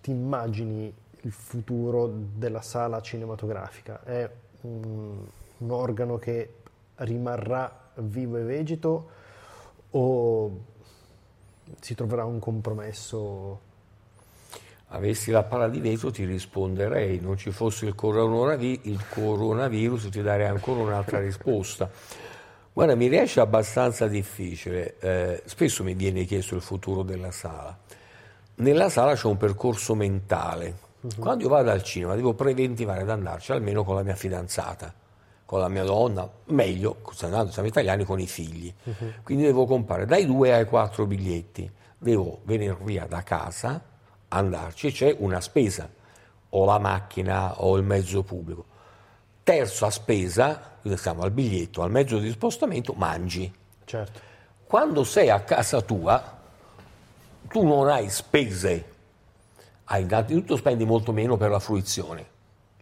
ti, 0.00 0.10
immagini 0.10 0.92
il 1.22 1.32
futuro 1.32 2.12
della 2.34 2.62
sala 2.62 3.00
cinematografica? 3.00 4.02
È 4.04 4.28
un, 4.62 5.24
un 5.58 5.70
organo 5.70 6.18
che 6.18 6.54
rimarrà 6.96 7.90
vivo 7.96 8.36
e 8.36 8.42
vegeto 8.42 9.10
o 9.90 10.60
si 11.80 11.94
troverà 11.94 12.24
un 12.24 12.38
compromesso? 12.38 13.70
Avessi 14.88 15.30
la 15.30 15.42
palla 15.42 15.68
di 15.68 15.80
vetro 15.80 16.10
ti 16.10 16.24
risponderei, 16.24 17.18
non 17.18 17.38
ci 17.38 17.50
fosse 17.50 17.86
il 17.86 17.94
coronavirus, 17.94 18.84
il 18.86 19.02
coronavirus 19.08 20.08
ti 20.10 20.20
darei 20.20 20.46
ancora 20.46 20.80
un'altra 20.80 21.18
risposta. 21.20 21.90
Guarda, 22.74 22.94
mi 22.94 23.06
riesce 23.06 23.40
abbastanza 23.40 24.06
difficile, 24.06 24.98
eh, 24.98 25.42
spesso 25.44 25.82
mi 25.82 25.94
viene 25.94 26.24
chiesto 26.24 26.54
il 26.54 26.62
futuro 26.62 27.02
della 27.02 27.30
sala. 27.30 27.76
Nella 28.56 28.88
sala 28.90 29.14
c'è 29.14 29.26
un 29.26 29.36
percorso 29.36 29.94
mentale. 29.94 30.90
Uh-huh. 31.02 31.20
Quando 31.20 31.44
io 31.44 31.50
vado 31.50 31.70
al 31.70 31.82
cinema 31.82 32.14
devo 32.14 32.32
preventivare 32.34 33.02
ad 33.02 33.10
andarci 33.10 33.52
almeno 33.52 33.84
con 33.84 33.96
la 33.96 34.02
mia 34.02 34.14
fidanzata, 34.14 34.94
con 35.44 35.60
la 35.60 35.68
mia 35.68 35.84
donna, 35.84 36.28
meglio, 36.46 37.02
andando, 37.20 37.52
siamo 37.52 37.68
italiani, 37.68 38.04
con 38.04 38.18
i 38.18 38.26
figli. 38.26 38.72
Uh-huh. 38.84 39.12
Quindi 39.22 39.44
devo 39.44 39.66
comprare 39.66 40.06
dai 40.06 40.24
due 40.24 40.54
ai 40.54 40.64
quattro 40.64 41.06
biglietti. 41.06 41.70
Devo 41.98 42.40
venire 42.44 42.76
via 42.80 43.06
da 43.06 43.22
casa 43.22 43.80
andarci 44.28 44.86
e 44.86 44.92
c'è 44.92 45.16
una 45.18 45.40
spesa, 45.40 45.88
o 46.50 46.64
la 46.64 46.78
macchina 46.78 47.60
o 47.62 47.76
il 47.76 47.84
mezzo 47.84 48.22
pubblico. 48.22 48.64
Terza 49.42 49.90
spesa, 49.90 50.78
siamo 50.94 51.22
al 51.22 51.32
biglietto, 51.32 51.82
al 51.82 51.90
mezzo 51.90 52.18
di 52.18 52.30
spostamento, 52.30 52.92
mangi. 52.94 53.52
Certo. 53.84 54.20
Quando 54.64 55.04
sei 55.04 55.28
a 55.30 55.40
casa 55.40 55.80
tua, 55.82 56.40
tu 57.48 57.66
non 57.66 57.88
hai 57.88 58.08
spese, 58.08 58.91
innanzitutto 59.96 60.56
spendi 60.56 60.84
molto 60.84 61.12
meno 61.12 61.36
per 61.36 61.50
la 61.50 61.58
fruizione, 61.58 62.26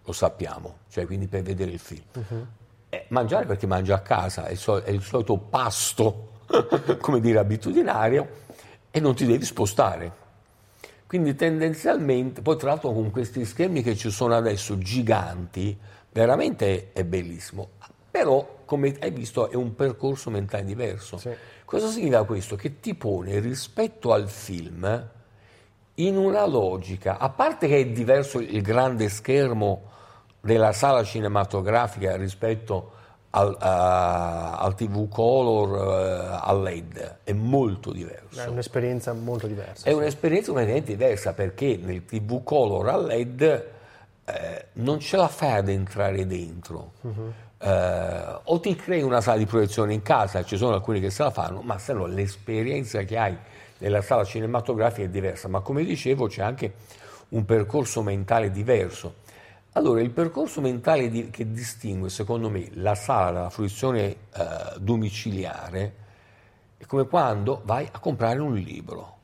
lo 0.05 0.13
sappiamo, 0.13 0.79
cioè 0.89 1.07
quindi 1.07 1.27
per 1.27 1.43
vedere 1.43 1.71
il 1.71 1.79
film. 1.79 2.03
Uh-huh. 2.15 2.47
Eh, 2.89 3.07
mangiare 3.09 3.47
perché 3.47 3.67
mangi 3.67 3.93
a 3.93 4.01
casa, 4.01 4.47
è 4.47 4.53
il, 4.53 4.59
sol- 4.59 4.83
è 4.83 4.91
il 4.91 5.03
solito 5.03 5.37
pasto, 5.37 6.41
come 7.01 7.21
dire, 7.21 7.39
abitudinario, 7.39 8.29
e 8.91 9.01
non 9.01 9.15
ti 9.15 9.25
devi 9.25 9.45
spostare. 9.45 10.19
Quindi 11.07 11.35
tendenzialmente, 11.35 12.41
poi 12.41 12.57
tra 12.57 12.71
l'altro 12.71 12.93
con 12.93 13.11
questi 13.11 13.45
schermi 13.45 13.83
che 13.83 13.97
ci 13.97 14.11
sono 14.11 14.35
adesso 14.37 14.79
giganti, 14.79 15.77
veramente 16.13 16.93
è 16.93 17.05
bellissimo. 17.05 17.71
Però, 18.11 18.63
come 18.65 18.97
hai 19.01 19.11
visto, 19.11 19.51
è 19.51 19.55
un 19.55 19.75
percorso 19.75 20.31
mentale 20.31 20.65
diverso. 20.65 21.19
Sì. 21.19 21.31
Cosa 21.65 21.89
significa 21.89 22.25
questo? 22.25 22.57
Che 22.57 22.81
ti 22.81 22.95
pone 22.95 23.39
rispetto 23.39 24.13
al 24.13 24.29
film 24.29 25.09
in 26.07 26.17
una 26.17 26.47
logica, 26.47 27.19
a 27.19 27.29
parte 27.29 27.67
che 27.69 27.79
è 27.79 27.87
diverso 27.87 28.39
il 28.39 28.63
grande 28.63 29.09
schermo 29.09 29.89
della 30.41 30.73
sala 30.73 31.05
cinematografica 31.05 32.17
rispetto 32.17 32.93
al, 33.31 33.57
a, 33.59 34.59
al 34.59 34.75
TV 34.75 35.09
color, 35.09 35.69
uh, 35.71 36.39
al 36.41 36.63
LED, 36.63 37.19
è 37.25 37.33
molto 37.33 37.93
diverso. 37.93 38.41
È 38.41 38.47
un'esperienza 38.47 39.13
molto 39.13 39.47
diversa. 39.47 39.87
È 39.87 39.91
sì. 39.91 39.97
un'esperienza 39.97 40.47
completamente 40.53 40.93
diversa 40.93 41.33
perché 41.33 41.79
nel 41.81 42.05
TV 42.05 42.43
color 42.43 42.89
al 42.89 43.05
LED 43.05 43.67
eh, 44.25 44.67
non 44.75 44.99
ce 44.99 45.17
la 45.17 45.29
fai 45.29 45.59
ad 45.59 45.69
entrare 45.69 46.27
dentro. 46.27 46.93
Uh-huh. 47.03 47.33
Eh, 47.62 48.40
o 48.42 48.59
ti 48.61 48.75
crei 48.75 49.03
una 49.03 49.20
sala 49.20 49.37
di 49.37 49.46
proiezione 49.46 49.92
in 49.92 50.03
casa, 50.03 50.42
ci 50.44 50.57
sono 50.57 50.75
alcuni 50.75 50.99
che 50.99 51.11
se 51.11 51.23
la 51.23 51.31
fanno, 51.31 51.61
ma 51.61 51.79
se 51.79 51.92
no 51.92 52.07
l'esperienza 52.07 53.03
che 53.03 53.18
hai 53.18 53.37
nella 53.79 54.01
sala 54.03 54.25
cinematografica 54.25 55.07
è 55.07 55.11
diversa. 55.11 55.49
Ma 55.49 55.61
come 55.61 55.85
dicevo 55.85 56.27
c'è 56.27 56.42
anche 56.42 56.75
un 57.31 57.44
percorso 57.44 58.03
mentale 58.03 58.51
diverso. 58.51 59.16
Allora, 59.73 60.01
il 60.01 60.11
percorso 60.11 60.61
mentale 60.61 61.09
di, 61.09 61.31
che 61.31 61.53
distingue, 61.53 62.09
secondo 62.09 62.51
me, 62.51 62.70
la 62.75 62.94
sala 62.96 63.31
dalla 63.31 63.51
fruizione 63.51 64.07
eh, 64.09 64.16
domiciliare 64.79 65.94
è 66.77 66.87
come 66.87 67.07
quando 67.07 67.61
vai 67.64 67.87
a 67.90 67.99
comprare 68.01 68.40
un 68.40 68.55
libro, 68.55 69.18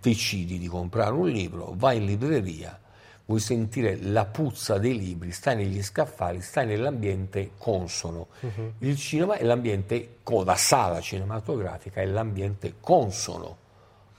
decidi 0.00 0.58
di 0.58 0.66
comprare 0.66 1.12
un 1.12 1.28
libro, 1.28 1.72
vai 1.76 1.98
in 1.98 2.06
libreria, 2.06 2.80
vuoi 3.24 3.40
sentire 3.40 3.96
la 4.00 4.24
puzza 4.24 4.78
dei 4.78 4.98
libri, 4.98 5.32
stai 5.32 5.56
negli 5.56 5.82
scaffali, 5.82 6.40
stai 6.40 6.66
nell'ambiente 6.66 7.52
consono. 7.58 8.28
Uh-huh. 8.40 8.72
Il 8.78 8.96
cinema 8.96 9.36
è 9.36 9.44
l'ambiente, 9.44 10.16
la 10.24 10.56
sala 10.56 11.00
cinematografica 11.00 12.00
è 12.00 12.06
l'ambiente 12.06 12.74
consono 12.80 13.56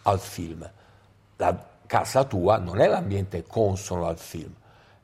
al 0.03 0.19
film. 0.19 0.69
La 1.37 1.69
casa 1.85 2.23
tua 2.23 2.57
non 2.57 2.79
è 2.79 2.87
l'ambiente 2.87 3.43
consono 3.43 4.07
al 4.07 4.17
film 4.17 4.53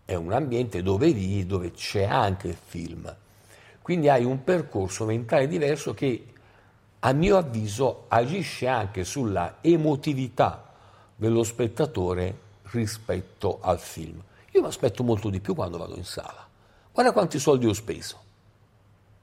è 0.10 0.16
un 0.16 0.34
ambiente 0.34 0.82
dove 0.82 1.14
vivi, 1.14 1.46
dove 1.46 1.70
c'è 1.70 2.04
anche 2.04 2.48
il 2.48 2.58
film. 2.60 3.16
Quindi 3.80 4.10
hai 4.10 4.24
un 4.24 4.44
percorso 4.44 5.06
mentale 5.06 5.48
diverso 5.48 5.94
che 5.94 6.26
a 6.98 7.14
mio 7.14 7.38
avviso 7.38 8.06
agisce 8.08 8.68
anche 8.68 9.04
sulla 9.04 9.58
emotività 9.62 10.68
dello 11.16 11.44
spettatore 11.44 12.40
rispetto 12.72 13.60
al 13.62 13.80
film. 13.80 14.22
Io 14.52 14.62
mi 14.62 14.68
aspetto 14.68 15.04
molto 15.04 15.30
di 15.30 15.40
più 15.40 15.56
quando 15.56 15.78
vado 15.78 15.96
in 15.96 16.06
sala. 16.06 16.48
Guarda 16.92 17.12
quanti 17.12 17.40
soldi 17.40 17.66
ho 17.66 17.74
speso. 17.74 18.28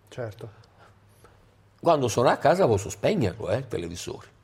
Certo. 0.08 0.64
Quando 1.80 2.08
sono 2.08 2.28
a 2.28 2.36
casa 2.36 2.66
posso 2.66 2.88
spegnerlo, 2.88 3.50
eh, 3.50 3.58
il 3.58 3.68
televisore. 3.68 4.34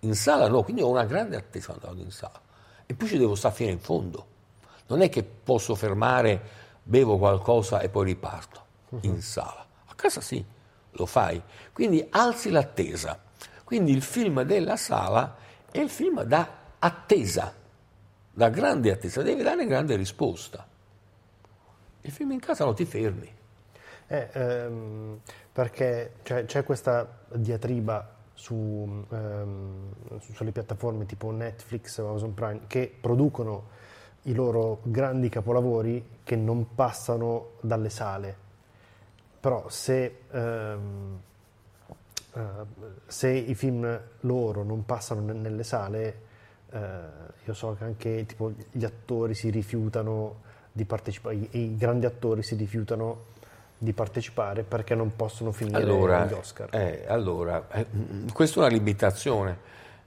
In 0.00 0.14
sala 0.14 0.48
no, 0.48 0.62
quindi 0.62 0.82
ho 0.82 0.88
una 0.88 1.04
grande 1.04 1.36
attesa 1.36 1.68
quando 1.72 1.86
vado 1.88 2.02
in 2.02 2.10
sala. 2.10 2.40
E 2.86 2.94
poi 2.94 3.08
ci 3.08 3.18
devo 3.18 3.34
stare 3.34 3.54
fino 3.54 3.70
in 3.70 3.80
fondo. 3.80 4.26
Non 4.86 5.00
è 5.00 5.08
che 5.08 5.22
posso 5.22 5.74
fermare, 5.74 6.40
bevo 6.82 7.16
qualcosa 7.16 7.80
e 7.80 7.88
poi 7.88 8.04
riparto 8.04 8.64
uh-huh. 8.90 9.00
in 9.02 9.22
sala. 9.22 9.66
A 9.86 9.94
casa 9.94 10.20
sì, 10.20 10.44
lo 10.90 11.06
fai. 11.06 11.42
Quindi 11.72 12.06
alzi 12.10 12.50
l'attesa. 12.50 13.18
Quindi 13.64 13.92
il 13.92 14.02
film 14.02 14.42
della 14.42 14.76
sala 14.76 15.36
è 15.70 15.78
il 15.78 15.88
film 15.88 16.22
da 16.22 16.48
attesa, 16.78 17.52
da 18.34 18.48
grande 18.48 18.90
attesa, 18.90 19.22
devi 19.22 19.42
dare 19.42 19.64
grande 19.64 19.94
risposta. 19.94 20.66
Il 22.00 22.10
film 22.10 22.32
in 22.32 22.40
casa 22.40 22.64
non 22.64 22.74
ti 22.74 22.84
fermi. 22.84 23.32
Eh, 24.06 24.28
ehm, 24.32 25.20
perché 25.52 26.16
cioè, 26.22 26.44
c'è 26.44 26.64
questa 26.64 27.22
diatriba 27.32 28.12
su, 28.34 29.04
ehm, 29.08 30.18
sulle 30.18 30.50
piattaforme 30.50 31.06
tipo 31.06 31.30
Netflix 31.30 31.96
o 31.98 32.08
Amazon 32.08 32.34
Prime 32.34 32.60
che 32.66 32.92
producono 33.00 33.70
i 34.22 34.34
loro 34.34 34.80
grandi 34.82 35.28
capolavori 35.28 36.18
che 36.24 36.34
non 36.36 36.74
passano 36.74 37.52
dalle 37.60 37.88
sale. 37.88 38.36
Però 39.38 39.68
se, 39.68 40.20
ehm, 40.30 41.20
eh, 42.34 42.40
se 43.06 43.30
i 43.30 43.54
film 43.54 44.00
loro 44.20 44.64
non 44.64 44.84
passano 44.84 45.20
nelle 45.20 45.62
sale, 45.62 46.32
io 47.44 47.54
so 47.54 47.76
che 47.78 47.84
anche 47.84 48.26
tipo, 48.26 48.52
gli 48.70 48.84
attori 48.84 49.34
si 49.34 49.50
rifiutano 49.50 50.42
di 50.72 50.84
partecipare, 50.84 51.36
i, 51.50 51.76
grandi 51.76 52.06
attori 52.06 52.42
si 52.42 52.54
rifiutano 52.56 53.32
di 53.78 53.92
partecipare 53.92 54.62
perché 54.62 54.94
non 54.94 55.14
possono 55.14 55.52
finire 55.52 55.82
allora, 55.82 56.26
gli 56.26 56.32
Oscar. 56.32 56.74
Eh, 56.74 57.04
allora, 57.06 57.66
eh, 57.70 57.86
questa 58.32 58.56
è 58.56 58.58
una 58.66 58.74
limitazione, 58.74 59.58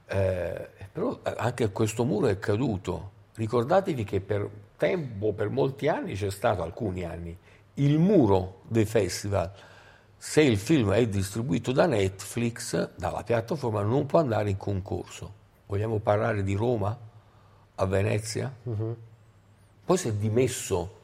eh, 0.07 0.69
però 0.91 1.19
anche 1.23 1.71
questo 1.71 2.03
muro 2.03 2.27
è 2.27 2.37
caduto 2.39 3.15
Ricordatevi 3.37 4.03
che 4.03 4.19
per 4.19 4.49
tempo, 4.77 5.31
per 5.31 5.49
molti 5.49 5.87
anni, 5.87 6.15
c'è 6.15 6.31
stato, 6.31 6.63
alcuni 6.63 7.03
anni, 7.03 7.37
il 7.75 7.99
muro 7.99 8.61
dei 8.67 8.85
festival. 8.85 9.51
Se 10.17 10.41
il 10.41 10.57
film 10.57 10.91
è 10.91 11.07
distribuito 11.07 11.71
da 11.71 11.85
Netflix, 11.85 12.95
dalla 12.95 13.21
piattaforma, 13.21 13.83
non 13.83 14.07
può 14.07 14.17
andare 14.17 14.49
in 14.49 14.57
concorso. 14.57 15.36
Vogliamo 15.67 15.99
parlare 15.99 16.43
di 16.43 16.55
Roma? 16.55 16.97
A 17.75 17.85
Venezia? 17.85 18.51
Uh-huh. 18.63 18.97
Poi 19.85 19.97
si 19.97 20.07
è 20.07 20.13
dimesso 20.13 20.95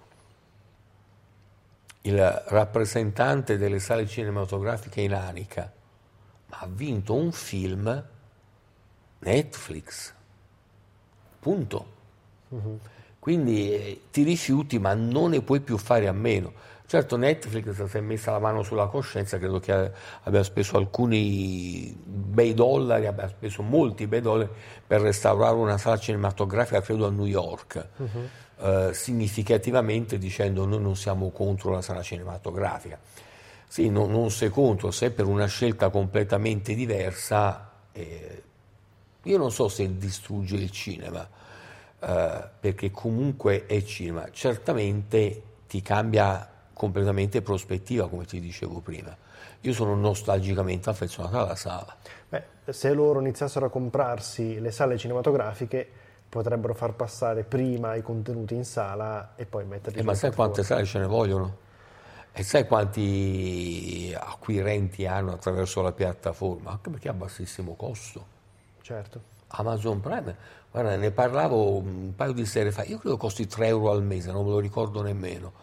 il 2.01 2.43
rappresentante 2.47 3.57
delle 3.57 3.79
sale 3.79 4.07
cinematografiche 4.07 5.01
in 5.01 5.13
Anica, 5.13 5.71
ma 6.47 6.57
ha 6.59 6.67
vinto 6.67 7.13
un 7.13 7.31
film 7.31 8.05
Netflix. 9.19 10.13
Punto. 11.39 11.85
Uh-huh. 12.49 12.79
Quindi 13.23 13.71
eh, 13.71 14.01
ti 14.11 14.23
rifiuti, 14.23 14.79
ma 14.79 14.93
non 14.93 15.29
ne 15.29 15.41
puoi 15.41 15.61
più 15.61 15.77
fare 15.77 16.09
a 16.09 16.11
meno. 16.11 16.51
Certo, 16.85 17.15
Netflix 17.15 17.85
si 17.85 17.97
è 17.97 18.01
messa 18.01 18.33
la 18.33 18.39
mano 18.39 18.63
sulla 18.63 18.87
coscienza, 18.87 19.37
credo 19.37 19.61
che 19.61 19.91
abbia 20.23 20.43
speso 20.43 20.75
alcuni 20.75 21.95
bei 22.03 22.53
dollari, 22.53 23.05
abbia 23.05 23.29
speso 23.29 23.61
molti 23.61 24.07
bei 24.07 24.19
dollari 24.19 24.49
per 24.85 24.99
restaurare 24.99 25.55
una 25.55 25.77
sala 25.77 25.97
cinematografica, 25.97 26.81
credo 26.81 27.07
a 27.07 27.11
New 27.11 27.23
York, 27.23 27.87
uh-huh. 27.95 28.67
eh, 28.67 28.93
significativamente 28.93 30.17
dicendo 30.17 30.65
noi 30.65 30.81
non 30.81 30.97
siamo 30.97 31.29
contro 31.29 31.71
la 31.71 31.81
sala 31.81 32.01
cinematografica. 32.01 32.99
Sì, 33.65 33.89
no, 33.89 34.05
non 34.05 34.31
sei 34.31 34.49
contro, 34.49 34.91
sei 34.91 35.11
per 35.11 35.27
una 35.27 35.45
scelta 35.45 35.89
completamente 35.89 36.75
diversa. 36.75 37.71
Eh, 37.93 38.43
io 39.23 39.37
non 39.37 39.49
so 39.49 39.69
se 39.69 39.97
distrugge 39.97 40.55
il 40.55 40.71
cinema 40.71 41.25
eh, 42.05 42.49
perché 42.59 42.91
comunque 42.91 43.65
è 43.65 43.81
cinema. 43.83 44.29
Certamente 44.31 45.41
ti 45.67 45.81
cambia 45.81 46.49
completamente 46.73 47.41
prospettiva, 47.41 48.09
come 48.09 48.25
ti 48.25 48.41
dicevo 48.41 48.81
prima. 48.81 49.15
Io 49.61 49.73
sono 49.73 49.95
nostalgicamente 49.95 50.89
affezionato 50.89 51.37
alla 51.37 51.55
sala. 51.55 51.95
Beh, 52.27 52.43
se 52.69 52.93
loro 52.93 53.21
iniziassero 53.21 53.67
a 53.67 53.69
comprarsi 53.69 54.59
le 54.59 54.71
sale 54.71 54.97
cinematografiche, 54.97 55.87
potrebbero 56.27 56.73
far 56.73 56.93
passare 56.93 57.43
prima 57.43 57.95
i 57.95 58.01
contenuti 58.01 58.55
in 58.55 58.65
sala 58.65 59.33
e 59.35 59.45
poi 59.45 59.65
metterli 59.65 59.99
eh, 59.99 60.03
Ma 60.03 60.13
sai 60.15 60.33
quante 60.33 60.63
sale 60.63 60.83
ce 60.83 60.99
ne 60.99 61.05
vogliono? 61.05 61.57
E 62.33 62.43
sai 62.43 62.65
quanti 62.65 64.13
acquirenti 64.17 65.05
hanno 65.05 65.33
attraverso 65.33 65.81
la 65.81 65.91
piattaforma? 65.91 66.71
Anche 66.71 66.89
perché 66.89 67.07
ha 67.07 67.13
bassissimo 67.13 67.75
costo. 67.75 68.25
Certo. 68.81 69.31
Amazon 69.55 69.99
Prime, 69.99 70.35
guarda, 70.73 70.95
ne 70.95 71.11
parlavo 71.11 71.77
un 71.77 72.15
paio 72.15 72.31
di 72.31 72.45
sere 72.45 72.71
fa, 72.71 72.83
io 72.83 72.97
credo 72.97 73.15
costi 73.15 73.45
3 73.45 73.67
euro 73.67 73.91
al 73.91 74.01
mese, 74.01 74.31
non 74.31 74.43
me 74.43 74.49
lo 74.51 74.59
ricordo 74.59 75.03
nemmeno. 75.03 75.53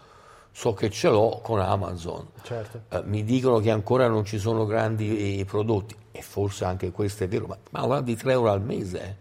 So 0.52 0.72
che 0.72 0.88
ce 0.88 1.08
l'ho 1.08 1.40
con 1.42 1.58
Amazon. 1.60 2.28
Certo. 2.42 2.82
Uh, 2.90 3.02
mi 3.04 3.24
dicono 3.24 3.58
che 3.58 3.70
ancora 3.70 4.06
non 4.06 4.24
ci 4.24 4.38
sono 4.38 4.66
grandi 4.66 5.40
eh, 5.40 5.44
prodotti, 5.44 5.96
e 6.12 6.22
forse 6.22 6.64
anche 6.64 6.92
questo 6.92 7.24
è 7.24 7.28
vero, 7.28 7.46
ma, 7.46 7.58
ma 7.70 7.84
guarda 7.84 8.04
di 8.04 8.16
3 8.16 8.32
euro 8.32 8.50
al 8.50 8.62
mese. 8.62 9.02
Eh. 9.02 9.16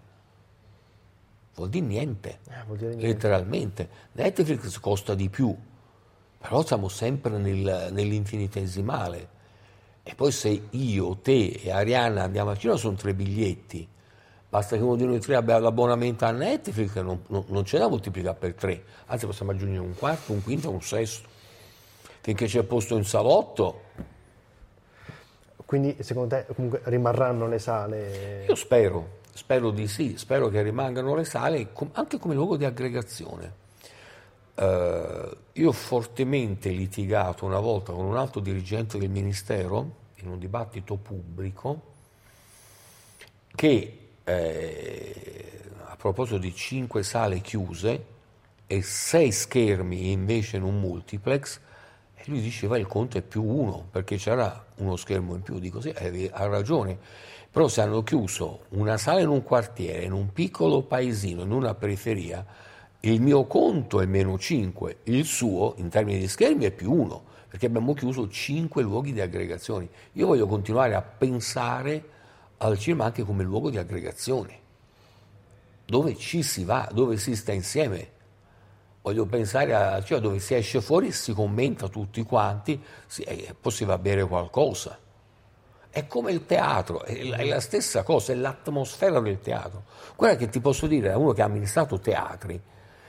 Vuol 1.55 1.69
dire 1.69 1.85
niente, 1.85 2.39
eh, 2.49 2.63
vuol 2.67 2.77
dire 2.77 2.89
niente. 2.89 3.07
letteralmente. 3.07 3.89
Netflix 4.11 4.79
costa 4.79 5.15
di 5.15 5.27
più, 5.29 5.55
però 6.37 6.63
siamo 6.63 6.87
sempre 6.87 7.35
nel, 7.39 7.89
nell'infinitesimale. 7.91 9.37
E 10.03 10.13
poi 10.13 10.31
se 10.31 10.67
io, 10.69 11.17
te 11.17 11.59
e 11.63 11.71
Arianna 11.71 12.23
andiamo 12.23 12.51
a 12.51 12.55
Cina 12.55 12.75
sono 12.75 12.95
tre 12.95 13.15
biglietti. 13.15 13.87
Basta 14.49 14.75
che 14.75 14.81
uno 14.81 14.95
di 14.95 15.05
noi 15.05 15.19
tre 15.19 15.35
abbia 15.35 15.59
l'abbonamento 15.59 16.25
a 16.25 16.31
Netflix, 16.31 16.95
non, 16.95 17.21
non, 17.27 17.45
non 17.49 17.63
c'è 17.63 17.77
da 17.77 17.87
moltiplicare 17.87 18.35
per 18.35 18.55
tre, 18.55 18.83
anzi 19.05 19.27
possiamo 19.27 19.51
aggiungere 19.51 19.85
un 19.85 19.93
quarto, 19.95 20.31
un 20.31 20.41
quinto, 20.41 20.71
un 20.71 20.81
sesto. 20.81 21.29
Finché 22.21 22.47
c'è 22.47 22.63
posto 22.63 22.97
in 22.97 23.05
salotto. 23.05 23.81
Quindi 25.65 25.95
secondo 25.99 26.35
te 26.35 26.47
comunque 26.51 26.81
rimarranno 26.85 27.47
le 27.47 27.59
sale? 27.59 28.45
Io 28.47 28.55
spero, 28.55 29.19
spero 29.33 29.69
di 29.69 29.87
sì, 29.87 30.17
spero 30.17 30.49
che 30.49 30.63
rimangano 30.63 31.13
le 31.13 31.25
sale 31.25 31.69
anche 31.91 32.17
come 32.17 32.33
luogo 32.33 32.57
di 32.57 32.65
aggregazione. 32.65 33.67
Uh, 34.55 35.29
io 35.53 35.69
ho 35.69 35.71
fortemente 35.71 36.69
litigato 36.69 37.45
una 37.45 37.59
volta 37.59 37.93
con 37.93 38.03
un 38.03 38.17
alto 38.17 38.39
dirigente 38.39 38.97
del 38.97 39.09
Ministero 39.09 39.97
in 40.15 40.27
un 40.27 40.39
dibattito 40.39 40.95
pubblico 40.95 41.81
che 43.55 44.08
eh, 44.29 45.59
a 45.85 45.95
proposito 45.95 46.37
di 46.37 46.53
cinque 46.53 47.01
sale 47.03 47.39
chiuse 47.39 48.05
e 48.67 48.81
sei 48.83 49.31
schermi 49.31 50.11
invece 50.11 50.57
in 50.57 50.63
un 50.63 50.79
multiplex, 50.79 51.59
e 52.15 52.23
lui 52.27 52.39
diceva 52.39 52.77
il 52.77 52.85
conto 52.85 53.17
è 53.17 53.21
più 53.21 53.43
uno 53.43 53.87
perché 53.89 54.17
c'era 54.17 54.67
uno 54.77 54.95
schermo 54.95 55.33
in 55.33 55.41
più, 55.41 55.57
dico 55.57 55.81
sì, 55.81 55.89
ha 55.89 56.45
ragione, 56.45 56.97
però 57.49 57.67
se 57.67 57.81
hanno 57.81 58.03
chiuso 58.03 58.65
una 58.69 58.97
sala 58.97 59.21
in 59.21 59.29
un 59.29 59.41
quartiere, 59.41 60.03
in 60.03 60.11
un 60.11 60.31
piccolo 60.31 60.83
paesino, 60.83 61.41
in 61.41 61.51
una 61.51 61.73
periferia, 61.73 62.45
il 63.01 63.21
mio 63.21 63.45
conto 63.45 64.01
è 64.01 64.05
meno 64.05 64.37
5, 64.37 64.97
il 65.05 65.25
suo 65.25 65.73
in 65.77 65.89
termini 65.89 66.19
di 66.19 66.27
schermi 66.27 66.65
è 66.65 66.71
più 66.71 66.93
1, 66.93 67.23
perché 67.47 67.65
abbiamo 67.65 67.95
chiuso 67.95 68.27
5 68.27 68.83
luoghi 68.83 69.13
di 69.13 69.21
aggregazione. 69.21 69.87
Io 70.13 70.27
voglio 70.27 70.45
continuare 70.45 70.93
a 70.93 71.01
pensare 71.01 72.17
al 72.59 72.77
cinema 72.77 73.05
anche 73.05 73.23
come 73.23 73.43
luogo 73.43 73.69
di 73.69 73.77
aggregazione, 73.77 74.59
dove 75.85 76.15
ci 76.15 76.43
si 76.43 76.63
va, 76.63 76.89
dove 76.91 77.17
si 77.17 77.35
sta 77.35 77.51
insieme. 77.51 78.17
Voglio 79.01 79.25
pensare 79.25 79.73
al 79.73 80.03
cinema 80.03 80.27
dove 80.27 80.39
si 80.39 80.53
esce 80.55 80.81
fuori 80.81 81.11
si 81.11 81.33
commenta 81.33 81.87
tutti 81.87 82.21
quanti 82.23 82.81
e 83.25 83.55
poi 83.59 83.71
si 83.71 83.85
va 83.85 83.93
a 83.93 83.97
bere 83.97 84.25
qualcosa. 84.25 84.97
È 85.91 86.05
come 86.05 86.31
il 86.31 86.45
teatro, 86.45 87.03
è 87.03 87.43
la 87.45 87.59
stessa 87.59 88.03
cosa, 88.03 88.33
è 88.33 88.35
l'atmosfera 88.35 89.19
del 89.19 89.39
teatro. 89.39 89.85
Guarda 90.15 90.37
che 90.37 90.49
ti 90.49 90.59
posso 90.59 90.85
dire, 90.85 91.09
da 91.09 91.17
uno 91.17 91.31
che 91.31 91.41
ha 91.41 91.45
amministrato 91.45 91.99
teatri, 91.99 92.61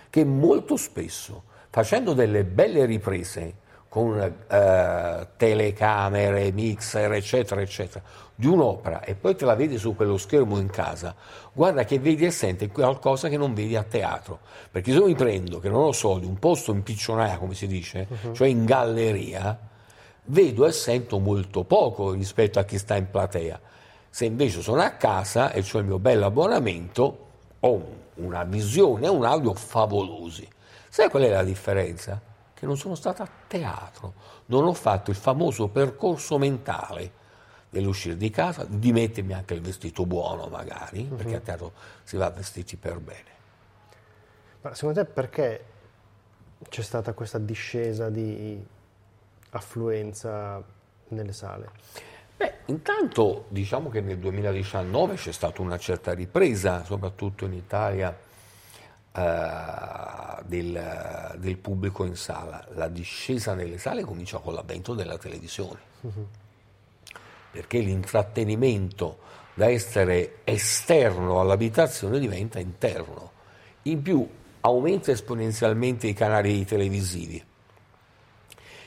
che 0.08 0.24
molto 0.24 0.76
spesso, 0.76 1.42
facendo 1.68 2.14
delle 2.14 2.44
belle 2.44 2.86
riprese 2.86 3.59
con 3.90 4.20
eh, 4.20 5.26
telecamere, 5.36 6.52
mixer, 6.52 7.12
eccetera, 7.12 7.60
eccetera, 7.60 8.04
di 8.36 8.46
un'opera 8.46 9.02
e 9.02 9.16
poi 9.16 9.34
te 9.34 9.44
la 9.44 9.56
vedi 9.56 9.78
su 9.78 9.96
quello 9.96 10.16
schermo 10.16 10.58
in 10.58 10.70
casa, 10.70 11.12
guarda 11.52 11.84
che 11.84 11.98
vedi 11.98 12.24
e 12.24 12.30
senti 12.30 12.68
qualcosa 12.68 13.28
che 13.28 13.36
non 13.36 13.52
vedi 13.52 13.74
a 13.74 13.82
teatro. 13.82 14.38
Perché 14.70 14.92
se 14.92 14.98
io 14.98 15.06
mi 15.06 15.16
prendo, 15.16 15.58
che 15.58 15.68
non 15.68 15.82
ho 15.82 15.90
soldi, 15.90 16.24
un 16.24 16.38
posto 16.38 16.70
in 16.70 16.84
piccionaia, 16.84 17.36
come 17.36 17.54
si 17.54 17.66
dice, 17.66 18.06
uh-huh. 18.08 18.32
cioè 18.32 18.46
in 18.46 18.64
galleria, 18.64 19.58
vedo 20.26 20.66
e 20.66 20.72
sento 20.72 21.18
molto 21.18 21.64
poco 21.64 22.12
rispetto 22.12 22.60
a 22.60 22.64
chi 22.64 22.78
sta 22.78 22.94
in 22.94 23.10
platea. 23.10 23.60
Se 24.08 24.24
invece 24.24 24.62
sono 24.62 24.82
a 24.82 24.90
casa 24.90 25.50
e 25.50 25.64
ho 25.68 25.78
il 25.78 25.84
mio 25.84 25.98
bello 25.98 26.26
abbonamento, 26.26 27.26
ho 27.58 27.84
una 28.14 28.44
visione 28.44 29.08
un 29.08 29.24
audio 29.24 29.52
favolosi. 29.52 30.48
Sai 30.88 31.08
qual 31.10 31.24
è 31.24 31.28
la 31.28 31.42
differenza? 31.42 32.29
Che 32.60 32.66
non 32.66 32.76
sono 32.76 32.94
stato 32.94 33.22
a 33.22 33.28
teatro, 33.46 34.12
non 34.46 34.66
ho 34.66 34.74
fatto 34.74 35.08
il 35.08 35.16
famoso 35.16 35.68
percorso 35.68 36.36
mentale 36.36 37.10
dell'uscire 37.70 38.18
di 38.18 38.28
casa, 38.28 38.66
di 38.68 38.92
mettermi 38.92 39.32
anche 39.32 39.54
il 39.54 39.62
vestito 39.62 40.04
buono 40.04 40.46
magari, 40.48 41.08
uh-huh. 41.08 41.16
perché 41.16 41.36
a 41.36 41.40
teatro 41.40 41.72
si 42.02 42.18
va 42.18 42.28
vestiti 42.28 42.76
per 42.76 42.98
bene. 42.98 43.28
Ma 44.60 44.74
secondo 44.74 45.02
te 45.02 45.10
perché 45.10 45.64
c'è 46.68 46.82
stata 46.82 47.14
questa 47.14 47.38
discesa 47.38 48.10
di 48.10 48.62
affluenza 49.52 50.62
nelle 51.08 51.32
sale? 51.32 51.70
Beh, 52.36 52.56
intanto 52.66 53.46
diciamo 53.48 53.88
che 53.88 54.02
nel 54.02 54.18
2019 54.18 55.14
c'è 55.14 55.32
stata 55.32 55.62
una 55.62 55.78
certa 55.78 56.12
ripresa, 56.12 56.84
soprattutto 56.84 57.46
in 57.46 57.54
Italia, 57.54 58.14
eh, 59.12 60.42
del, 60.44 61.36
del, 61.38 61.56
pubblico 61.58 62.04
in 62.04 62.16
sala. 62.16 62.66
La 62.74 62.88
discesa 62.88 63.54
nelle 63.54 63.78
sale 63.78 64.02
comincia 64.02 64.38
con 64.38 64.54
l'avvento 64.54 64.94
della 64.94 65.18
televisione, 65.18 65.80
uh-huh. 66.00 66.26
perché 67.50 67.78
l'intrattenimento 67.78 69.18
da 69.54 69.68
essere 69.68 70.38
esterno 70.44 71.40
all'abitazione 71.40 72.18
diventa 72.18 72.58
interno. 72.58 73.32
In 73.82 74.02
più 74.02 74.28
aumenta 74.60 75.10
esponenzialmente 75.10 76.06
i 76.06 76.12
canali 76.12 76.64
televisivi 76.64 77.44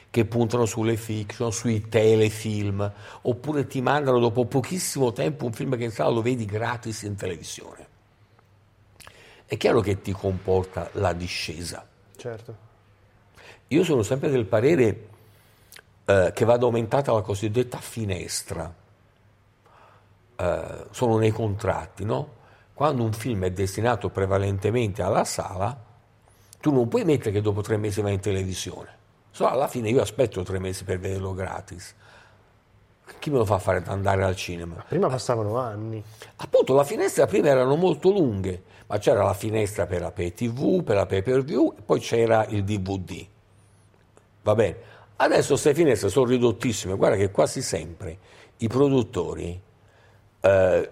che 0.09 0.25
puntano 0.25 0.67
sulle 0.67 0.95
fiction, 0.95 1.51
sui 1.51 1.89
telefilm, 1.89 2.91
oppure 3.23 3.65
ti 3.65 3.81
mandano 3.81 4.19
dopo 4.19 4.45
pochissimo 4.45 5.11
tempo 5.11 5.45
un 5.45 5.53
film 5.53 5.75
che 5.75 5.85
in 5.85 5.91
sala 5.91 6.11
lo 6.11 6.21
vedi 6.21 6.45
gratis 6.45 7.01
in 7.01 7.15
televisione. 7.15 7.87
È 9.53 9.57
chiaro 9.57 9.81
che 9.81 10.01
ti 10.01 10.11
comporta 10.13 10.89
la 10.93 11.13
discesa. 11.13 11.85
Certo. 12.15 12.55
Io 13.67 13.83
sono 13.83 14.01
sempre 14.01 14.31
del 14.31 14.45
parere 14.45 15.07
eh, 16.05 16.31
che 16.33 16.43
vada 16.43 16.65
aumentata 16.65 17.11
la 17.11 17.21
cosiddetta 17.21 17.77
finestra. 17.77 18.73
Eh, 20.35 20.85
sono 20.89 21.17
nei 21.19 21.29
contratti, 21.29 22.03
no? 22.03 22.29
Quando 22.73 23.03
un 23.03 23.13
film 23.13 23.43
è 23.43 23.51
destinato 23.51 24.09
prevalentemente 24.09 25.03
alla 25.03 25.23
sala, 25.23 25.79
tu 26.59 26.71
non 26.73 26.87
puoi 26.87 27.05
mettere 27.05 27.29
che 27.29 27.41
dopo 27.41 27.61
tre 27.61 27.77
mesi 27.77 28.01
va 28.01 28.09
in 28.09 28.21
televisione 28.21 29.01
So, 29.29 29.47
alla 29.47 29.67
fine 29.67 29.89
io 29.89 30.01
aspetto 30.01 30.41
tre 30.41 30.57
mesi 30.57 30.83
per 30.83 30.97
vederlo 30.97 31.35
gratis. 31.35 31.93
Chi 33.19 33.29
me 33.29 33.37
lo 33.37 33.45
fa 33.45 33.59
fare 33.59 33.83
andare 33.85 34.23
al 34.23 34.35
cinema? 34.35 34.83
Prima 34.87 35.09
passavano 35.09 35.59
anni. 35.59 36.03
Appunto, 36.37 36.73
la 36.73 36.83
finestra 36.83 37.27
prima 37.27 37.49
erano 37.49 37.75
molto 37.75 38.09
lunghe, 38.09 38.63
ma 38.93 38.99
c'era 38.99 39.23
la 39.23 39.33
finestra 39.33 39.87
per 39.87 40.01
la 40.01 40.11
pay 40.11 40.33
TV, 40.33 40.83
per 40.83 40.95
la 40.95 41.07
pay 41.07 41.23
per 41.23 41.43
view, 41.43 41.73
poi 41.83 41.99
c'era 41.99 42.45
il 42.49 42.63
DVD. 42.63 43.25
Va 44.43 44.53
bene. 44.53 44.91
Adesso 45.15 45.53
queste 45.53 45.73
finestre 45.73 46.09
sono 46.09 46.27
ridottissime, 46.27 46.95
guarda 46.95 47.17
che 47.17 47.31
quasi 47.31 47.63
sempre 47.63 48.17
i 48.57 48.67
produttori 48.67 49.59
eh, 50.41 50.91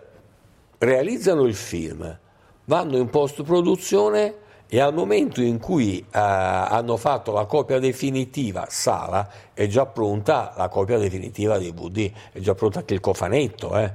realizzano 0.79 1.43
il 1.43 1.53
film, 1.53 2.17
vanno 2.65 2.97
in 2.97 3.07
post 3.11 3.43
produzione 3.43 4.33
e 4.67 4.79
al 4.79 4.95
momento 4.95 5.43
in 5.43 5.59
cui 5.59 5.99
eh, 5.99 6.05
hanno 6.11 6.97
fatto 6.97 7.31
la 7.31 7.45
copia 7.45 7.77
definitiva 7.77 8.65
sala 8.67 9.29
è 9.53 9.67
già 9.67 9.85
pronta 9.85 10.53
la 10.57 10.69
copia 10.69 10.97
definitiva 10.97 11.59
DVD, 11.59 12.11
è 12.31 12.39
già 12.39 12.55
pronta 12.55 12.79
anche 12.79 12.95
il 12.95 12.99
cofanetto. 12.99 13.77
Eh. 13.77 13.93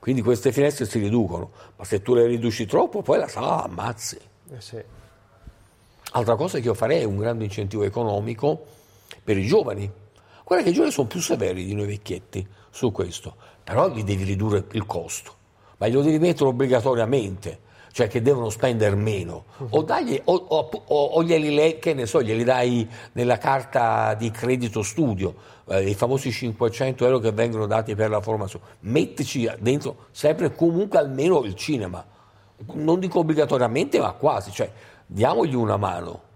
Quindi 0.00 0.22
queste 0.22 0.50
finestre 0.50 0.86
si 0.86 0.98
riducono, 0.98 1.50
ma 1.76 1.84
se 1.84 2.00
tu 2.00 2.14
le 2.14 2.26
riduci 2.26 2.64
troppo 2.64 3.02
poi 3.02 3.18
la 3.18 3.28
sala 3.28 3.48
la 3.48 3.62
ammazzi. 3.64 4.18
Eh 4.50 4.60
sì. 4.60 4.82
Altra 6.12 6.36
cosa 6.36 6.58
che 6.58 6.64
io 6.64 6.74
farei 6.74 7.02
è 7.02 7.04
un 7.04 7.18
grande 7.18 7.44
incentivo 7.44 7.84
economico 7.84 8.64
per 9.22 9.36
i 9.36 9.46
giovani. 9.46 9.88
Guarda 10.42 10.64
che 10.64 10.70
i 10.70 10.72
giovani 10.72 10.90
sono 10.90 11.06
più 11.06 11.20
severi 11.20 11.66
di 11.66 11.74
noi 11.74 11.86
vecchietti 11.86 12.44
su 12.70 12.90
questo, 12.90 13.36
però 13.62 13.90
gli 13.90 14.02
devi 14.02 14.24
ridurre 14.24 14.64
il 14.72 14.86
costo, 14.86 15.34
ma 15.76 15.86
glielo 15.86 16.02
devi 16.02 16.18
mettere 16.18 16.48
obbligatoriamente 16.48 17.60
cioè 17.92 18.08
che 18.08 18.22
devono 18.22 18.50
spendere 18.50 18.94
meno, 18.94 19.44
o, 19.70 19.82
dagli, 19.82 20.20
o, 20.24 20.34
o, 20.34 20.68
o 20.86 21.22
glieli, 21.22 22.06
so, 22.06 22.22
glieli 22.22 22.44
dai 22.44 22.88
nella 23.12 23.38
carta 23.38 24.14
di 24.14 24.30
credito 24.30 24.82
studio, 24.82 25.34
eh, 25.66 25.88
i 25.88 25.94
famosi 25.94 26.30
500 26.30 27.04
euro 27.04 27.18
che 27.18 27.32
vengono 27.32 27.66
dati 27.66 27.94
per 27.94 28.10
la 28.10 28.20
formazione, 28.20 28.64
mettici 28.80 29.50
dentro 29.58 30.06
sempre 30.10 30.54
comunque 30.54 30.98
almeno 30.98 31.42
il 31.42 31.54
cinema, 31.54 32.04
non 32.74 33.00
dico 33.00 33.20
obbligatoriamente 33.20 33.98
ma 33.98 34.12
quasi, 34.12 34.50
cioè 34.52 34.70
diamogli 35.06 35.54
una 35.54 35.76
mano. 35.76 36.28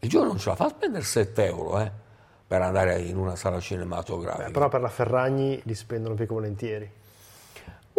Il 0.00 0.08
giorno 0.08 0.28
non 0.28 0.38
ce 0.38 0.48
la 0.50 0.54
fa 0.54 0.66
a 0.66 0.68
spendere 0.70 1.04
7 1.04 1.44
euro 1.44 1.80
eh, 1.80 1.90
per 2.46 2.62
andare 2.62 3.00
in 3.00 3.16
una 3.16 3.36
sala 3.36 3.60
cinematografica. 3.60 4.46
Beh, 4.46 4.52
però 4.52 4.68
per 4.68 4.80
la 4.80 4.88
Ferragni 4.88 5.60
li 5.64 5.74
spendono 5.74 6.14
più 6.14 6.26
che 6.26 6.32
volentieri. 6.32 6.90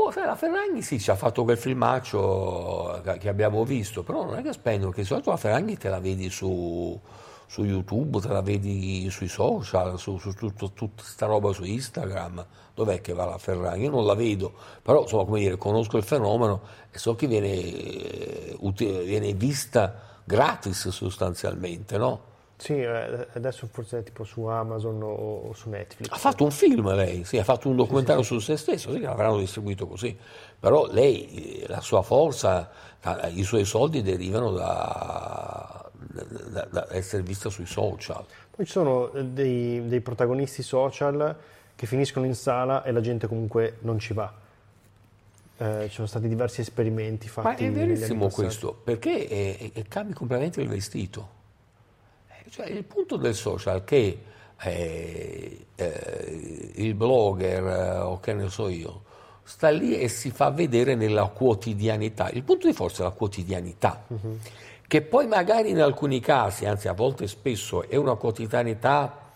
Oh, 0.02 0.14
la 0.16 0.36
Ferragni 0.36 0.82
sì, 0.82 0.97
ci 0.97 1.12
ha 1.12 1.16
fatto 1.16 1.43
quel 1.43 1.58
filmaccio 1.58 3.02
che 3.20 3.28
abbiamo 3.28 3.66
visto, 3.66 4.02
però 4.02 4.24
non 4.24 4.38
è 4.38 4.41
che 4.41 4.54
spendono, 4.54 4.88
perché 4.88 5.02
di 5.02 5.08
solito 5.08 5.30
la 5.30 5.36
Ferragni 5.36 5.78
te 5.78 5.89
la 5.89 6.00
vedi 6.00 6.30
su, 6.30 6.97
su 7.45 7.64
YouTube, 7.66 8.22
te 8.22 8.30
la 8.30 8.41
vedi 8.41 9.10
sui 9.10 9.28
social, 9.28 10.00
su, 10.00 10.18
su 10.18 10.34
tutta 10.34 10.88
questa 10.95 11.26
roba 11.26 11.52
su 11.52 11.66
Instagram. 11.66 12.45
Dov'è 12.74 13.02
che 13.02 13.12
va 13.12 13.26
la 13.26 13.38
Ferragni? 13.38 13.84
Io 13.84 13.89
non 13.89 14.06
la 14.06 14.14
vedo, 14.14 14.54
però 14.82 15.02
insomma, 15.02 15.26
come 15.26 15.39
dire, 15.41 15.58
conosco 15.58 15.97
il 15.97 16.04
fenomeno 16.04 16.62
e 16.91 16.97
so 16.97 17.16
che 17.16 17.28
viene, 17.28 17.52
eh, 17.52 18.58
viene 19.04 19.34
vista 19.34 20.22
gratis 20.24 20.88
sostanzialmente, 20.88 21.97
no? 21.97 22.22
Sì, 22.60 22.74
eh, 22.74 23.28
adesso 23.34 23.70
forse 23.72 23.99
è 23.99 24.03
tipo 24.03 24.26
su 24.26 24.43
Amazon 24.43 25.01
o 25.01 25.53
su 25.53 25.70
Netflix. 25.70 26.12
Ha 26.12 26.18
fatto 26.18 26.43
un 26.43 26.51
film 26.51 26.93
lei, 26.93 27.24
sì, 27.24 27.38
ha 27.38 27.43
fatto 27.45 27.70
un 27.70 27.78
documentario 27.78 28.22
sì, 28.22 28.34
sì, 28.34 28.39
su 28.39 28.45
se 28.45 28.57
stesso, 28.57 28.91
sì, 28.91 28.99
l'avranno 28.99 29.38
distribuito 29.38 29.88
così. 29.88 30.16
Però 30.60 30.86
lei, 30.91 31.64
la 31.68 31.80
sua 31.80 32.01
forza, 32.01 32.70
i 33.30 33.43
suoi 33.43 33.64
soldi 33.64 34.01
derivano 34.01 34.51
da, 34.51 35.89
da, 36.49 36.68
da 36.70 36.88
essere 36.91 37.24
vista 37.24 37.49
sui 37.49 37.66
social. 37.66 38.26
Poi 38.51 38.66
ci 38.66 38.72
sono 38.74 39.10
dei, 39.14 39.88
dei, 39.88 40.01
protagonisti 40.01 40.62
social 40.62 41.34
che 41.74 41.86
finiscono 41.86 42.26
in 42.26 42.36
sala 42.36 42.84
e 42.84 42.91
la 42.91 42.99
gente 42.99 43.28
comunque 43.28 43.78
non 43.84 43.99
ci 43.99 44.14
va. 44.14 44.34
Eh, 45.57 45.86
ci 45.88 45.95
sono 45.95 46.07
stati 46.07 46.28
diversi 46.28 46.60
esperimenti 46.60 47.30
fatti. 47.30 47.64
Ma 47.64 47.70
è 47.70 47.72
verissimo 47.72 48.28
questo, 48.28 48.74
perché 48.74 49.28
è, 49.28 49.72
è, 49.72 49.84
cambi 49.88 50.12
completamente 50.12 50.60
il 50.60 50.68
vestito. 50.68 51.38
Cioè, 52.50 52.68
il 52.68 52.84
punto 52.84 53.16
del 53.18 53.36
social 53.36 53.84
che 53.84 54.20
eh, 54.62 55.66
eh, 55.76 56.72
il 56.76 56.93
blogger 56.93 57.66
eh, 57.66 57.97
o 58.00 58.20
che 58.20 58.34
ne 58.34 58.50
so 58.50 58.68
io 58.68 59.04
sta 59.43 59.70
lì 59.70 59.97
e 59.97 60.10
si 60.10 60.30
fa 60.30 60.52
vedere 60.52 60.95
nella 60.95 61.26
quotidianità. 61.26 62.30
Il 62.30 62.43
punto 62.43 62.68
di 62.68 62.74
forza 62.74 63.02
è 63.02 63.06
la 63.06 63.12
quotidianità, 63.12 64.04
uh-huh. 64.06 64.38
che 64.86 65.02
poi 65.02 65.26
magari 65.26 65.72
in 65.72 65.82
alcuni 65.82 66.20
casi, 66.20 66.66
anzi 66.66 66.88
a 66.88 66.93
volte 66.93 67.28
spesso, 67.28 67.88
è 67.89 67.95
una 67.95 68.14
quotidianità 68.14 69.32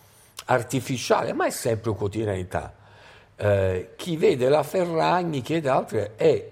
artificiale, 0.46 1.34
ma 1.34 1.48
è 1.48 1.50
sempre 1.50 1.94
quotidianità. 1.94 2.74
Eh, 3.36 3.94
chi 3.96 4.18
vede 4.18 4.50
la 4.50 4.62
Ferragni, 4.62 5.42
chiede 5.42 5.70
altre, 5.70 6.16
è 6.16 6.52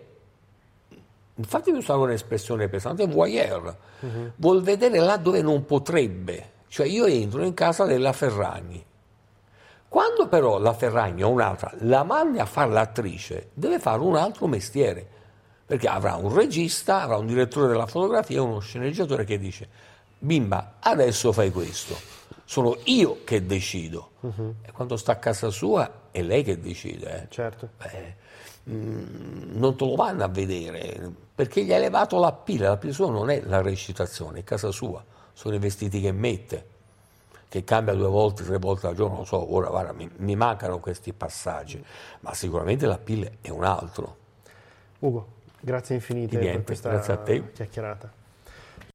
infatti 1.41 1.71
usare 1.71 1.99
un'espressione 1.99 2.69
pesante, 2.69 3.07
voyeur, 3.07 3.75
uh-huh. 3.99 4.31
vuol 4.35 4.61
vedere 4.61 4.99
là 4.99 5.17
dove 5.17 5.41
non 5.41 5.65
potrebbe, 5.65 6.51
cioè 6.67 6.85
io 6.85 7.05
entro 7.05 7.43
in 7.43 7.53
casa 7.53 7.85
della 7.85 8.13
Ferragni. 8.13 8.83
Quando 9.87 10.27
però 10.27 10.59
la 10.59 10.73
Ferragni 10.73 11.23
o 11.23 11.29
un'altra 11.29 11.73
la 11.79 12.03
mandi 12.03 12.39
a 12.39 12.45
fare 12.45 12.71
l'attrice, 12.71 13.49
deve 13.53 13.79
fare 13.79 14.01
un 14.01 14.15
altro 14.15 14.47
mestiere, 14.47 15.05
perché 15.65 15.87
avrà 15.87 16.15
un 16.15 16.33
regista, 16.33 17.01
avrà 17.01 17.17
un 17.17 17.25
direttore 17.25 17.67
della 17.67 17.87
fotografia 17.87 18.37
e 18.37 18.41
uno 18.41 18.59
sceneggiatore 18.59 19.25
che 19.25 19.37
dice, 19.37 19.67
bimba, 20.19 20.75
adesso 20.79 21.31
fai 21.31 21.51
questo, 21.51 21.95
sono 22.45 22.77
io 22.85 23.23
che 23.23 23.45
decido. 23.45 24.11
Uh-huh. 24.21 24.55
E 24.61 24.71
quando 24.71 24.95
sta 24.95 25.13
a 25.13 25.17
casa 25.17 25.49
sua 25.49 25.91
è 26.11 26.21
lei 26.21 26.43
che 26.43 26.59
decide. 26.59 27.23
Eh. 27.23 27.27
Certo. 27.29 27.69
Beh, 27.77 28.19
Mm, 28.69 29.57
non 29.57 29.75
te 29.75 29.85
lo 29.85 29.95
vanno 29.95 30.23
a 30.23 30.27
vedere 30.27 31.11
perché 31.41 31.63
gli 31.63 31.73
ha 31.73 31.77
elevato 31.77 32.19
la 32.19 32.31
pila, 32.33 32.69
la 32.69 32.77
pila 32.77 32.93
sua 32.93 33.09
non 33.09 33.31
è 33.31 33.41
la 33.41 33.63
recitazione, 33.63 34.41
è 34.41 34.43
casa 34.43 34.69
sua, 34.69 35.03
sono 35.33 35.55
i 35.55 35.57
vestiti 35.57 35.99
che 35.99 36.11
mette, 36.11 36.67
che 37.49 37.63
cambia 37.63 37.95
due 37.95 38.09
volte, 38.09 38.43
tre 38.43 38.59
volte 38.59 38.85
al 38.85 38.93
giorno, 38.93 39.15
non 39.15 39.25
so, 39.25 39.51
ora 39.51 39.69
guarda, 39.69 39.91
mi, 39.91 40.07
mi 40.17 40.35
mancano 40.35 40.77
questi 40.77 41.13
passaggi, 41.13 41.83
ma 42.19 42.35
sicuramente 42.35 42.85
la 42.85 42.99
pila 42.99 43.27
è 43.41 43.49
un 43.49 43.63
altro. 43.63 44.17
Ugo, 44.99 45.27
grazie 45.59 45.95
infinite 45.95 46.37
niente, 46.37 46.57
per 46.57 46.63
questa 46.63 46.89
grazie 46.89 47.13
a 47.13 47.17
te. 47.17 47.51
chiacchierata. 47.53 48.20